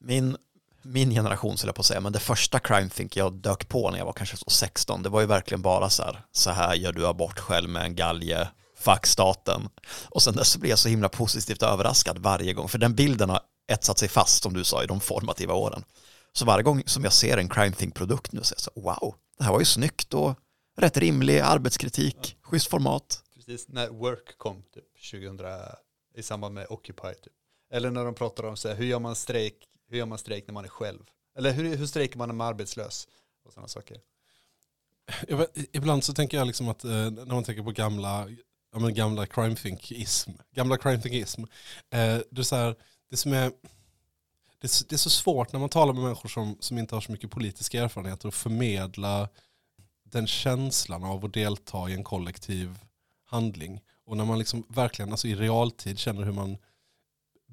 Min, 0.00 0.36
min 0.82 1.10
generation 1.10 1.56
skulle 1.56 1.68
jag 1.68 1.74
på 1.74 1.80
att 1.80 1.86
säga, 1.86 2.00
men 2.00 2.12
det 2.12 2.18
första 2.18 2.58
crime 2.58 2.88
think 2.88 3.16
jag 3.16 3.32
dök 3.32 3.68
på 3.68 3.90
när 3.90 3.98
jag 3.98 4.04
var 4.04 4.12
kanske 4.12 4.36
så 4.36 4.50
16, 4.50 5.02
det 5.02 5.08
var 5.08 5.20
ju 5.20 5.26
verkligen 5.26 5.62
bara 5.62 5.90
så 5.90 6.02
här, 6.02 6.24
så 6.32 6.50
här 6.50 6.74
gör 6.74 6.92
du 6.92 7.06
abort 7.06 7.38
själv 7.38 7.70
med 7.70 7.82
en 7.82 7.94
galge, 7.94 8.48
fuck 8.76 9.06
staten. 9.06 9.68
Och 10.08 10.22
sen 10.22 10.36
dess 10.36 10.48
så 10.48 10.58
blir 10.58 10.70
jag 10.70 10.78
så 10.78 10.88
himla 10.88 11.08
positivt 11.08 11.62
överraskad 11.62 12.18
varje 12.18 12.52
gång, 12.52 12.68
för 12.68 12.78
den 12.78 12.94
bilden 12.94 13.30
har 13.30 13.40
etsat 13.72 13.98
sig 13.98 14.08
fast, 14.08 14.42
som 14.42 14.54
du 14.54 14.64
sa, 14.64 14.84
i 14.84 14.86
de 14.86 15.00
formativa 15.00 15.54
åren. 15.54 15.84
Så 16.32 16.44
varje 16.44 16.62
gång 16.62 16.82
som 16.86 17.04
jag 17.04 17.12
ser 17.12 17.38
en 17.38 17.48
crime 17.48 17.72
think-produkt 17.72 18.32
nu 18.32 18.42
så 18.42 18.52
är 18.52 18.56
jag 18.56 18.60
så, 18.60 18.70
wow, 18.74 19.14
det 19.38 19.44
här 19.44 19.52
var 19.52 19.58
ju 19.58 19.64
snyggt 19.64 20.14
och 20.14 20.38
rätt 20.76 20.96
rimlig 20.96 21.38
arbetskritik, 21.40 22.36
schysst 22.42 22.70
format. 22.70 23.22
Precis 23.48 23.68
när 23.68 23.88
Work 23.88 24.38
kom 24.38 24.62
typ 24.62 25.10
2000 25.10 25.40
i 26.14 26.22
samband 26.22 26.54
med 26.54 26.66
Occupy 26.70 27.14
typ. 27.14 27.32
Eller 27.72 27.90
när 27.90 28.04
de 28.04 28.14
pratar 28.14 28.44
om 28.44 28.56
så 28.56 28.68
här, 28.68 28.74
hur 28.74 28.84
gör 28.86 28.98
man 28.98 29.16
strejk, 29.16 29.54
hur 29.88 29.98
gör 29.98 30.06
man 30.06 30.18
strejk 30.18 30.46
när 30.46 30.54
man 30.54 30.64
är 30.64 30.68
själv? 30.68 31.02
Eller 31.38 31.52
hur, 31.52 31.76
hur 31.76 31.86
strejkar 31.86 32.18
man 32.18 32.28
när 32.28 32.34
man 32.34 32.44
är 32.46 32.50
arbetslös? 32.50 33.08
Och 33.44 33.52
sådana 33.52 33.68
saker. 33.68 34.00
Jag 35.28 35.36
vet, 35.36 35.50
ibland 35.76 36.04
så 36.04 36.14
tänker 36.14 36.36
jag 36.36 36.46
liksom 36.46 36.68
att 36.68 36.84
eh, 36.84 36.90
när 37.10 37.34
man 37.34 37.44
tänker 37.44 37.62
på 37.62 37.70
gamla, 37.70 38.28
ja, 38.72 38.78
men 38.78 38.94
gamla 38.94 39.26
crime 39.26 39.56
thinkism, 39.56 40.30
gamla 40.54 40.78
crime 40.78 41.02
thinkism, 41.02 41.42
eh, 41.90 42.18
det, 42.30 42.38
är 42.38 42.42
så 42.42 42.56
här, 42.56 42.76
det, 43.10 43.16
som 43.16 43.32
är, 43.32 43.50
det, 44.58 44.66
är, 44.66 44.68
så- 44.68 44.84
det 44.88 44.94
är 44.94 44.98
så 44.98 45.10
svårt 45.10 45.52
när 45.52 45.60
man 45.60 45.68
talar 45.68 45.92
med 45.92 46.02
människor 46.02 46.28
som, 46.28 46.56
som 46.60 46.78
inte 46.78 46.94
har 46.94 47.00
så 47.00 47.12
mycket 47.12 47.30
politiska 47.30 47.82
erfarenheter 47.82 48.28
att 48.28 48.34
förmedla 48.34 49.28
den 50.04 50.26
känslan 50.26 51.04
av 51.04 51.24
att 51.24 51.32
delta 51.32 51.88
i 51.90 51.94
en 51.94 52.04
kollektiv 52.04 52.78
handling. 53.28 53.80
Och 54.04 54.16
när 54.16 54.24
man 54.24 54.38
liksom 54.38 54.64
verkligen 54.68 55.10
alltså 55.10 55.28
i 55.28 55.34
realtid 55.34 55.98
känner 55.98 56.22
hur 56.22 56.32
man 56.32 56.56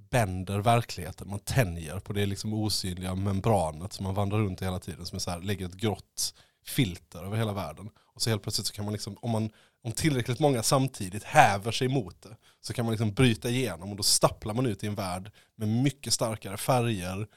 bänder 0.09 0.59
verkligheten, 0.59 1.29
man 1.29 1.39
tänjer 1.39 1.99
på 1.99 2.13
det 2.13 2.25
liksom 2.25 2.53
osynliga 2.53 3.15
membranet 3.15 3.93
som 3.93 4.03
man 4.03 4.15
vandrar 4.15 4.39
runt 4.39 4.61
i 4.61 4.65
hela 4.65 4.79
tiden, 4.79 5.05
som 5.05 5.15
är 5.15 5.19
så 5.19 5.31
här, 5.31 5.39
lägger 5.39 5.65
ett 5.65 5.75
grått 5.75 6.33
filter 6.65 7.23
över 7.23 7.37
hela 7.37 7.53
världen. 7.53 7.89
Och 7.97 8.21
så 8.21 8.29
helt 8.29 8.43
plötsligt 8.43 8.67
så 8.67 8.73
kan 8.73 8.85
man 8.85 8.93
liksom, 8.93 9.17
om, 9.21 9.31
man, 9.31 9.49
om 9.83 9.91
tillräckligt 9.91 10.39
många 10.39 10.63
samtidigt 10.63 11.23
häver 11.23 11.71
sig 11.71 11.87
mot 11.87 12.21
det, 12.21 12.37
så 12.61 12.73
kan 12.73 12.85
man 12.85 12.91
liksom 12.91 13.13
bryta 13.13 13.49
igenom 13.49 13.89
och 13.89 13.95
då 13.95 14.03
stapplar 14.03 14.53
man 14.53 14.65
ut 14.65 14.83
i 14.83 14.87
en 14.87 14.95
värld 14.95 15.31
med 15.55 15.67
mycket 15.67 16.13
starkare 16.13 16.57
färger 16.57 17.27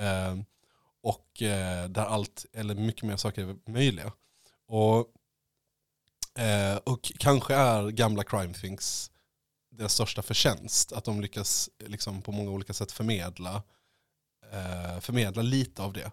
eh, 0.00 0.36
och 1.02 1.42
eh, 1.42 1.88
där 1.88 2.04
allt, 2.04 2.46
eller 2.52 2.74
mycket 2.74 3.02
mer 3.02 3.16
saker 3.16 3.42
är 3.42 3.70
möjliga. 3.70 4.12
Och, 4.66 5.06
eh, 6.38 6.76
och 6.76 7.12
kanske 7.18 7.54
är 7.54 7.90
gamla 7.90 8.24
Crime 8.24 8.54
Things 8.54 9.10
deras 9.70 9.92
största 9.92 10.22
förtjänst, 10.22 10.92
att 10.92 11.04
de 11.04 11.20
lyckas 11.20 11.70
liksom 11.86 12.22
på 12.22 12.32
många 12.32 12.50
olika 12.50 12.72
sätt 12.72 12.92
förmedla, 12.92 13.62
eh, 14.52 15.00
förmedla 15.00 15.42
lite 15.42 15.82
av 15.82 15.92
det. 15.92 16.10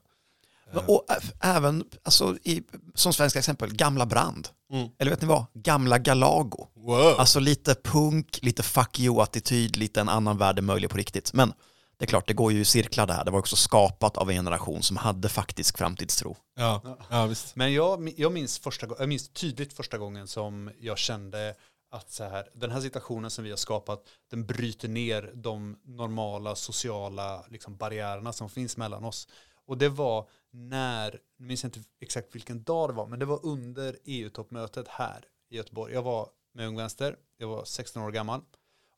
Och 0.87 1.05
även, 1.41 1.83
alltså, 2.03 2.37
i, 2.43 2.63
som 2.95 3.13
svenska 3.13 3.39
exempel, 3.39 3.73
gamla 3.73 4.05
Brand. 4.05 4.49
Mm. 4.71 4.89
Eller 4.97 5.11
vet 5.11 5.21
ni 5.21 5.27
vad? 5.27 5.45
Gamla 5.53 5.97
Galago. 5.97 6.67
Wow. 6.75 7.19
Alltså 7.19 7.39
lite 7.39 7.75
punk, 7.75 8.39
lite 8.41 8.63
fuck 8.63 8.99
you-attityd, 8.99 9.75
lite 9.75 10.01
en 10.01 10.09
annan 10.09 10.37
värld 10.37 10.57
är 10.57 10.61
möjlig 10.61 10.89
på 10.89 10.97
riktigt. 10.97 11.33
Men 11.33 11.53
det 11.99 12.05
är 12.05 12.07
klart, 12.07 12.27
det 12.27 12.33
går 12.33 12.51
ju 12.51 12.59
i 12.59 12.65
cirklar 12.65 13.07
det 13.07 13.13
här. 13.13 13.25
Det 13.25 13.31
var 13.31 13.39
också 13.39 13.55
skapat 13.55 14.17
av 14.17 14.29
en 14.29 14.35
generation 14.35 14.83
som 14.83 14.97
hade 14.97 15.29
faktisk 15.29 15.77
framtidstro. 15.77 16.37
ja, 16.55 16.97
ja, 17.09 17.25
visst. 17.25 17.55
Men 17.55 17.73
jag, 17.73 18.13
jag, 18.17 18.31
minns 18.31 18.59
första, 18.59 18.87
gå- 18.87 18.95
jag 18.99 19.09
minns 19.09 19.29
tydligt 19.29 19.73
första 19.73 19.97
gången 19.97 20.27
som 20.27 20.71
jag 20.79 20.97
kände 20.97 21.55
att 21.91 22.11
så 22.11 22.23
här, 22.23 22.49
den 22.53 22.71
här 22.71 22.81
situationen 22.81 23.31
som 23.31 23.43
vi 23.43 23.49
har 23.49 23.57
skapat, 23.57 24.03
den 24.31 24.45
bryter 24.45 24.87
ner 24.87 25.31
de 25.35 25.79
normala 25.83 26.55
sociala 26.55 27.45
liksom, 27.49 27.77
barriärerna 27.77 28.33
som 28.33 28.49
finns 28.49 28.77
mellan 28.77 29.03
oss. 29.03 29.27
Och 29.67 29.77
det 29.77 29.89
var 29.89 30.29
när, 30.51 31.19
nu 31.37 31.45
minns 31.45 31.63
jag 31.63 31.69
inte 31.69 31.89
exakt 32.01 32.35
vilken 32.35 32.63
dag 32.63 32.89
det 32.89 32.93
var, 32.93 33.07
men 33.07 33.19
det 33.19 33.25
var 33.25 33.45
under 33.45 33.97
EU-toppmötet 34.05 34.87
här 34.87 35.25
i 35.49 35.57
Göteborg. 35.57 35.93
Jag 35.93 36.01
var 36.01 36.29
med 36.53 36.67
Ung 36.67 36.77
Vänster, 36.77 37.15
jag 37.37 37.47
var 37.47 37.65
16 37.65 38.03
år 38.03 38.11
gammal 38.11 38.41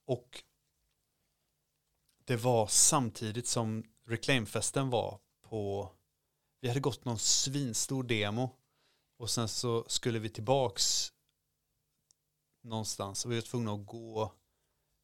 och 0.07 0.43
det 2.29 2.35
var 2.35 2.67
samtidigt 2.67 3.47
som 3.47 3.83
Reclaimfesten 4.07 4.89
var 4.89 5.19
på, 5.49 5.91
vi 6.61 6.67
hade 6.67 6.79
gått 6.79 7.05
någon 7.05 7.19
svinstor 7.19 8.03
demo 8.03 8.49
och 9.17 9.29
sen 9.29 9.47
så 9.47 9.85
skulle 9.87 10.19
vi 10.19 10.29
tillbaks 10.29 11.13
någonstans 12.63 13.25
och 13.25 13.31
vi 13.31 13.35
var 13.35 13.41
tvungna 13.41 13.73
att 13.73 13.85
gå 13.85 14.33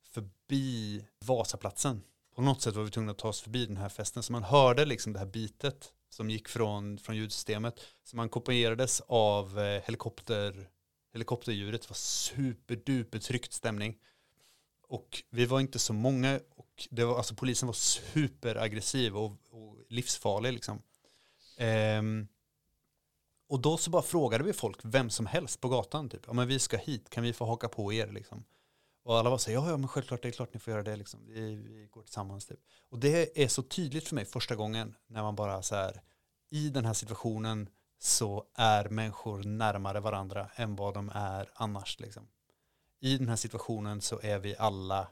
förbi 0.10 1.06
Vasaplatsen. 1.20 2.02
På 2.36 2.42
något 2.42 2.62
sätt 2.62 2.76
var 2.76 2.84
vi 2.84 2.92
tvungna 2.92 3.12
att 3.12 3.18
ta 3.18 3.28
oss 3.28 3.42
förbi 3.42 3.66
den 3.66 3.78
här 3.78 3.90
festen 3.90 4.24
så 4.24 4.32
man 4.32 4.44
hörde 4.44 4.86
liksom 4.86 5.14
det 5.14 5.20
här 5.20 5.26
bitet 5.26 5.94
som 6.10 6.30
gick 6.30 6.48
från, 6.48 6.98
från 6.98 7.16
ljudsystemet. 7.16 7.82
Så 8.04 8.16
man 8.16 8.30
kopierades 8.30 9.02
av 9.08 9.60
eh, 9.60 9.82
helikopter, 9.86 10.70
helikopterljudet. 11.14 11.82
Det 11.82 11.90
var 11.90 11.96
superduper 11.96 13.20
tryckt 13.20 13.54
stämning. 13.54 13.98
Och 14.88 15.24
vi 15.30 15.46
var 15.46 15.60
inte 15.60 15.80
så 15.80 15.94
många 15.94 16.40
och 16.56 16.88
det 16.90 17.06
var, 17.06 17.18
alltså 17.18 17.36
polisen 17.36 17.68
var 17.68 17.74
superaggressiv 17.74 19.18
och, 19.18 19.32
och 19.50 19.78
livsfarlig 19.90 20.54
liksom. 20.54 20.82
Ehm, 21.58 22.28
och 23.50 23.60
då 23.60 23.78
så 23.78 23.90
bara 23.90 24.02
frågade 24.02 24.44
vi 24.44 24.54
folk, 24.54 24.80
vem 24.84 25.10
som 25.10 25.26
helst 25.26 25.62
på 25.62 25.70
gatan 25.70 26.10
typ, 26.10 26.22
ja 26.28 26.34
men 26.34 26.48
vi 26.48 26.60
ska 26.60 26.78
hit, 26.78 27.10
kan 27.10 27.24
vi 27.24 27.34
få 27.34 27.46
haka 27.46 27.70
på 27.70 27.94
er 27.94 28.08
liksom? 28.08 28.46
Och 29.04 29.18
alla 29.18 29.30
var 29.30 29.38
så 29.38 29.50
här, 29.50 29.58
ja 29.58 29.70
ja 29.70 29.78
men 29.78 29.88
självklart, 29.88 30.22
det 30.22 30.28
är 30.28 30.32
klart 30.32 30.54
ni 30.54 30.60
får 30.60 30.72
göra 30.72 30.84
det 30.84 30.96
liksom, 30.96 31.26
vi, 31.28 31.56
vi 31.56 31.88
går 31.92 32.02
tillsammans 32.02 32.46
typ. 32.46 32.60
Och 32.90 33.00
det 33.00 33.44
är 33.44 33.48
så 33.48 33.64
tydligt 33.64 34.08
för 34.08 34.16
mig 34.16 34.26
första 34.26 34.56
gången 34.56 34.96
när 35.08 35.22
man 35.22 35.36
bara 35.36 35.62
så 35.62 35.76
här, 35.76 36.02
i 36.52 36.70
den 36.70 36.86
här 36.86 36.94
situationen 36.94 37.70
så 38.00 38.46
är 38.56 38.90
människor 38.90 39.44
närmare 39.44 40.00
varandra 40.00 40.50
än 40.56 40.76
vad 40.76 40.94
de 40.94 41.12
är 41.14 41.50
annars 41.54 42.00
liksom. 42.00 42.28
I 43.06 43.18
den 43.18 43.30
här 43.30 43.36
situationen 43.36 44.02
så 44.02 44.20
är 44.24 44.40
vi 44.40 44.56
alla, 44.58 45.08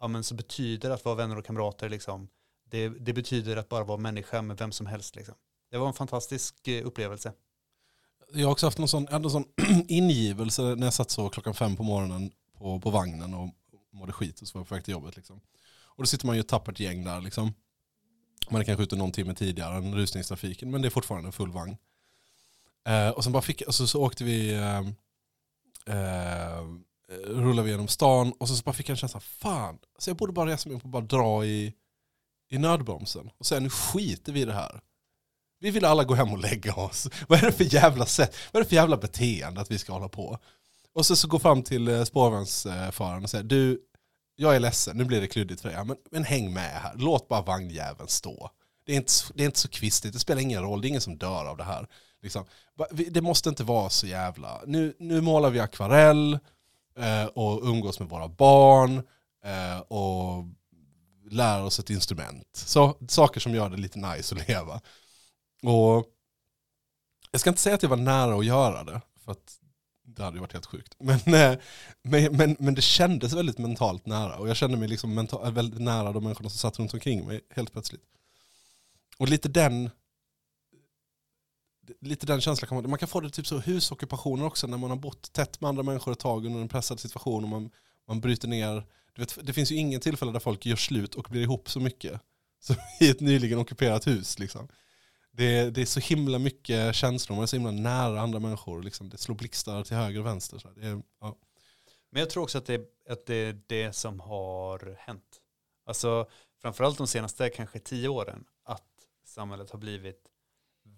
ja 0.00 0.08
men 0.08 0.24
så 0.24 0.34
betyder 0.34 0.90
att 0.90 1.04
vara 1.04 1.14
vänner 1.14 1.38
och 1.38 1.44
kamrater 1.44 1.88
liksom, 1.88 2.28
det, 2.64 2.88
det 2.88 3.12
betyder 3.12 3.56
att 3.56 3.68
bara 3.68 3.84
vara 3.84 3.98
människa 3.98 4.42
med 4.42 4.58
vem 4.58 4.72
som 4.72 4.86
helst 4.86 5.16
liksom. 5.16 5.34
Det 5.70 5.78
var 5.78 5.86
en 5.86 5.92
fantastisk 5.92 6.68
eh, 6.68 6.86
upplevelse. 6.86 7.32
Jag 8.32 8.46
har 8.46 8.52
också 8.52 8.66
haft 8.66 8.78
någon 8.78 8.88
sån, 8.88 9.08
en 9.08 9.30
sån 9.30 9.44
ingivelse 9.88 10.62
när 10.62 10.86
jag 10.86 10.94
satt 10.94 11.10
så 11.10 11.28
klockan 11.28 11.54
fem 11.54 11.76
på 11.76 11.82
morgonen 11.82 12.30
på, 12.58 12.80
på 12.80 12.90
vagnen 12.90 13.34
och 13.34 13.50
mådde 13.92 14.12
skit 14.12 14.40
och 14.40 14.48
så 14.48 14.58
var 14.58 14.60
jag 14.60 14.68
på 14.68 14.74
väg 14.74 14.84
till 14.84 14.92
jobbet. 14.92 15.16
Liksom. 15.16 15.40
Och 15.82 16.02
då 16.02 16.06
sitter 16.06 16.26
man 16.26 16.36
ju 16.36 16.40
ett 16.40 16.48
tappert 16.48 16.80
gäng 16.80 17.04
där. 17.04 17.20
Liksom. 17.20 17.54
Man 18.50 18.60
är 18.60 18.64
kanske 18.64 18.82
ute 18.82 18.96
någon 18.96 19.12
timme 19.12 19.34
tidigare 19.34 19.76
än 19.76 19.94
rusningstrafiken 19.94 20.70
men 20.70 20.82
det 20.82 20.88
är 20.88 20.90
fortfarande 20.90 21.32
full 21.32 21.52
vagn. 21.52 21.76
Eh, 22.84 23.08
och 23.08 23.24
sen 23.24 23.32
bara 23.32 23.42
fick, 23.42 23.62
alltså, 23.62 23.82
så, 23.82 23.86
så 23.86 24.02
åkte 24.02 24.24
vi, 24.24 24.54
eh, 24.54 24.78
eh, 25.96 26.64
Eh, 27.12 27.14
rullade 27.16 27.62
vi 27.66 27.70
genom 27.70 27.88
stan 27.88 28.32
och 28.40 28.48
så, 28.48 28.56
så 28.56 28.62
bara 28.62 28.72
fick 28.72 28.88
jag 28.88 28.92
en 28.94 28.96
känsla, 28.96 29.20
fan, 29.20 29.78
så 29.98 30.10
jag 30.10 30.16
borde 30.16 30.32
bara 30.32 30.50
resa 30.50 30.68
mig 30.68 30.76
upp 30.76 30.84
och 30.84 30.88
bara 30.90 31.02
dra 31.02 31.44
i, 31.44 31.74
i 32.50 32.58
nödbromsen 32.58 33.30
och 33.38 33.46
säga 33.46 33.60
nu 33.60 33.70
skiter 33.70 34.32
vi 34.32 34.40
i 34.40 34.44
det 34.44 34.52
här. 34.52 34.80
Vi 35.60 35.70
vill 35.70 35.84
alla 35.84 36.04
gå 36.04 36.14
hem 36.14 36.32
och 36.32 36.38
lägga 36.38 36.74
oss. 36.74 37.08
Vad 37.28 37.38
är 37.38 37.46
det 37.46 37.52
för 37.52 37.74
jävla 37.74 38.06
sätt? 38.06 38.36
Vad 38.52 38.60
är 38.60 38.64
det 38.64 38.68
för 38.68 38.76
jävla 38.76 38.96
beteende 38.96 39.60
att 39.60 39.70
vi 39.70 39.78
ska 39.78 39.92
hålla 39.92 40.08
på? 40.08 40.38
Och 40.92 41.06
så, 41.06 41.16
så 41.16 41.28
går 41.28 41.38
fram 41.38 41.62
till 41.62 41.88
eh, 41.88 42.04
spårvagnsföraren 42.04 43.24
och 43.24 43.30
säger 43.30 43.44
du, 43.44 43.80
jag 44.36 44.56
är 44.56 44.60
ledsen, 44.60 44.96
nu 44.96 45.04
blir 45.04 45.20
det 45.20 45.26
kluddigt 45.26 45.60
för 45.60 45.68
dig, 45.68 45.84
men, 45.84 45.96
men 46.10 46.24
häng 46.24 46.52
med 46.52 46.70
här, 46.70 46.92
låt 46.96 47.28
bara 47.28 47.42
vagnjäveln 47.42 48.08
stå. 48.08 48.50
Det 48.86 48.92
är, 48.92 48.96
inte, 48.96 49.12
så- 49.12 49.32
det 49.34 49.42
är 49.42 49.46
inte 49.46 49.58
så 49.58 49.68
kvistigt, 49.68 50.12
det 50.12 50.18
spelar 50.18 50.42
ingen 50.42 50.62
roll, 50.62 50.80
det 50.80 50.86
är 50.86 50.88
ingen 50.88 51.00
som 51.00 51.18
dör 51.18 51.44
av 51.46 51.56
det 51.56 51.64
här. 51.64 51.86
Liksom. 52.22 52.44
Det 53.10 53.20
måste 53.20 53.48
inte 53.48 53.64
vara 53.64 53.90
så 53.90 54.06
jävla, 54.06 54.62
nu, 54.66 54.96
nu 54.98 55.20
målar 55.20 55.50
vi 55.50 55.60
akvarell 55.60 56.38
Eh, 56.98 57.26
och 57.26 57.62
umgås 57.68 58.00
med 58.00 58.08
våra 58.08 58.28
barn 58.28 59.02
eh, 59.44 59.78
och 59.78 60.44
lära 61.30 61.64
oss 61.64 61.78
ett 61.78 61.90
instrument. 61.90 62.48
Så, 62.52 62.96
saker 63.08 63.40
som 63.40 63.54
gör 63.54 63.68
det 63.68 63.76
lite 63.76 63.98
nice 63.98 64.34
att 64.34 64.48
leva. 64.48 64.80
Och 65.62 66.06
jag 67.30 67.40
ska 67.40 67.50
inte 67.50 67.62
säga 67.62 67.74
att 67.74 67.82
jag 67.82 67.90
var 67.90 67.96
nära 67.96 68.34
att 68.38 68.44
göra 68.44 68.84
det, 68.84 69.00
för 69.24 69.32
att 69.32 69.58
det 70.02 70.22
hade 70.22 70.36
ju 70.36 70.40
varit 70.40 70.52
helt 70.52 70.66
sjukt. 70.66 70.96
Men, 70.98 71.34
eh, 71.34 71.58
men, 72.02 72.36
men, 72.36 72.56
men 72.58 72.74
det 72.74 72.82
kändes 72.82 73.32
väldigt 73.32 73.58
mentalt 73.58 74.06
nära. 74.06 74.36
Och 74.36 74.48
jag 74.48 74.56
kände 74.56 74.76
mig 74.76 74.88
liksom 74.88 75.14
mental, 75.14 75.46
eh, 75.46 75.52
väldigt 75.52 75.80
nära 75.80 76.12
de 76.12 76.24
människorna 76.24 76.50
som 76.50 76.58
satt 76.58 76.78
runt 76.78 76.94
omkring 76.94 77.26
mig 77.26 77.40
helt 77.50 77.72
plötsligt. 77.72 78.04
Och 79.18 79.28
lite 79.28 79.48
den 79.48 79.90
lite 82.00 82.26
den 82.26 82.40
känslan 82.40 82.68
kan 82.68 82.76
man, 82.82 82.90
man 82.90 82.98
kan 82.98 83.08
få 83.08 83.20
det 83.20 83.30
typ 83.30 83.46
så 83.46 83.58
husockupationer 83.58 84.46
också 84.46 84.66
när 84.66 84.78
man 84.78 84.90
har 84.90 84.96
bott 84.96 85.32
tätt 85.32 85.60
med 85.60 85.68
andra 85.68 85.82
människor 85.82 86.12
ett 86.12 86.18
tag 86.18 86.46
under 86.46 86.60
en 86.60 86.68
pressad 86.68 87.00
situation 87.00 87.44
och 87.44 87.50
man, 87.50 87.70
man 88.08 88.20
bryter 88.20 88.48
ner. 88.48 88.86
Du 89.14 89.22
vet, 89.22 89.38
det 89.42 89.52
finns 89.52 89.72
ju 89.72 89.76
ingen 89.76 90.00
tillfälle 90.00 90.32
där 90.32 90.40
folk 90.40 90.66
gör 90.66 90.76
slut 90.76 91.14
och 91.14 91.26
blir 91.30 91.42
ihop 91.42 91.70
så 91.70 91.80
mycket 91.80 92.20
som 92.60 92.76
i 93.00 93.10
ett 93.10 93.20
nyligen 93.20 93.58
ockuperat 93.58 94.06
hus. 94.06 94.38
Liksom. 94.38 94.68
Det, 95.32 95.70
det 95.70 95.80
är 95.80 95.86
så 95.86 96.00
himla 96.00 96.38
mycket 96.38 96.94
känslor, 96.94 97.36
man 97.36 97.42
är 97.42 97.46
så 97.46 97.56
himla 97.56 97.70
nära 97.70 98.20
andra 98.20 98.38
människor. 98.38 98.82
Liksom. 98.82 99.08
Det 99.08 99.18
slår 99.18 99.34
blixtar 99.34 99.84
till 99.84 99.96
höger 99.96 100.20
och 100.20 100.26
vänster. 100.26 100.58
Så 100.58 100.68
det 100.70 100.86
är, 100.86 101.02
ja. 101.20 101.36
Men 102.10 102.20
jag 102.20 102.30
tror 102.30 102.42
också 102.42 102.58
att 102.58 102.66
det, 102.66 102.80
att 103.08 103.26
det 103.26 103.34
är 103.34 103.60
det 103.66 103.92
som 103.92 104.20
har 104.20 104.96
hänt. 104.98 105.40
Alltså 105.86 106.28
framförallt 106.62 106.98
de 106.98 107.06
senaste 107.06 107.50
kanske 107.50 107.78
tio 107.78 108.08
åren 108.08 108.44
att 108.64 108.82
samhället 109.24 109.70
har 109.70 109.78
blivit 109.78 110.30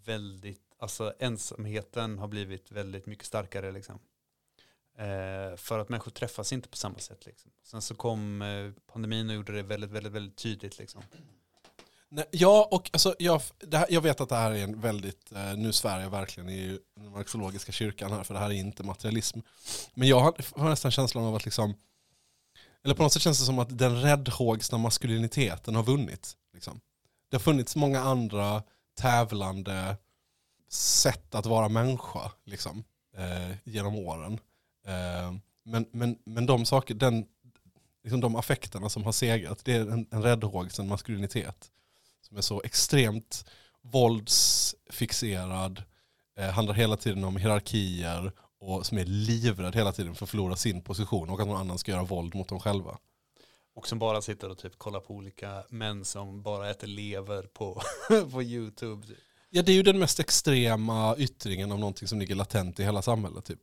väldigt, 0.05 0.70
alltså 0.81 1.15
ensamheten 1.19 2.19
har 2.19 2.29
blivit 2.29 2.73
väldigt 2.73 3.07
mycket 3.07 3.27
starkare 3.27 3.73
liksom. 3.73 3.99
Eh, 4.99 5.57
för 5.57 5.79
att 5.79 5.89
människor 5.89 6.11
träffas 6.11 6.53
inte 6.53 6.69
på 6.69 6.77
samma 6.77 6.99
sätt 6.99 7.27
liksom. 7.27 7.51
Sen 7.63 7.83
så 7.83 7.95
kom 7.95 8.43
eh, 8.43 8.73
pandemin 8.93 9.29
och 9.29 9.35
gjorde 9.35 9.53
det 9.53 9.63
väldigt, 9.63 9.91
väldigt, 9.91 10.13
väldigt 10.13 10.37
tydligt 10.37 10.79
liksom. 10.79 11.03
Nej, 12.13 12.25
ja, 12.31 12.69
och 12.71 12.91
alltså, 12.93 13.15
jag, 13.19 13.43
det 13.59 13.79
här, 13.79 13.87
jag 13.91 14.01
vet 14.01 14.21
att 14.21 14.29
det 14.29 14.37
här 14.37 14.51
är 14.51 14.65
en 14.65 14.81
väldigt, 14.81 15.33
eh, 15.33 15.57
nu 15.57 15.73
svär 15.73 16.01
jag 16.01 16.11
verkligen 16.11 16.49
i 16.51 16.79
den 16.97 17.11
marxologiska 17.11 17.73
kyrkan 17.73 18.13
här, 18.13 18.25
för 18.25 18.35
det 18.35 18.41
här 18.41 18.51
är 18.51 18.55
inte 18.55 18.83
materialism. 18.83 19.41
Men 19.95 20.09
jag 20.09 20.21
har, 20.21 20.35
har 20.61 20.69
nästan 20.69 20.91
känslan 20.91 21.25
av 21.25 21.35
att 21.35 21.45
liksom, 21.45 21.75
eller 22.85 22.95
på 22.95 23.03
något 23.03 23.13
sätt 23.13 23.23
känns 23.23 23.39
det 23.39 23.45
som 23.45 23.59
att 23.59 23.79
den 23.79 24.03
räddhågsna 24.03 24.79
maskuliniteten 24.79 25.75
har 25.75 25.83
vunnit. 25.83 26.37
Liksom. 26.55 26.81
Det 27.29 27.37
har 27.37 27.41
funnits 27.41 27.77
många 27.77 28.01
andra 28.01 28.63
tävlande 28.95 29.97
sätt 30.73 31.35
att 31.35 31.47
vara 31.47 31.69
människa 31.69 32.33
liksom, 32.45 32.85
eh, 33.17 33.57
genom 33.65 33.95
åren. 33.95 34.39
Eh, 34.87 35.35
men, 35.65 35.87
men, 35.93 36.19
men 36.25 36.47
de 36.47 36.67
saker, 36.67 36.95
den, 36.95 37.27
liksom 38.03 38.21
de 38.21 38.37
affekterna 38.37 38.89
som 38.89 39.05
har 39.05 39.13
segrat, 39.13 39.65
det 39.65 39.75
är 39.75 39.81
en, 39.81 40.07
en 40.11 40.23
räddhågsen 40.23 40.89
maskulinitet 40.89 41.71
som 42.21 42.37
är 42.37 42.41
så 42.41 42.63
extremt 42.65 43.45
våldsfixerad, 43.83 45.83
eh, 46.37 46.51
handlar 46.51 46.75
hela 46.75 46.97
tiden 46.97 47.25
om 47.25 47.37
hierarkier 47.37 48.33
och 48.59 48.87
som 48.87 48.99
är 48.99 49.05
livrädd 49.05 49.77
hela 49.77 49.93
tiden 49.93 50.15
för 50.15 50.25
att 50.25 50.31
förlora 50.31 50.57
sin 50.57 50.83
position 50.83 51.31
och 51.31 51.41
att 51.41 51.47
någon 51.47 51.61
annan 51.61 51.79
ska 51.79 51.93
göra 51.93 52.05
våld 52.05 52.35
mot 52.35 52.49
dem 52.49 52.61
själva. 52.61 52.99
Och 53.75 53.89
som 53.89 53.99
bara 53.99 54.23
sitter 54.23 54.49
och 54.49 54.59
typ 54.59 54.79
kollar 54.79 55.01
på 55.01 55.15
olika 55.15 55.65
män 55.69 56.05
som 56.05 56.43
bara 56.43 56.71
äter 56.71 56.87
lever 56.87 57.43
på, 57.43 57.83
på 58.33 58.43
YouTube. 58.43 59.07
Typ. 59.07 59.19
Ja, 59.51 59.63
det 59.63 59.73
är 59.73 59.75
ju 59.75 59.83
den 59.83 59.99
mest 59.99 60.21
extrema 60.21 61.17
yttringen 61.19 61.73
av 61.73 61.79
någonting 61.79 62.09
som 62.09 62.19
ligger 62.21 62.35
latent 62.35 62.81
i 62.81 62.85
hela 62.85 63.03
samhället. 63.03 63.45
Typ. 63.45 63.61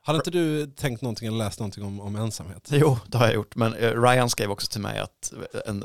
Hade 0.00 0.16
inte 0.16 0.30
du 0.30 0.66
tänkt 0.66 1.02
någonting 1.02 1.28
eller 1.28 1.38
läst 1.38 1.60
någonting 1.60 1.84
om, 1.84 2.00
om 2.00 2.16
ensamhet? 2.16 2.68
Jo, 2.72 2.98
det 3.06 3.18
har 3.18 3.26
jag 3.26 3.34
gjort. 3.34 3.56
Men 3.56 3.74
eh, 3.74 4.02
Ryan 4.02 4.30
skrev 4.30 4.50
också 4.50 4.66
till 4.66 4.80
mig 4.80 4.98
att 4.98 5.32
eh, 5.32 5.60
en 5.66 5.84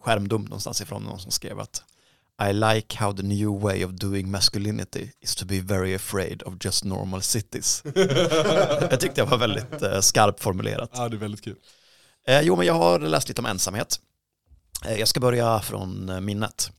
skärmdump 0.00 0.48
någonstans 0.48 0.80
ifrån 0.80 1.02
någon 1.02 1.20
som 1.20 1.30
skrev 1.30 1.60
att 1.60 1.82
I 2.48 2.52
like 2.52 2.98
how 2.98 3.12
the 3.12 3.22
new 3.22 3.60
way 3.60 3.84
of 3.84 3.90
doing 3.90 4.30
masculinity 4.30 5.10
is 5.20 5.34
to 5.36 5.46
be 5.46 5.60
very 5.60 5.94
afraid 5.94 6.42
of 6.42 6.54
just 6.60 6.84
normal 6.84 7.22
cities. 7.22 7.82
jag 8.90 9.00
tyckte 9.00 9.20
det 9.20 9.24
var 9.24 9.38
väldigt 9.38 9.82
eh, 9.82 10.00
skarpt 10.00 10.40
formulerat. 10.40 10.90
Ja, 10.94 11.08
det 11.08 11.16
är 11.16 11.18
väldigt 11.18 11.44
kul. 11.44 11.56
Eh, 12.26 12.40
jo, 12.40 12.56
men 12.56 12.66
jag 12.66 12.74
har 12.74 12.98
läst 12.98 13.28
lite 13.28 13.40
om 13.40 13.46
ensamhet. 13.46 14.00
Eh, 14.86 14.94
jag 14.94 15.08
ska 15.08 15.20
börja 15.20 15.60
från 15.60 16.24
minnet. 16.24 16.70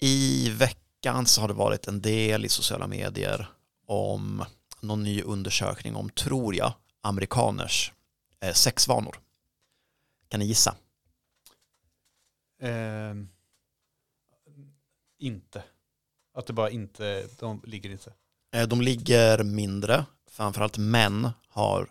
Eh, 0.00 0.08
I 0.08 0.50
veckan 0.50 1.26
så 1.26 1.40
har 1.40 1.48
det 1.48 1.54
varit 1.54 1.88
en 1.88 2.00
del 2.00 2.44
i 2.44 2.48
sociala 2.48 2.86
medier 2.86 3.46
om 3.86 4.44
någon 4.80 5.02
ny 5.02 5.22
undersökning 5.22 5.96
om, 5.96 6.10
tror 6.10 6.54
jag, 6.54 6.72
amerikaners 7.00 7.92
eh, 8.40 8.52
sexvanor. 8.52 9.20
Kan 10.28 10.40
ni 10.40 10.46
gissa? 10.46 10.74
Ehm, 12.62 13.28
inte. 15.18 15.62
Att 16.34 16.46
det 16.46 16.52
bara 16.52 16.70
inte, 16.70 17.26
de 17.38 17.62
ligger 17.64 17.90
inte. 17.90 18.12
Eh, 18.52 18.68
de 18.68 18.80
ligger 18.80 19.42
mindre, 19.44 20.04
framförallt 20.30 20.78
män 20.78 21.30
har, 21.48 21.90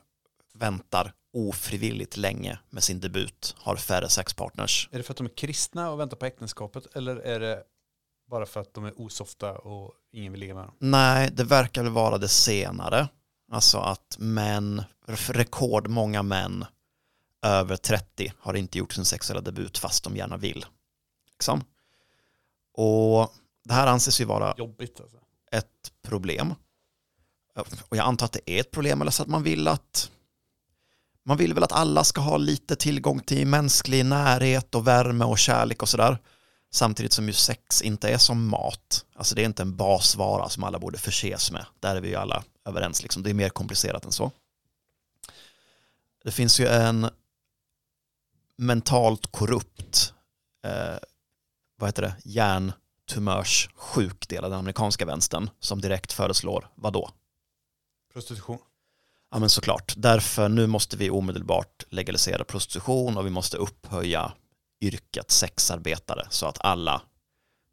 väntar 0.54 1.14
ofrivilligt 1.34 2.18
länge 2.18 2.60
med 2.70 2.84
sin 2.84 3.00
debut, 3.00 3.56
har 3.58 3.76
färre 3.76 4.10
sexpartners. 4.10 4.90
Är 4.92 4.98
det 4.98 5.04
för 5.04 5.14
att 5.14 5.18
de 5.18 5.26
är 5.26 5.36
kristna 5.36 5.92
och 5.92 6.00
väntar 6.00 6.18
på 6.18 6.26
äktenskapet 6.26 6.96
eller 6.96 7.16
är 7.16 7.40
det 7.40 7.64
bara 8.30 8.46
för 8.46 8.60
att 8.60 8.74
de 8.74 8.86
är 8.86 9.02
osofta 9.02 9.58
och 9.58 9.94
ingen 10.12 10.32
vill 10.32 10.40
ligga 10.40 10.56
med 10.56 10.64
dem? 10.64 10.76
Nej, 10.80 11.30
det 11.34 11.44
verkar 11.44 11.84
väl 11.84 11.92
vara 11.92 12.18
det 12.18 12.28
senare. 12.28 13.08
Alltså 13.52 13.78
att 13.78 14.16
män, 14.20 14.84
rekordmånga 15.28 16.24
män 16.24 16.66
över 17.42 17.76
30 17.76 18.34
har 18.40 18.54
inte 18.54 18.78
gjort 18.78 18.94
sin 18.94 19.06
sexuella 19.06 19.42
debut 19.42 19.78
fast 19.78 20.04
de 20.04 20.16
gärna 20.16 20.38
vill. 20.38 20.66
Liksom. 21.32 21.64
Och 22.74 23.34
det 23.64 23.74
här 23.74 23.88
anses 23.88 24.22
ju 24.22 24.26
vara 24.26 24.54
Jobbigt 24.58 25.02
alltså. 25.02 25.18
ett 25.52 25.92
problem. 26.02 26.54
Och 27.90 27.98
jag 27.98 28.06
antar 28.06 28.26
att 28.26 28.32
det 28.32 28.52
är 28.52 28.60
ett 28.60 28.72
problem 28.72 29.02
eller 29.02 29.12
så 29.12 29.24
att 29.24 29.30
man 29.30 29.44
vill 29.44 29.68
att 29.68 30.12
man 31.24 31.38
vill 31.38 31.54
väl 31.54 31.64
att 31.64 31.72
alla 31.72 32.04
ska 32.04 32.22
ha 32.22 32.38
lite 32.38 32.76
tillgång 32.76 33.20
till 33.20 33.48
mänsklig 33.48 34.06
närhet 34.06 34.76
och 34.76 34.88
värme 34.88 35.26
och 35.26 35.38
kärlek 35.38 35.82
och 35.82 35.90
sådär. 35.90 36.18
Samtidigt 36.72 37.14
som 37.14 37.28
ju 37.28 37.34
sex 37.34 37.82
inte 37.82 38.10
är 38.10 38.18
som 38.18 38.48
mat. 38.48 39.06
Alltså 39.16 39.36
det 39.36 39.42
är 39.42 39.46
inte 39.46 39.62
en 39.62 39.76
basvara 39.76 40.50
som 40.50 40.64
alla 40.64 40.80
borde 40.80 40.98
förses 40.98 41.52
med. 41.52 41.66
Där 41.80 41.96
är 41.96 42.02
vi 42.02 42.10
ju 42.10 42.16
alla 42.16 42.44
överens. 42.66 43.04
Liksom. 43.04 43.24
Det 43.24 43.30
är 43.30 43.34
mer 43.34 43.50
komplicerat 43.50 44.06
än 44.06 44.12
så. 44.12 44.32
Det 46.24 46.32
finns 46.32 46.60
ju 46.60 46.68
en 46.68 47.10
mentalt 48.58 49.32
korrupt 49.32 50.14
eh, 50.64 50.98
vad 51.80 51.90
heter 51.90 52.02
det, 52.02 52.16
hjärntumörssjuk 52.24 54.28
del 54.28 54.44
av 54.44 54.50
den 54.50 54.60
amerikanska 54.60 55.06
vänstern 55.06 55.50
som 55.60 55.82
direkt 55.82 56.14
föreslår 56.14 56.68
vad 56.76 56.94
då? 56.94 57.10
Prostitution. 58.14 58.58
Ja 59.32 59.40
men 59.40 59.50
såklart, 59.50 59.94
därför 59.98 60.50
nu 60.50 60.68
måste 60.68 60.98
vi 60.98 61.10
omedelbart 61.10 61.84
legalisera 61.90 62.44
prostitution 62.44 63.18
och 63.18 63.26
vi 63.26 63.30
måste 63.30 63.58
upphöja 63.58 64.32
yrket 64.82 65.32
sexarbetare 65.32 66.28
så 66.30 66.46
att 66.46 66.58
alla 66.66 67.02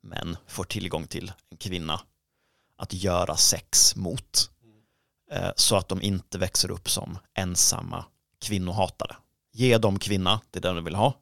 män 0.03 0.37
får 0.47 0.65
tillgång 0.65 1.07
till 1.07 1.33
en 1.51 1.57
kvinna 1.57 2.01
att 2.77 2.93
göra 2.93 3.37
sex 3.37 3.97
mot. 3.97 4.51
Eh, 5.31 5.51
Så 5.57 5.77
att 5.77 5.89
de 5.89 6.03
inte 6.03 6.39
växer 6.39 6.71
upp 6.71 6.91
som 6.91 7.19
ensamma 7.35 8.05
kvinnohatare. 8.41 9.17
Ge 9.53 9.79
dem 9.79 9.99
kvinna, 9.99 10.41
det 10.51 10.59
är 10.59 10.61
det 10.63 10.69
de 10.73 10.85
vill 10.85 10.95
ha. 10.95 11.15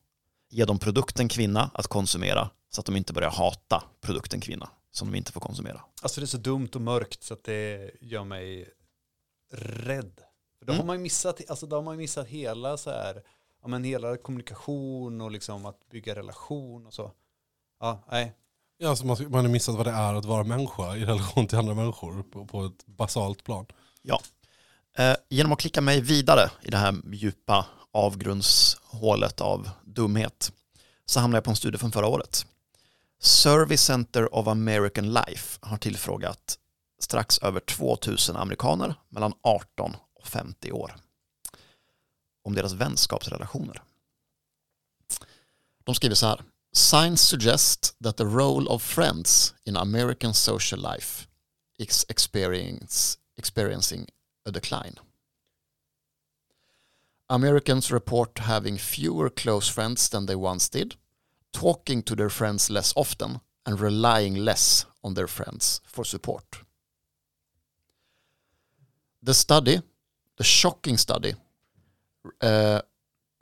Ge 0.51 0.65
dem 0.65 0.79
produkten 0.79 1.29
kvinna 1.29 1.71
att 1.75 1.87
konsumera 1.87 2.51
så 2.71 2.81
att 2.81 2.87
de 2.87 2.97
inte 2.97 3.13
börjar 3.13 3.31
hata 3.31 3.85
produkten 4.01 4.41
kvinna 4.41 4.69
som 4.91 5.11
de 5.13 5.17
inte 5.19 5.33
får 5.33 5.41
konsumera. 5.41 5.81
Alltså 6.03 6.21
det 6.21 6.25
är 6.25 6.29
så 6.29 6.37
dumt 6.39 6.69
och 6.75 6.81
mörkt 6.81 7.23
så 7.23 7.35
att 7.35 7.45
det 7.45 7.91
gör 8.01 8.25
mig 8.25 8.69
rädd. 9.53 10.21
För 10.59 10.67
då, 10.67 10.73
Mm. 10.73 10.81
har 10.81 10.87
man 10.87 11.03
missat, 11.03 11.51
alltså 11.51 11.67
då 11.67 11.77
har 11.77 11.83
man 11.83 11.97
missat 11.97 12.27
hela 12.27 12.77
så 12.77 12.91
här, 12.91 13.23
ja 13.65 13.69
men 13.69 13.85
hela 13.85 14.17
kommunikation 14.17 15.21
och 15.21 15.31
liksom 15.31 15.67
att 15.67 15.89
bygga 15.91 16.15
relation 16.15 16.87
och 16.87 16.95
så. 16.95 17.13
Ja, 17.81 18.05
nej. 18.11 18.33
Ja, 18.79 18.89
alltså 18.91 19.07
man, 19.07 19.17
man 19.29 19.45
har 19.45 19.53
missat 19.53 19.75
vad 19.75 19.87
det 19.87 19.93
är 19.93 20.15
att 20.15 20.25
vara 20.25 20.45
människa 20.45 20.97
i 20.97 21.05
relation 21.05 21.47
till 21.47 21.59
andra 21.59 21.75
människor 21.75 22.23
på, 22.23 22.47
på 22.47 22.65
ett 22.65 22.87
basalt 22.87 23.45
plan. 23.45 23.67
Eh, 24.99 25.17
genom 25.29 25.53
att 25.53 25.59
klicka 25.59 25.81
mig 25.81 26.01
vidare 26.01 26.51
i 26.63 26.71
det 26.71 26.77
här 26.77 26.95
djupa 27.13 27.67
avgrundshålet 27.93 29.41
av 29.41 29.71
dumhet 29.85 30.53
så 31.07 31.21
hamnar 31.21 31.37
jag 31.37 31.45
på 31.45 31.51
en 31.51 31.57
studie 31.57 31.79
från 31.79 31.93
förra 31.93 32.07
året. 32.07 32.47
Service 33.21 33.83
Center 33.83 34.35
of 34.35 34.47
American 34.47 35.13
Life 35.13 35.59
har 35.63 35.77
tillfrågat 35.77 36.59
strax 37.01 37.39
över 37.39 37.61
2000 37.61 38.37
amerikaner 38.37 38.95
mellan 39.09 39.33
18 39.43 39.97
och 40.15 40.27
50 40.27 40.73
år 40.73 40.95
om 42.45 42.55
deras 42.55 42.73
vänskapsrelationer. 42.73 43.83
De 45.85 45.95
skriver 45.95 46.15
så 46.15 46.27
här. 46.27 46.43
Signs 46.73 47.23
suggest 47.23 47.97
that 48.03 48.17
the 48.17 48.25
role 48.25 48.69
of 48.69 48.83
friends 48.83 49.55
in 49.65 49.77
American 49.77 50.35
social 50.35 50.81
life 50.93 51.29
is 51.79 52.07
experience, 52.09 53.19
experiencing 53.37 54.09
a 54.45 54.51
decline. 54.51 54.99
Americans 57.29 57.91
report 57.91 58.39
having 58.39 58.79
fewer 58.79 59.31
close 59.31 59.73
friends 59.73 60.09
than 60.09 60.27
they 60.27 60.35
once 60.37 60.69
did, 60.69 60.97
talking 61.53 62.03
to 62.03 62.15
their 62.15 62.31
friends 62.31 62.71
less 62.71 62.93
often, 62.97 63.41
and 63.67 63.81
relying 63.81 64.35
less 64.35 64.87
on 65.03 65.15
their 65.15 65.29
friends 65.29 65.81
for 65.87 66.05
support. 66.05 66.65
The 69.23 69.35
study, 69.35 69.81
the 70.37 70.45
shocking 70.45 70.99
study, 70.99 71.35
uh, 72.41 72.81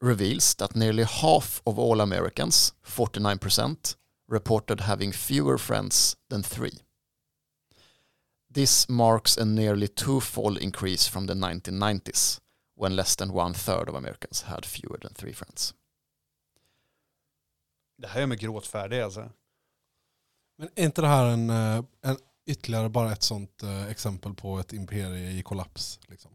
reveals 0.00 0.54
that 0.54 0.76
nearly 0.76 1.04
half 1.04 1.62
of 1.66 1.78
all 1.78 2.00
Americans, 2.00 2.72
49%, 2.84 3.96
reported 4.28 4.80
having 4.80 5.12
fewer 5.12 5.58
friends 5.58 6.16
than 6.28 6.42
three. 6.42 6.80
This 8.54 8.88
marks 8.88 9.36
a 9.36 9.44
nearly 9.44 9.88
twofold 9.88 10.58
increase 10.58 11.08
from 11.08 11.26
the 11.26 11.34
1990s, 11.34 12.40
when 12.74 12.96
less 12.96 13.16
than 13.16 13.32
one 13.32 13.54
third 13.54 13.88
of 13.88 13.94
Americans 13.94 14.42
had 14.42 14.66
fewer 14.66 14.98
than 14.98 15.14
three 15.14 15.32
friends. 15.32 15.74
Det 17.98 18.08
här 18.08 18.20
gör 18.20 18.26
mig 18.26 18.38
gråtfärdig 18.38 19.00
alltså. 19.00 19.30
Men 20.58 20.68
är 20.74 20.84
inte 20.84 21.00
det 21.00 21.08
här 21.08 21.26
en, 21.26 21.50
eh, 21.50 21.84
en 22.02 22.16
ytterligare 22.46 22.88
bara 22.88 23.12
ett 23.12 23.22
sånt 23.22 23.62
eh, 23.62 23.86
exempel 23.86 24.34
på 24.34 24.58
ett 24.58 24.72
imperie 24.72 25.30
i 25.30 25.42
kollaps? 25.42 26.00
Liksom? 26.08 26.30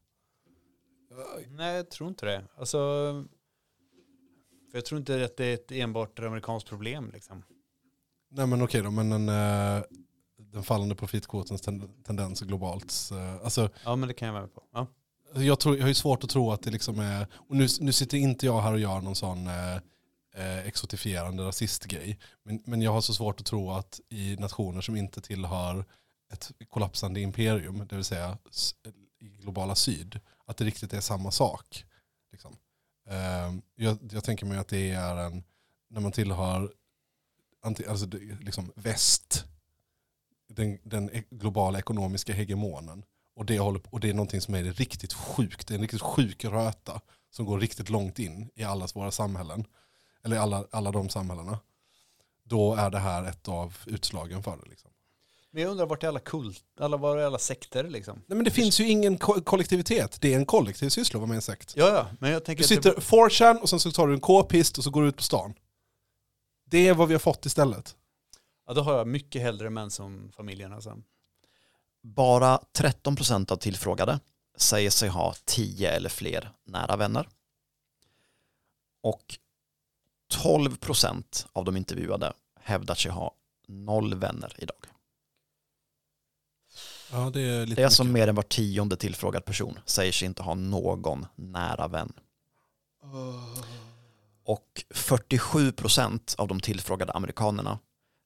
Nej, 1.50 1.76
jag 1.76 1.90
tror 1.90 2.10
inte 2.10 2.26
det. 2.26 2.44
Alltså, 2.58 2.78
för 4.72 4.78
jag 4.78 4.86
tror 4.86 5.00
inte 5.00 5.26
att 5.26 5.38
det 5.38 5.46
är 5.46 5.54
ett 5.54 5.72
enbart 5.72 6.20
amerikanskt 6.20 6.70
problem 6.70 7.12
liksom. 7.14 7.44
Nej 8.30 8.48
men 8.48 8.62
okej 8.62 8.82
då, 8.82 8.92
men 8.92 9.12
en, 9.12 9.30
eh, 9.30 9.84
den 10.38 10.64
fallande 10.64 10.96
profitkvotens 10.96 11.62
ten, 11.62 12.04
tendens 12.04 12.42
globalt. 12.42 13.12
Alltså, 13.44 13.70
Ja, 13.84 13.96
men 13.96 14.08
det 14.08 14.14
kan 14.14 14.26
jag 14.26 14.34
vara 14.34 14.44
med 14.44 14.54
på. 14.54 14.64
Ja. 14.74 14.88
jag, 15.42 15.60
tror, 15.60 15.76
jag 15.76 15.84
har 15.84 15.88
ju 15.88 15.94
svårt 15.94 16.24
att 16.24 16.30
tro 16.30 16.52
att 16.52 16.62
det 16.62 16.72
liksom 16.72 17.00
är, 17.00 17.28
och 17.34 17.56
nu, 17.56 17.68
nu 17.80 17.92
sitter 17.92 18.18
inte 18.18 18.46
jag 18.46 18.62
här 18.62 18.74
och 18.74 18.80
gör 18.80 19.02
någon 19.02 19.16
sån 19.16 19.48
eh, 19.48 19.76
eh, 20.36 20.68
exotifierande 20.68 21.44
rasistgrej, 21.44 22.20
men, 22.44 22.64
men 22.66 22.82
jag 22.82 22.92
har 22.92 23.02
så 23.02 23.14
svårt 23.14 23.40
att 23.40 23.46
tro 23.46 23.72
att 23.72 24.00
i 24.10 24.36
nationer 24.36 24.82
som 24.82 24.96
inte 24.96 25.22
tillhör 25.22 25.86
ett 26.34 26.52
kollapsande 26.70 27.20
imperium, 27.22 27.88
det 27.90 27.96
vill 27.96 28.06
säga 28.06 28.38
globala 29.20 29.76
syd, 29.76 30.20
att 30.48 30.58
det 30.58 30.66
riktigt 30.66 30.94
är 30.94 31.02
samma 31.02 31.32
sak. 31.32 31.86
Liksom. 32.32 32.58
Eh, 33.10 33.56
jag, 33.76 33.98
jag 34.12 34.24
tänker 34.24 34.46
mig 34.46 34.58
att 34.58 34.68
det 34.68 34.92
är 34.92 35.18
en, 35.18 35.44
när 35.90 36.02
man 36.02 36.12
tillhör 36.12 36.74
alltså, 37.62 38.08
liksom 38.42 38.72
väst, 38.76 39.46
den, 40.50 40.80
den 40.84 41.10
e-, 41.10 41.24
globala 41.30 41.80
ekonomiska 41.80 42.34
hegemonen, 42.34 43.04
och 43.36 43.46
det, 43.46 43.60
håller, 43.60 43.82
och 43.90 44.00
det 44.00 44.10
är 44.10 44.14
någonting 44.14 44.42
som 44.42 44.56
är 44.56 44.64
riktigt 44.64 45.14
sjukt. 45.14 45.68
Det 45.68 45.74
är 45.74 45.76
en 45.76 45.82
riktigt 45.82 46.02
sjuk 46.02 46.46
röta 46.46 47.02
som 47.30 47.46
går 47.46 47.60
riktigt 47.60 47.90
långt 47.90 48.20
in 48.20 48.50
i 48.56 48.64
allas 48.64 48.96
våra 48.96 49.12
samhällen. 49.12 49.66
Eller 50.24 50.38
alla, 50.38 50.68
alla 50.72 50.92
de 50.92 51.10
samhällena. 51.10 51.60
Då 52.44 52.76
är 52.76 52.90
det 52.90 53.00
här 53.00 53.24
ett 53.24 53.48
av 53.48 53.78
utslagen 53.86 54.44
för 54.44 54.58
det. 54.58 54.70
Liksom. 54.70 54.92
Men 55.52 55.62
jag 55.64 55.72
undrar 55.72 55.86
vart 55.86 56.04
är 56.04 56.08
alla 56.08 56.20
kult, 56.20 56.64
alla, 56.80 56.98
var 56.98 57.18
är 57.18 57.26
alla 57.26 57.38
sekter 57.40 57.84
liksom? 57.84 58.24
Nej, 58.28 58.36
men 58.36 58.44
det 58.46 58.52
finns 58.52 58.80
ju 58.80 58.88
ingen 58.90 59.18
ko- 59.18 59.42
kollektivitet. 59.42 60.22
Det 60.22 60.34
är 60.34 60.38
en 60.38 60.46
kollektiv 60.46 60.90
syssla 60.90 61.20
i 61.20 61.36
en 61.36 61.42
sekt. 61.42 61.74
Ja, 61.78 61.88
ja, 61.90 62.08
men 62.20 62.32
jag 62.32 62.46
tänker 62.46 62.68
Du 62.68 62.76
att 62.76 62.84
det- 62.84 62.90
sitter 62.90 63.02
4chan 63.02 63.58
och 63.62 63.70
sen 63.70 63.80
så 63.80 63.92
tar 63.92 64.08
du 64.08 64.14
en 64.14 64.20
k-pist 64.20 64.78
och 64.78 64.84
så 64.84 64.90
går 64.90 65.02
du 65.02 65.08
ut 65.10 65.16
på 65.18 65.24
stan. 65.24 65.54
Det 66.66 66.88
är 66.88 66.94
vad 66.94 67.08
vi 67.08 67.14
har 67.14 67.20
fått 67.20 67.46
istället. 67.46 67.96
Ja, 68.68 68.74
då 68.74 68.82
har 68.82 68.98
jag 68.98 69.08
mycket 69.08 69.42
hellre 69.42 69.70
män 69.70 69.92
som 69.92 70.32
familjen 70.36 70.74
alltså. 70.74 70.98
Bara 72.02 72.60
13% 72.74 73.52
av 73.52 73.58
tillfrågade 73.58 74.20
säger 74.58 74.90
sig 74.90 75.10
ha 75.10 75.34
10 75.46 75.92
eller 75.92 76.10
fler 76.10 76.52
nära 76.66 76.96
vänner. 76.96 77.28
Och 79.04 79.38
12% 80.34 81.46
av 81.54 81.66
de 81.66 81.78
intervjuade 81.78 82.34
hävdar 82.60 82.96
sig 82.96 83.12
ha 83.12 83.34
noll 83.68 84.16
vänner 84.16 84.56
idag. 84.58 84.78
Ja, 87.12 87.30
det 87.34 87.42
är 87.42 87.66
lite 87.66 87.76
Det 87.76 87.84
är 87.84 87.86
alltså 87.86 88.04
mer 88.04 88.28
än 88.28 88.36
var 88.36 88.44
tionde 88.44 88.98
tillfrågad 88.98 89.46
person 89.46 89.80
säger 89.86 90.12
sig 90.12 90.26
inte 90.26 90.44
ha 90.44 90.56
någon 90.56 91.26
nära 91.36 91.88
vän. 91.88 92.14
Och 94.44 94.84
47% 94.90 96.36
av 96.38 96.48
de 96.48 96.60
tillfrågade 96.60 97.12
amerikanerna 97.12 97.80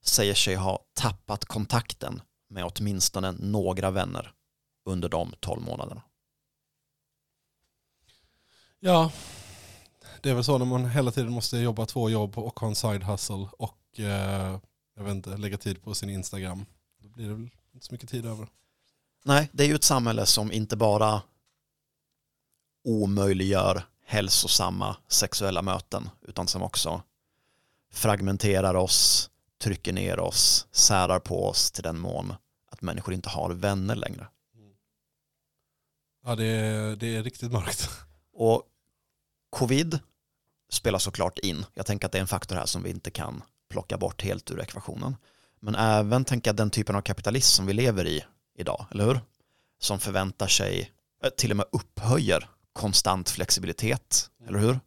säger 0.04 0.34
sig 0.34 0.54
ha 0.54 0.84
tappat 0.94 1.44
kontakten 1.44 2.22
med 2.48 2.64
åtminstone 2.64 3.32
några 3.32 3.90
vänner 3.90 4.32
under 4.84 5.08
de 5.08 5.34
12 5.40 5.62
månaderna. 5.62 6.02
Ja, 8.80 9.12
det 10.20 10.30
är 10.30 10.34
väl 10.34 10.44
så 10.44 10.58
när 10.58 10.66
man 10.66 10.90
hela 10.90 11.10
tiden 11.10 11.32
måste 11.32 11.58
jobba 11.58 11.86
två 11.86 12.10
jobb 12.10 12.38
och 12.38 12.60
ha 12.60 12.68
en 12.68 12.74
side 12.74 13.02
hustle 13.02 13.48
och 13.58 14.00
eh, 14.00 14.58
jag 14.96 15.04
vet 15.04 15.14
inte, 15.14 15.36
lägga 15.36 15.58
tid 15.58 15.82
på 15.82 15.94
sin 15.94 16.10
Instagram. 16.10 16.66
Då 16.98 17.08
blir 17.08 17.28
det 17.28 17.34
väl 17.34 17.50
inte 17.74 17.86
så 17.86 17.94
mycket 17.94 18.10
tid 18.10 18.26
över. 18.26 18.48
Nej, 19.24 19.50
det 19.52 19.64
är 19.64 19.68
ju 19.68 19.74
ett 19.74 19.84
samhälle 19.84 20.26
som 20.26 20.52
inte 20.52 20.76
bara 20.76 21.22
omöjliggör 22.84 23.84
hälsosamma 24.04 24.96
sexuella 25.08 25.62
möten 25.62 26.10
utan 26.22 26.48
som 26.48 26.62
också 26.62 27.02
fragmenterar 27.92 28.74
oss, 28.74 29.30
trycker 29.60 29.92
ner 29.92 30.20
oss, 30.20 30.66
särar 30.72 31.18
på 31.18 31.48
oss 31.48 31.70
till 31.70 31.82
den 31.82 31.98
mån 31.98 32.34
att 32.70 32.82
människor 32.82 33.14
inte 33.14 33.28
har 33.28 33.50
vänner 33.50 33.94
längre. 33.94 34.26
Ja, 36.24 36.36
det 36.36 36.44
är, 36.44 36.96
det 36.96 37.16
är 37.16 37.22
riktigt 37.22 37.52
mörkt. 37.52 37.90
Och 38.32 38.62
covid 39.50 39.98
spelar 40.70 40.98
såklart 40.98 41.38
in. 41.38 41.64
Jag 41.74 41.86
tänker 41.86 42.06
att 42.06 42.12
det 42.12 42.18
är 42.18 42.22
en 42.22 42.28
faktor 42.28 42.56
här 42.56 42.66
som 42.66 42.82
vi 42.82 42.90
inte 42.90 43.10
kan 43.10 43.42
plocka 43.70 43.98
bort 43.98 44.22
helt 44.22 44.50
ur 44.50 44.60
ekvationen. 44.60 45.16
Men 45.60 45.74
även 45.74 46.24
tänka 46.24 46.50
att 46.50 46.56
den 46.56 46.70
typen 46.70 46.96
av 46.96 47.00
kapitalism 47.00 47.56
som 47.56 47.66
vi 47.66 47.72
lever 47.72 48.06
i 48.06 48.24
idag, 48.58 48.86
eller 48.90 49.04
hur? 49.04 49.20
Som 49.80 50.00
förväntar 50.00 50.46
sig, 50.46 50.92
eh, 51.24 51.30
till 51.30 51.50
och 51.50 51.56
med 51.56 51.66
upphöjer 51.72 52.48
konstant 52.72 53.30
flexibilitet, 53.30 54.30
eller 54.48 54.58
hur? 54.58 54.80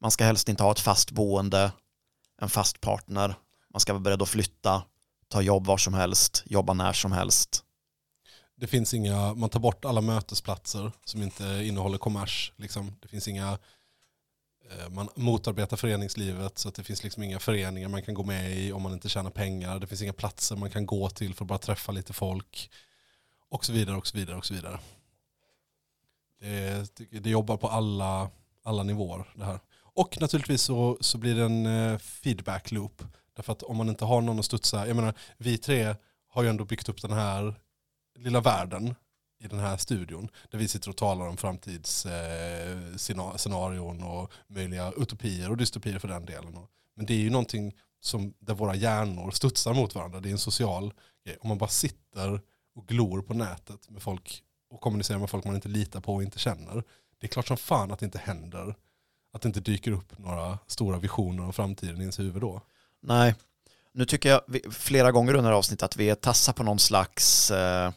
Man 0.00 0.10
ska 0.10 0.24
helst 0.24 0.48
inte 0.48 0.62
ha 0.62 0.72
ett 0.72 0.80
fast 0.80 1.10
boende, 1.10 1.72
en 2.40 2.48
fast 2.48 2.80
partner, 2.80 3.34
man 3.70 3.80
ska 3.80 3.92
vara 3.92 4.00
beredd 4.00 4.22
att 4.22 4.28
flytta, 4.28 4.82
ta 5.28 5.42
jobb 5.42 5.66
var 5.66 5.76
som 5.76 5.94
helst, 5.94 6.42
jobba 6.46 6.72
när 6.72 6.92
som 6.92 7.12
helst. 7.12 7.64
Det 8.56 8.66
finns 8.66 8.94
inga, 8.94 9.34
man 9.34 9.50
tar 9.50 9.60
bort 9.60 9.84
alla 9.84 10.00
mötesplatser 10.00 10.92
som 11.04 11.22
inte 11.22 11.44
innehåller 11.44 11.98
kommers. 11.98 12.52
Liksom. 12.56 12.96
Det 13.00 13.08
finns 13.08 13.28
inga, 13.28 13.58
Eh, 14.78 14.90
man 14.90 15.08
motarbetar 15.14 15.76
föreningslivet 15.76 16.58
så 16.58 16.68
att 16.68 16.74
det 16.74 16.84
finns 16.84 17.04
liksom 17.04 17.22
inga 17.22 17.38
föreningar 17.38 17.88
man 17.88 18.02
kan 18.02 18.14
gå 18.14 18.22
med 18.22 18.56
i 18.56 18.72
om 18.72 18.82
man 18.82 18.92
inte 18.92 19.08
tjänar 19.08 19.30
pengar. 19.30 19.78
Det 19.78 19.86
finns 19.86 20.02
inga 20.02 20.12
platser 20.12 20.56
man 20.56 20.70
kan 20.70 20.86
gå 20.86 21.10
till 21.10 21.34
för 21.34 21.44
att 21.44 21.48
bara 21.48 21.58
träffa 21.58 21.92
lite 21.92 22.12
folk. 22.12 22.70
Och 23.48 23.64
så 23.64 23.72
vidare 23.72 23.96
och 23.96 24.06
så 24.06 24.18
vidare 24.18 24.36
och 24.36 24.46
så 24.46 24.54
vidare. 24.54 24.80
Det, 26.40 27.20
det 27.20 27.30
jobbar 27.30 27.56
på 27.56 27.68
alla, 27.68 28.30
alla 28.62 28.82
nivåer 28.82 29.32
det 29.34 29.44
här. 29.44 29.60
Och 29.94 30.20
naturligtvis 30.20 30.62
så, 30.62 30.98
så 31.00 31.18
blir 31.18 31.34
det 31.34 31.44
en 31.44 31.66
eh, 31.66 31.98
feedback 31.98 32.70
loop. 32.70 33.02
Därför 33.36 33.52
att 33.52 33.62
om 33.62 33.76
man 33.76 33.88
inte 33.88 34.04
har 34.04 34.20
någon 34.20 34.38
att 34.38 34.44
studsa, 34.44 34.86
jag 34.86 34.96
menar 34.96 35.14
vi 35.36 35.58
tre 35.58 35.94
har 36.28 36.42
ju 36.42 36.48
ändå 36.48 36.64
byggt 36.64 36.88
upp 36.88 37.02
den 37.02 37.12
här 37.12 37.54
lilla 38.18 38.40
världen 38.40 38.94
i 39.42 39.48
den 39.48 39.58
här 39.58 39.76
studion. 39.76 40.28
Där 40.50 40.58
vi 40.58 40.68
sitter 40.68 40.90
och 40.90 40.96
talar 40.96 41.28
om 41.28 41.36
framtidsscenarion 41.36 44.00
eh, 44.00 44.06
och 44.06 44.32
möjliga 44.46 44.92
utopier 44.96 45.50
och 45.50 45.56
dystopier 45.56 45.98
för 45.98 46.08
den 46.08 46.26
delen. 46.26 46.58
Men 46.96 47.06
det 47.06 47.14
är 47.14 47.18
ju 47.18 47.30
någonting 47.30 47.74
som, 48.00 48.34
där 48.38 48.54
våra 48.54 48.74
hjärnor 48.74 49.30
studsar 49.30 49.74
mot 49.74 49.94
varandra. 49.94 50.20
Det 50.20 50.28
är 50.28 50.32
en 50.32 50.38
social 50.38 50.92
grej. 51.24 51.36
Om 51.40 51.48
man 51.48 51.58
bara 51.58 51.70
sitter 51.70 52.40
och 52.74 52.86
glor 52.86 53.22
på 53.22 53.34
nätet 53.34 53.90
med 53.90 54.02
folk 54.02 54.42
och 54.70 54.80
kommunicerar 54.80 55.18
med 55.18 55.30
folk 55.30 55.44
man 55.44 55.54
inte 55.54 55.68
litar 55.68 56.00
på 56.00 56.14
och 56.14 56.22
inte 56.22 56.38
känner. 56.38 56.84
Det 57.20 57.26
är 57.26 57.28
klart 57.28 57.46
som 57.46 57.56
fan 57.56 57.92
att 57.92 57.98
det 57.98 58.06
inte 58.06 58.18
händer. 58.18 58.74
Att 59.32 59.42
det 59.42 59.46
inte 59.46 59.60
dyker 59.60 59.92
upp 59.92 60.18
några 60.18 60.58
stora 60.66 60.98
visioner 60.98 61.44
om 61.44 61.52
framtiden 61.52 61.96
i 61.96 62.00
ens 62.00 62.18
huvud 62.18 62.40
då. 62.40 62.60
Nej, 63.02 63.34
nu 63.92 64.04
tycker 64.04 64.28
jag 64.28 64.40
flera 64.74 65.12
gånger 65.12 65.34
under 65.34 65.52
avsnittet 65.52 65.82
att 65.82 65.96
vi 65.96 66.14
tassar 66.14 66.52
på 66.52 66.62
någon 66.62 66.78
slags 66.78 67.50
eh, 67.50 67.92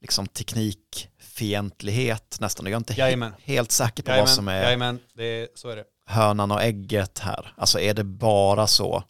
liksom 0.00 0.26
teknikfientlighet 0.26 2.36
nästan. 2.40 2.66
Jag 2.66 2.72
är 2.72 2.76
inte 2.76 2.92
he- 2.92 3.32
helt 3.42 3.72
säker 3.72 4.02
på 4.02 4.10
Jajamän, 4.10 4.26
vad 4.26 4.34
som 4.34 4.48
är 4.48 4.62
jajamän 4.62 4.98
det 5.14 5.24
är, 5.24 5.48
så 5.54 5.68
är 5.68 5.76
det. 5.76 5.84
hönan 6.06 6.50
och 6.50 6.62
ägget 6.62 7.18
här. 7.18 7.54
Alltså 7.56 7.80
är 7.80 7.94
det 7.94 8.04
bara 8.04 8.66
så 8.66 9.04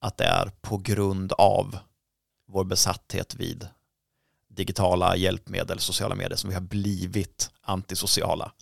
att 0.00 0.16
det 0.16 0.24
är 0.24 0.50
på 0.60 0.78
grund 0.78 1.32
av 1.32 1.78
vår 2.48 2.64
besatthet 2.64 3.34
vid 3.34 3.68
digitala 4.48 5.16
hjälpmedel, 5.16 5.78
sociala 5.78 6.14
medier 6.14 6.36
som 6.36 6.48
vi 6.50 6.54
har 6.54 6.62
blivit 6.62 7.50
antisociala? 7.62 8.52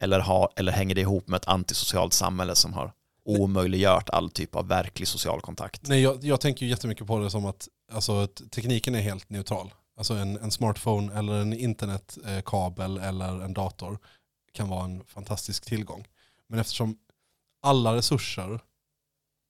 Eller, 0.00 0.20
har, 0.20 0.52
eller 0.56 0.72
hänger 0.72 0.94
det 0.94 1.00
ihop 1.00 1.28
med 1.28 1.36
ett 1.36 1.48
antisocialt 1.48 2.12
samhälle 2.12 2.54
som 2.54 2.72
har 2.72 2.92
omöjliggjort 3.24 4.10
all 4.10 4.30
typ 4.30 4.54
av 4.54 4.68
verklig 4.68 5.08
social 5.08 5.40
kontakt? 5.40 5.88
Nej, 5.88 6.02
jag, 6.02 6.24
jag 6.24 6.40
tänker 6.40 6.66
ju 6.66 6.70
jättemycket 6.70 7.06
på 7.06 7.18
det 7.18 7.30
som 7.30 7.46
att 7.46 7.68
alltså, 7.92 8.20
att 8.22 8.42
tekniken 8.50 8.94
är 8.94 9.00
helt 9.00 9.30
neutral. 9.30 9.70
Alltså 9.96 10.14
en, 10.14 10.36
en 10.36 10.50
smartphone 10.50 11.18
eller 11.18 11.32
en 11.32 11.52
internetkabel 11.52 12.98
eh, 12.98 13.08
eller 13.08 13.44
en 13.44 13.54
dator 13.54 13.98
kan 14.52 14.68
vara 14.68 14.84
en 14.84 15.04
fantastisk 15.04 15.64
tillgång. 15.64 16.06
Men 16.48 16.58
eftersom 16.58 16.98
alla 17.62 17.96
resurser 17.96 18.60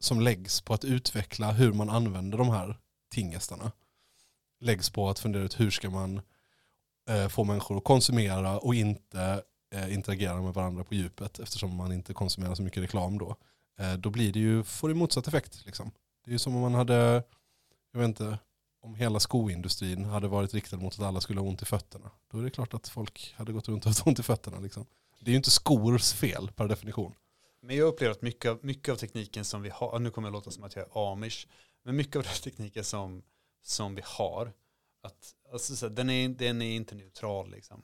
som 0.00 0.20
läggs 0.20 0.60
på 0.60 0.74
att 0.74 0.84
utveckla 0.84 1.52
hur 1.52 1.72
man 1.72 1.90
använder 1.90 2.38
de 2.38 2.48
här 2.48 2.78
tingestarna 3.10 3.72
läggs 4.60 4.90
på 4.90 5.08
att 5.08 5.18
fundera 5.18 5.42
ut 5.42 5.60
hur 5.60 5.70
ska 5.70 5.90
man 5.90 6.20
eh, 7.10 7.28
få 7.28 7.44
människor 7.44 7.76
att 7.76 7.84
konsumera 7.84 8.58
och 8.58 8.74
inte 8.74 9.42
eh, 9.74 9.94
interagera 9.94 10.42
med 10.42 10.54
varandra 10.54 10.84
på 10.84 10.94
djupet 10.94 11.38
eftersom 11.38 11.76
man 11.76 11.92
inte 11.92 12.14
konsumerar 12.14 12.54
så 12.54 12.62
mycket 12.62 12.82
reklam 12.82 13.18
då. 13.18 13.36
Eh, 13.78 13.92
då 13.92 14.10
blir 14.10 14.32
det 14.32 14.38
ju, 14.38 14.62
får 14.62 14.88
det 14.88 14.94
motsatt 14.94 15.28
effekt. 15.28 15.66
Liksom. 15.66 15.90
Det 16.24 16.30
är 16.30 16.32
ju 16.32 16.38
som 16.38 16.56
om 16.56 16.62
man 16.62 16.74
hade, 16.74 17.22
jag 17.92 18.00
vet 18.00 18.08
inte, 18.08 18.38
om 18.86 18.94
hela 18.94 19.20
skoindustrin 19.20 20.04
hade 20.04 20.28
varit 20.28 20.54
riktad 20.54 20.76
mot 20.76 20.94
att 20.94 21.00
alla 21.00 21.20
skulle 21.20 21.40
ha 21.40 21.48
ont 21.48 21.62
i 21.62 21.64
fötterna. 21.64 22.10
Då 22.32 22.38
är 22.38 22.42
det 22.42 22.50
klart 22.50 22.74
att 22.74 22.88
folk 22.88 23.34
hade 23.36 23.52
gått 23.52 23.68
runt 23.68 23.84
och 23.84 23.90
haft 23.90 24.06
ont 24.06 24.18
i 24.18 24.22
fötterna. 24.22 24.60
Liksom. 24.60 24.86
Det 25.20 25.30
är 25.30 25.32
ju 25.32 25.36
inte 25.36 25.50
skors 25.50 26.12
fel 26.12 26.50
per 26.56 26.68
definition. 26.68 27.14
Men 27.62 27.76
jag 27.76 27.88
upplever 27.88 28.12
att 28.12 28.22
mycket 28.22 28.50
av, 28.50 28.58
mycket 28.62 28.92
av 28.92 28.96
tekniken 28.96 29.44
som 29.44 29.62
vi 29.62 29.68
har, 29.68 29.98
nu 29.98 30.10
kommer 30.10 30.28
jag 30.28 30.32
låta 30.32 30.50
som 30.50 30.64
att 30.64 30.76
jag 30.76 30.84
är 30.84 31.12
amish, 31.12 31.46
men 31.84 31.96
mycket 31.96 32.16
av 32.16 32.22
den 32.22 32.32
tekniken 32.32 32.84
som, 32.84 33.22
som 33.62 33.94
vi 33.94 34.02
har, 34.04 34.52
att, 35.02 35.34
alltså, 35.52 35.76
så 35.76 35.88
här, 35.88 35.94
den, 35.94 36.10
är, 36.10 36.28
den 36.28 36.62
är 36.62 36.76
inte 36.76 36.94
neutral. 36.94 37.50
Liksom. 37.50 37.82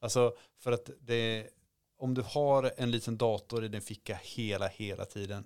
Alltså, 0.00 0.36
för 0.58 0.72
att 0.72 0.90
det, 1.00 1.48
om 1.98 2.14
du 2.14 2.22
har 2.22 2.72
en 2.76 2.90
liten 2.90 3.16
dator 3.16 3.64
i 3.64 3.68
din 3.68 3.82
ficka 3.82 4.18
hela, 4.22 4.68
hela 4.68 5.04
tiden, 5.04 5.44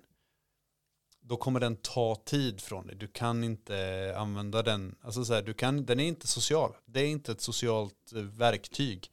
då 1.21 1.37
kommer 1.37 1.59
den 1.59 1.75
ta 1.75 2.15
tid 2.25 2.61
från 2.61 2.87
dig. 2.87 2.95
Du 2.95 3.07
kan 3.07 3.43
inte 3.43 4.13
använda 4.17 4.63
den, 4.63 4.95
alltså 5.01 5.25
så 5.25 5.33
här, 5.33 5.41
du 5.41 5.53
kan, 5.53 5.85
den 5.85 5.99
är 5.99 6.03
inte 6.03 6.27
social. 6.27 6.75
Det 6.85 6.99
är 6.99 7.07
inte 7.07 7.31
ett 7.31 7.41
socialt 7.41 8.13
eh, 8.15 8.21
verktyg 8.21 9.07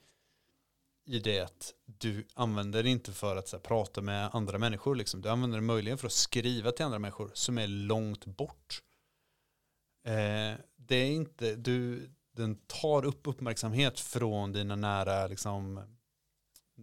i 1.07 1.19
det 1.19 1.41
att 1.41 1.75
du 1.85 2.27
använder 2.35 2.83
det 2.83 2.91
inte 2.91 3.13
för 3.13 3.37
att 3.37 3.49
så 3.49 3.57
här, 3.57 3.63
prata 3.63 4.01
med 4.01 4.31
andra 4.33 4.59
människor. 4.59 4.95
Liksom. 4.95 5.21
Du 5.21 5.29
använder 5.29 5.59
det 5.59 5.65
möjligen 5.65 5.99
för 5.99 6.07
att 6.07 6.13
skriva 6.13 6.73
till 6.73 6.85
andra 6.85 6.99
människor 6.99 7.31
som 7.35 7.59
är 7.59 7.67
långt 7.67 8.25
bort. 8.25 8.83
Eh, 10.05 10.55
det 10.77 10.97
är 10.97 11.11
inte, 11.11 11.55
du, 11.55 12.11
den 12.37 12.57
tar 12.67 13.05
upp 13.05 13.21
uppmärksamhet 13.27 14.01
från 14.01 14.53
dina 14.53 14.77
nära, 14.77 15.27
liksom, 15.27 15.83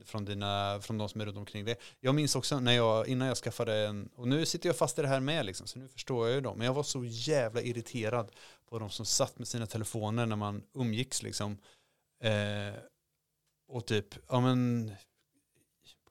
från, 0.06 0.26
dina, 0.26 0.80
från 0.82 0.98
de 0.98 1.10
som 1.10 1.22
är 1.22 1.26
runt 1.26 1.38
omkring 1.38 1.66
dig. 1.66 1.76
Jag 2.00 2.16
minns 2.16 2.36
också 2.36 2.60
när 2.60 2.72
jag, 2.72 3.08
innan 3.08 3.28
jag 3.28 3.38
skaffade 3.38 3.88
en, 3.88 4.10
och 4.16 4.28
nu 4.28 4.46
sitter 4.46 4.70
jag 4.70 4.78
fast 4.78 5.00
i 5.00 5.02
det 5.02 5.08
här 5.08 5.20
med, 5.20 5.46
liksom, 5.46 5.68
så 5.68 5.80
nu 5.80 5.88
förstår 5.88 6.28
jag 6.28 6.36
ju 6.36 6.42
dem. 6.42 6.58
Men 6.58 6.68
jag 6.68 6.74
var 6.74 6.84
så 6.84 7.06
jävla 7.06 7.62
irriterad 7.62 8.32
på 8.70 8.80
de 8.80 8.90
som 8.90 9.06
satt 9.06 9.40
med 9.40 9.48
sina 9.48 9.66
telefoner 9.66 10.26
när 10.26 10.36
man 10.36 10.64
umgicks. 10.74 11.24
Liksom. 11.24 11.58
Eh, 12.24 12.80
och 13.68 13.86
typ, 13.86 14.16
ja 14.28 14.40
men 14.40 14.92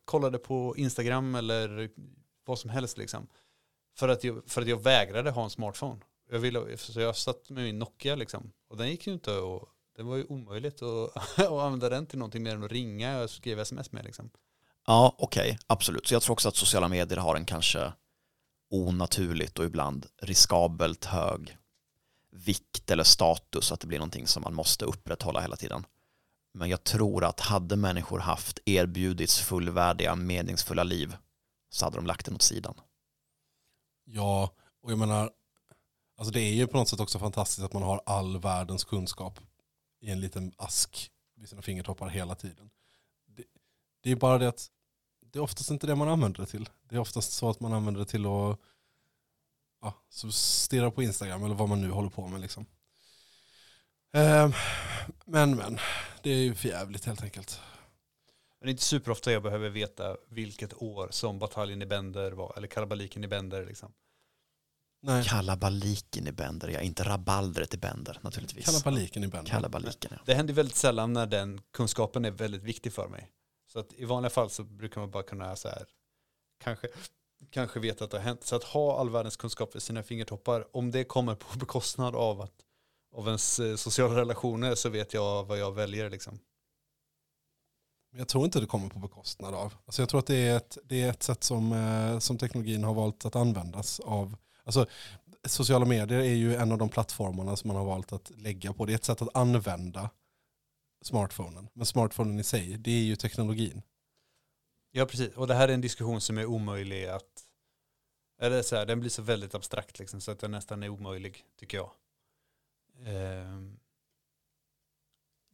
kollade 0.05 0.39
på 0.39 0.77
Instagram 0.77 1.35
eller 1.35 1.91
vad 2.45 2.59
som 2.59 2.71
helst 2.71 2.99
liksom. 2.99 3.27
För 3.97 4.09
att 4.09 4.25
jag, 4.25 4.43
för 4.47 4.63
att 4.63 4.69
jag 4.69 4.83
vägrade 4.83 5.31
ha 5.31 5.45
en 5.45 5.51
smartphone. 5.51 6.01
Jag, 6.31 6.39
ville, 6.39 6.77
så 6.77 7.01
jag 7.01 7.17
satt 7.17 7.51
med 7.51 7.65
min 7.65 7.79
Nokia 7.79 8.15
liksom. 8.15 8.53
Och 8.69 8.77
den 8.77 8.91
gick 8.91 9.07
ju 9.07 9.13
inte 9.13 9.31
att, 9.39 9.69
det 9.97 10.03
var 10.03 10.17
ju 10.17 10.25
omöjligt 10.25 10.83
att, 10.83 11.17
att 11.39 11.51
använda 11.51 11.89
den 11.89 12.07
till 12.07 12.19
någonting 12.19 12.43
mer 12.43 12.55
än 12.55 12.65
att 12.65 12.73
ringa 12.73 13.23
och 13.23 13.31
skriva 13.31 13.63
sms 13.63 13.93
med 13.93 14.05
liksom. 14.05 14.31
Ja, 14.87 15.15
okej, 15.19 15.59
absolut. 15.67 16.07
Så 16.07 16.15
jag 16.15 16.23
tror 16.23 16.33
också 16.33 16.49
att 16.49 16.57
sociala 16.57 16.89
medier 16.89 17.19
har 17.19 17.37
en 17.37 17.45
kanske 17.45 17.93
onaturligt 18.71 19.59
och 19.59 19.65
ibland 19.65 20.07
riskabelt 20.23 21.05
hög 21.05 21.57
vikt 22.31 22.91
eller 22.91 23.05
status 23.05 23.73
att 23.73 23.81
det 23.81 23.87
blir 23.87 23.99
någonting 23.99 24.27
som 24.27 24.43
man 24.43 24.55
måste 24.55 24.85
upprätthålla 24.85 25.41
hela 25.41 25.57
tiden. 25.57 25.87
Men 26.55 26.69
jag 26.69 26.85
tror 26.85 27.25
att 27.25 27.41
hade 27.41 27.77
människor 27.77 28.19
haft 28.19 28.59
erbjudits 28.65 29.41
fullvärdiga, 29.41 30.15
meningsfulla 30.15 30.83
liv 30.83 31.17
så 31.71 31.87
hade 31.87 31.97
de 31.97 32.07
lagt 32.07 32.27
den 32.27 32.35
åt 32.35 32.43
sidan. 32.43 32.75
Ja, 34.05 34.51
och 34.83 34.91
jag 34.93 34.99
menar, 34.99 35.31
alltså 36.19 36.33
det 36.33 36.41
är 36.41 36.53
ju 36.53 36.67
på 36.67 36.77
något 36.77 36.89
sätt 36.89 37.01
också 37.01 37.19
fantastiskt 37.19 37.65
att 37.65 37.73
man 37.73 37.83
har 37.83 38.03
all 38.07 38.41
världens 38.41 38.85
kunskap 38.85 39.41
i 40.05 40.11
en 40.11 40.21
liten 40.21 40.53
ask 40.57 41.11
vid 41.35 41.49
sina 41.49 41.63
fingertoppar 41.63 42.09
hela 42.09 42.35
tiden. 42.35 42.71
Det, 43.27 43.45
det 44.01 44.11
är 44.11 44.17
bara 44.17 44.39
det 44.39 44.49
att 44.49 44.71
det 45.21 45.39
är 45.39 45.43
oftast 45.43 45.71
inte 45.71 45.87
det 45.87 45.95
man 45.95 46.09
använder 46.09 46.41
det 46.41 46.47
till. 46.47 46.69
Det 46.89 46.95
är 46.95 47.01
oftast 47.01 47.33
så 47.33 47.51
att 47.51 47.61
man 47.61 47.73
använder 47.73 48.01
det 48.01 48.07
till 48.07 48.27
att 48.27 48.59
ja, 49.81 49.95
så 50.09 50.33
stirra 50.33 50.91
på 50.91 51.03
Instagram 51.03 51.45
eller 51.45 51.55
vad 51.55 51.69
man 51.69 51.81
nu 51.81 51.91
håller 51.91 52.11
på 52.11 52.27
med. 52.27 52.41
Liksom. 52.41 52.67
Ehm, 54.13 54.53
men 55.25 55.57
men, 55.57 55.79
det 56.23 56.31
är 56.31 56.39
ju 56.39 56.55
förjävligt 56.55 57.05
helt 57.05 57.23
enkelt. 57.23 57.61
Men 58.59 58.67
det 58.67 58.71
är 58.71 58.73
inte 58.73 58.83
superofta 58.83 59.33
jag 59.33 59.43
behöver 59.43 59.69
veta 59.69 60.17
vilket 60.29 60.83
år 60.83 61.09
som 61.11 61.39
bataljen 61.39 61.83
i 61.83 61.87
Bender 61.87 62.33
var, 62.33 62.55
eller 62.57 62.69
kalabaliken 62.69 63.25
i 63.25 63.29
Bender 63.29 63.67
liksom. 63.67 63.93
Nej, 65.07 65.25
Kalabaliken 65.25 66.27
i 66.27 66.33
Bender, 66.33 66.69
ja 66.69 66.81
inte 66.81 67.03
rabaldret 67.05 67.75
i 67.75 67.77
Bender 67.77 68.19
naturligtvis. 68.21 68.65
kalabaliken 68.65 69.25
i 69.25 69.29
Bender. 69.29 69.51
Kalabaliken, 69.51 70.11
ja. 70.15 70.19
Det 70.27 70.35
händer 70.35 70.55
väldigt 70.55 70.77
sällan 70.77 71.13
när 71.13 71.27
den 71.27 71.61
kunskapen 71.73 72.25
är 72.25 72.31
väldigt 72.31 72.63
viktig 72.63 72.93
för 72.93 73.09
mig. 73.09 73.31
Så 73.73 73.79
att 73.79 73.93
i 73.93 74.05
vanliga 74.05 74.31
fall 74.31 74.51
så 74.51 74.65
brukar 74.65 75.01
man 75.01 75.11
bara 75.11 75.23
kunna 75.23 75.57
så 75.57 75.69
här, 75.69 75.87
kanske, 76.65 76.89
kanske 77.51 77.81
veta 77.81 78.05
att 78.05 78.11
det 78.11 78.17
har 78.17 78.25
hänt. 78.25 78.45
Så 78.45 78.57
att 78.57 78.65
ha 78.65 79.01
all 79.01 79.11
världens 79.11 79.37
kunskap 79.37 79.77
i 79.77 79.81
sina 79.81 80.03
fingertoppar, 80.03 80.77
om 80.77 80.91
det 80.91 81.05
kommer 81.05 81.35
på 81.35 81.59
bekostnad 81.59 82.15
av, 82.15 82.41
att, 82.41 82.55
av 83.15 83.27
ens 83.27 83.61
eh, 83.61 83.77
sociala 83.77 84.17
relationer 84.17 84.75
så 84.75 84.89
vet 84.89 85.15
jag 85.15 85.45
vad 85.45 85.59
jag 85.59 85.73
väljer 85.75 86.11
liksom. 86.11 86.39
Men 88.11 88.19
Jag 88.19 88.29
tror 88.29 88.45
inte 88.45 88.61
det 88.61 88.67
kommer 88.67 88.89
på 88.89 88.99
bekostnad 88.99 89.55
av. 89.55 89.75
Alltså 89.87 90.03
jag 90.03 90.09
tror 90.09 90.19
att 90.21 90.27
det 90.27 90.37
är 90.49 90.57
ett, 90.57 90.79
det 90.85 91.03
är 91.03 91.11
ett 91.11 91.23
sätt 91.23 91.45
som, 91.45 91.73
eh, 91.73 92.19
som 92.19 92.39
teknologin 92.39 92.85
har 92.85 92.95
valt 92.95 93.25
att 93.25 93.37
användas 93.37 94.01
av. 94.01 94.37
Alltså, 94.65 94.87
sociala 95.45 95.85
medier 95.85 96.19
är 96.19 96.35
ju 96.35 96.55
en 96.55 96.73
av 96.73 96.79
de 96.79 96.89
plattformarna 96.89 97.57
som 97.57 97.69
man 97.69 97.77
har 97.77 97.85
valt 97.85 98.13
att 98.13 98.31
lägga 98.37 98.73
på. 98.73 98.87
Det 98.87 98.93
är 98.93 98.95
ett 98.95 99.05
sätt 99.05 99.23
att 99.23 99.37
använda 99.37 100.11
smartphonen. 101.03 101.69
Men 101.73 101.87
smartphonen 101.87 102.41
i 102.41 102.45
sig, 102.45 102.77
det 102.79 102.91
är 102.91 103.03
ju 103.03 103.17
teknologin. 103.17 103.83
Ja, 104.91 105.07
precis. 105.07 105.37
Och 105.37 105.47
det 105.47 105.55
här 105.55 105.69
är 105.69 105.75
en 105.75 105.81
diskussion 105.81 106.21
som 106.21 106.39
är 106.39 106.47
omöjlig 106.47 107.07
att... 107.07 107.45
Eller 108.41 108.63
så 108.63 108.77
här, 108.77 108.87
den 108.87 109.01
blir 109.01 109.11
så 109.11 109.23
väldigt 109.23 109.55
abstrakt 109.55 109.99
liksom, 109.99 110.21
så 110.21 110.31
att 110.31 110.39
den 110.39 110.51
nästan 110.51 110.83
är 110.83 110.89
omöjlig, 110.89 111.45
tycker 111.57 111.77
jag. 111.77 111.91
Ehm, 113.07 113.79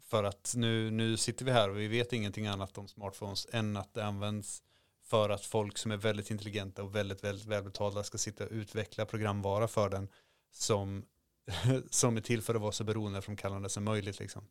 för 0.02 0.24
att 0.24 0.54
nu, 0.56 0.90
nu 0.90 1.16
sitter 1.16 1.44
vi 1.44 1.50
här 1.50 1.70
och 1.70 1.78
vi 1.78 1.88
vet 1.88 2.12
ingenting 2.12 2.46
annat 2.46 2.78
om 2.78 2.88
smartphones 2.88 3.46
än 3.52 3.76
att 3.76 3.94
det 3.94 4.04
används 4.04 4.62
för 5.11 5.30
att 5.30 5.44
folk 5.44 5.78
som 5.78 5.90
är 5.90 5.96
väldigt 5.96 6.30
intelligenta 6.30 6.82
och 6.82 6.94
väldigt, 6.94 7.24
väldigt 7.24 7.46
välbetalda 7.46 8.02
ska 8.02 8.18
sitta 8.18 8.44
och 8.44 8.50
utveckla 8.52 9.06
programvara 9.06 9.68
för 9.68 9.90
den 9.90 10.08
som, 10.52 11.04
som 11.90 12.16
är 12.16 12.20
till 12.20 12.42
för 12.42 12.54
att 12.54 12.61
vara 12.61 12.72
så 12.72 12.84
beroendeframkallande 12.84 13.68
som 13.68 13.84
möjligt. 13.84 14.18
Liksom. 14.18 14.42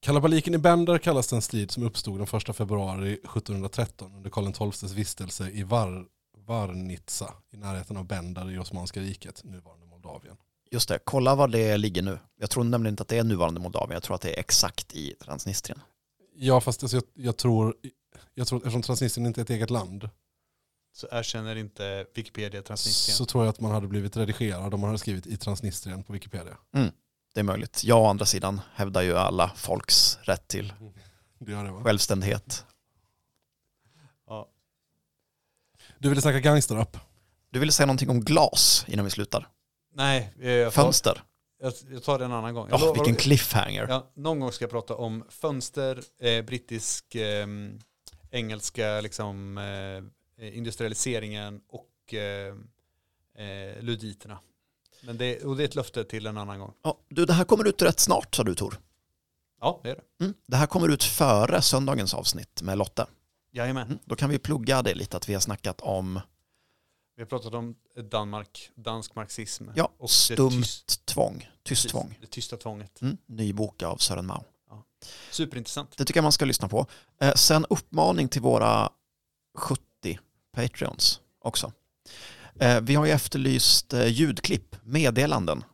Kalabaliken 0.00 0.54
i 0.54 0.58
Bender 0.58 0.98
kallas 0.98 1.28
den 1.28 1.42
strid 1.42 1.70
som 1.70 1.82
uppstod 1.82 2.18
den 2.18 2.40
1 2.40 2.56
februari 2.56 3.12
1713 3.12 4.14
under 4.14 4.30
Karl 4.30 4.72
XIIs 4.72 4.92
vistelse 4.92 5.50
i 5.50 5.62
Var, 5.62 6.06
Varnitsa 6.46 7.34
i 7.50 7.56
närheten 7.56 7.96
av 7.96 8.06
Bender 8.06 8.50
i 8.50 8.58
Osmanska 8.58 9.00
riket, 9.00 9.44
nuvarande 9.44 9.86
Moldavien. 9.86 10.36
Just 10.70 10.88
det, 10.88 10.98
kolla 11.04 11.34
var 11.34 11.48
det 11.48 11.76
ligger 11.76 12.02
nu. 12.02 12.18
Jag 12.38 12.50
tror 12.50 12.64
nämligen 12.64 12.92
inte 12.92 13.02
att 13.02 13.08
det 13.08 13.18
är 13.18 13.24
nuvarande 13.24 13.60
Moldavien, 13.60 13.92
jag 13.94 14.02
tror 14.02 14.14
att 14.14 14.22
det 14.22 14.36
är 14.36 14.40
exakt 14.40 14.94
i 14.94 15.14
Transnistrien. 15.20 15.80
Ja, 16.38 16.60
fast 16.60 16.82
alltså 16.82 16.96
jag, 16.96 17.04
jag 17.14 17.36
tror, 17.36 17.76
jag 18.34 18.46
tror, 18.46 18.58
eftersom 18.58 18.82
Transnistrien 18.82 19.26
inte 19.26 19.40
är 19.40 19.42
ett 19.42 19.50
eget 19.50 19.70
land, 19.70 20.08
Så 20.92 21.08
erkänner 21.10 21.56
inte 21.56 22.06
Wikipedia 22.14 22.62
Transnistrien. 22.62 23.16
så 23.16 23.26
tror 23.26 23.44
jag 23.44 23.50
att 23.52 23.60
man 23.60 23.70
hade 23.72 23.86
blivit 23.88 24.16
redigerad 24.16 24.74
om 24.74 24.80
man 24.80 24.88
hade 24.88 24.98
skrivit 24.98 25.26
i 25.26 25.36
Transnistrien 25.36 26.02
på 26.04 26.12
Wikipedia. 26.12 26.56
Det 27.34 27.40
är 27.40 27.44
möjligt. 27.44 27.84
Jag 27.84 28.02
å 28.02 28.06
andra 28.06 28.26
sidan 28.26 28.60
hävdar 28.74 29.02
ju 29.02 29.16
alla 29.18 29.48
folks 29.56 30.18
rätt 30.22 30.48
till 30.48 30.72
Det 31.38 31.52
gör 31.52 31.64
det 31.64 31.70
va? 31.70 31.84
självständighet. 31.84 32.64
Ja. 34.26 34.48
Du 35.98 36.08
ville 36.08 36.20
snacka 36.20 36.40
gangsterrap. 36.40 36.96
Du 37.50 37.58
ville 37.58 37.72
säga 37.72 37.86
någonting 37.86 38.10
om 38.10 38.20
glas 38.20 38.84
innan 38.88 39.04
vi 39.04 39.10
slutar. 39.10 39.48
Nej, 39.94 40.34
eh, 40.40 40.50
jag 40.50 40.72
tar, 40.72 40.82
Fönster. 40.82 41.22
jag, 41.60 41.72
jag 41.90 42.02
tar 42.02 42.18
det 42.18 42.24
en 42.24 42.32
annan 42.32 42.54
gång. 42.54 42.68
Lovar- 42.70 42.94
vilken 42.94 43.16
cliffhanger. 43.16 43.86
Ja, 43.88 44.12
någon 44.14 44.40
gång 44.40 44.52
ska 44.52 44.62
jag 44.64 44.70
prata 44.70 44.94
om 44.94 45.24
fönster, 45.28 46.02
eh, 46.20 46.44
brittisk, 46.44 47.14
eh, 47.14 47.46
engelska 48.36 49.00
liksom, 49.00 49.58
eh, 50.38 50.56
industrialiseringen 50.56 51.60
och 51.68 52.14
eh, 52.14 52.54
eh, 53.46 53.82
luditerna. 53.82 54.38
Men 55.00 55.18
det, 55.18 55.44
och 55.44 55.56
det 55.56 55.62
är 55.62 55.64
ett 55.64 55.74
löfte 55.74 56.04
till 56.04 56.26
en 56.26 56.36
annan 56.38 56.58
gång. 56.60 56.72
Ja, 56.82 56.98
du, 57.08 57.24
det 57.24 57.32
här 57.32 57.44
kommer 57.44 57.68
ut 57.68 57.82
rätt 57.82 58.00
snart 58.00 58.34
sa 58.34 58.44
du 58.44 58.54
Tor. 58.54 58.80
Ja, 59.60 59.80
det 59.82 59.90
är 59.90 59.94
det. 59.94 60.24
Mm. 60.24 60.34
Det 60.46 60.56
här 60.56 60.66
kommer 60.66 60.88
ut 60.88 61.04
före 61.04 61.62
söndagens 61.62 62.14
avsnitt 62.14 62.62
med 62.62 62.78
Lotte. 62.78 63.06
Jajamän. 63.52 63.86
Mm. 63.86 63.98
Då 64.04 64.16
kan 64.16 64.30
vi 64.30 64.38
plugga 64.38 64.82
det 64.82 64.94
lite 64.94 65.16
att 65.16 65.28
vi 65.28 65.34
har 65.34 65.40
snackat 65.40 65.80
om 65.80 66.20
Vi 67.16 67.22
har 67.22 67.26
pratat 67.26 67.54
om 67.54 67.74
Danmark, 68.10 68.70
dansk 68.74 69.14
marxism. 69.14 69.64
ja, 69.74 69.92
och 69.98 70.10
stumt 70.10 70.50
tyst- 70.50 71.04
tvång, 71.06 71.48
tyst 71.62 71.88
tvång. 71.88 72.18
Det 72.20 72.26
tysta 72.26 72.56
tvånget. 72.56 73.02
Mm. 73.02 73.16
Ny 73.26 73.52
bok 73.52 73.82
av 73.82 73.96
Sören 73.96 74.26
Mau. 74.26 74.42
Superintressant. 75.30 75.96
Det 75.96 76.04
tycker 76.04 76.18
jag 76.18 76.22
man 76.22 76.32
ska 76.32 76.44
lyssna 76.44 76.68
på. 76.68 76.86
Eh, 77.20 77.34
sen 77.34 77.66
uppmaning 77.70 78.28
till 78.28 78.42
våra 78.42 78.90
70 79.58 79.80
Patreons 80.54 81.20
också. 81.40 81.72
Eh, 82.60 82.80
vi 82.80 82.94
har 82.94 83.06
ju 83.06 83.12
efterlyst 83.12 83.92
eh, 83.92 84.06
ljudklipp, 84.06 84.76
meddelanden, 84.84 85.64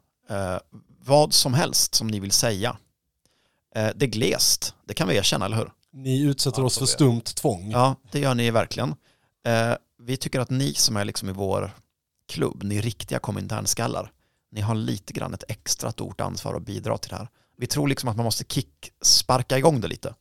vad 1.05 1.33
som 1.35 1.55
helst 1.55 1.95
som 1.95 2.07
ni 2.07 2.20
vill 2.20 2.30
säga. 2.30 2.76
Det 3.74 4.03
är 4.03 4.07
glest, 4.07 4.74
det 4.85 4.95
kan 4.95 5.09
vi 5.09 5.16
erkänna, 5.16 5.45
eller 5.47 5.57
hur? 5.57 5.72
Ni 5.93 6.22
utsätter 6.22 6.61
Ja, 6.61 6.66
oss 6.66 6.78
för 6.78 6.87
stumt 6.87 7.20
tvång. 7.20 7.70
Ja, 7.70 7.97
det 8.12 8.18
gör 8.18 8.35
ni 8.35 8.51
verkligen. 8.51 8.95
Vi 10.03 10.16
tycker 10.16 10.41
att 10.41 10.51
ni 10.51 10.74
som 10.74 10.97
är 10.97 11.05
liksom 11.05 11.28
i 11.28 11.33
vår 11.33 11.70
klubb, 12.28 12.62
ni 12.62 12.80
riktiga 12.80 13.18
kominternskallar, 13.18 14.12
ni 14.51 14.61
har 14.61 14.74
lite 14.74 15.12
grann 15.12 15.35
ett 15.35 15.45
extra 15.49 15.93
stort 15.93 16.20
ansvar 16.20 16.55
att 16.55 16.62
bidra 16.62 16.99
till 16.99 17.11
det 17.11 17.16
här. 17.16 17.28
Vi 17.57 17.66
tror 17.66 17.88
liksom 17.88 18.09
att 18.09 18.16
man 18.16 18.24
måste 18.24 18.44
kick, 18.44 18.92
sparka 19.00 19.59
igång 19.59 19.80
det 19.80 19.88
lite. 19.88 20.14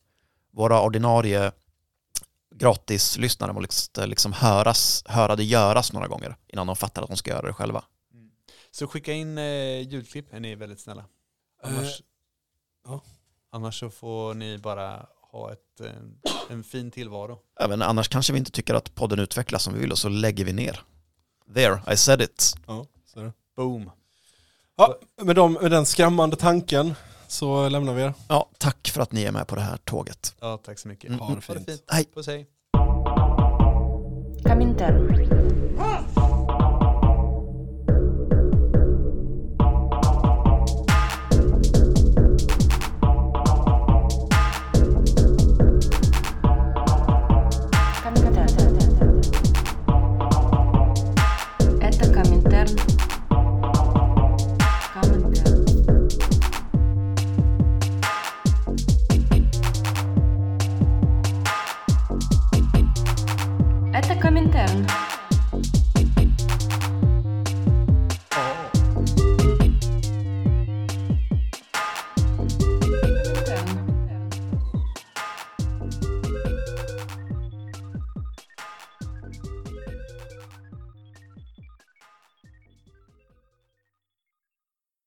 Våra 0.50 0.82
ordinarie 0.82 1.52
gratislyssnare 2.54 3.52
måste 3.52 4.06
liksom 4.06 4.32
höras, 4.32 5.02
höra 5.06 5.36
det 5.36 5.44
göras 5.44 5.92
några 5.92 6.08
gånger 6.08 6.36
innan 6.48 6.66
de 6.66 6.76
fattar 6.76 7.02
att 7.02 7.08
de 7.08 7.16
ska 7.16 7.30
göra 7.30 7.46
det 7.46 7.52
själva. 7.52 7.84
Så 8.70 8.86
skicka 8.86 9.12
in 9.12 9.38
eh, 9.38 9.80
ljudklipp, 9.80 10.32
är 10.34 10.40
ni 10.40 10.54
väldigt 10.54 10.80
snälla. 10.80 11.04
Annars, 11.62 12.00
Eh, 12.00 12.06
ja. 12.86 13.00
annars 13.50 13.80
så 13.80 13.90
får 13.90 14.34
ni 14.34 14.58
bara 14.58 15.06
ha 15.30 15.52
ett, 15.52 15.80
eh, 15.80 15.92
en 16.50 16.64
fin 16.64 16.90
tillvaro. 16.90 17.38
Även 17.60 17.82
annars 17.82 18.08
kanske 18.08 18.32
vi 18.32 18.38
inte 18.38 18.50
tycker 18.50 18.74
att 18.74 18.94
podden 18.94 19.18
utvecklas 19.18 19.62
som 19.62 19.74
vi 19.74 19.80
vill 19.80 19.92
och 19.92 19.98
så 19.98 20.08
lägger 20.08 20.44
vi 20.44 20.52
ner. 20.52 20.82
There, 21.54 21.92
I 21.92 21.96
said 21.96 22.20
it. 22.22 22.54
Ja, 22.66 22.86
så 23.06 23.20
är 23.20 23.24
det. 23.24 23.32
Boom. 23.56 23.90
Ja, 24.76 24.98
med, 25.22 25.36
de, 25.36 25.52
med 25.52 25.70
den 25.70 25.86
skrämmande 25.86 26.36
tanken 26.36 26.94
så 27.32 27.68
lämnar 27.68 27.94
vi 27.94 28.02
er. 28.02 28.14
Ja, 28.28 28.50
tack 28.58 28.88
för 28.88 29.00
att 29.02 29.12
ni 29.12 29.22
är 29.24 29.32
med 29.32 29.46
på 29.46 29.54
det 29.54 29.60
här 29.60 29.76
tåget. 29.76 30.34
Ja, 30.40 30.56
tack 30.64 30.78
så 30.78 30.88
mycket. 30.88 31.08
Mm. 31.08 31.20
Ha 31.20 31.26
det 31.26 31.46
Ha 31.46 31.54
det 31.54 31.60
fint. 31.60 31.70
fint. 31.70 31.84
Hej. 31.88 32.04
Puss 32.14 32.26
hej. 32.26 32.46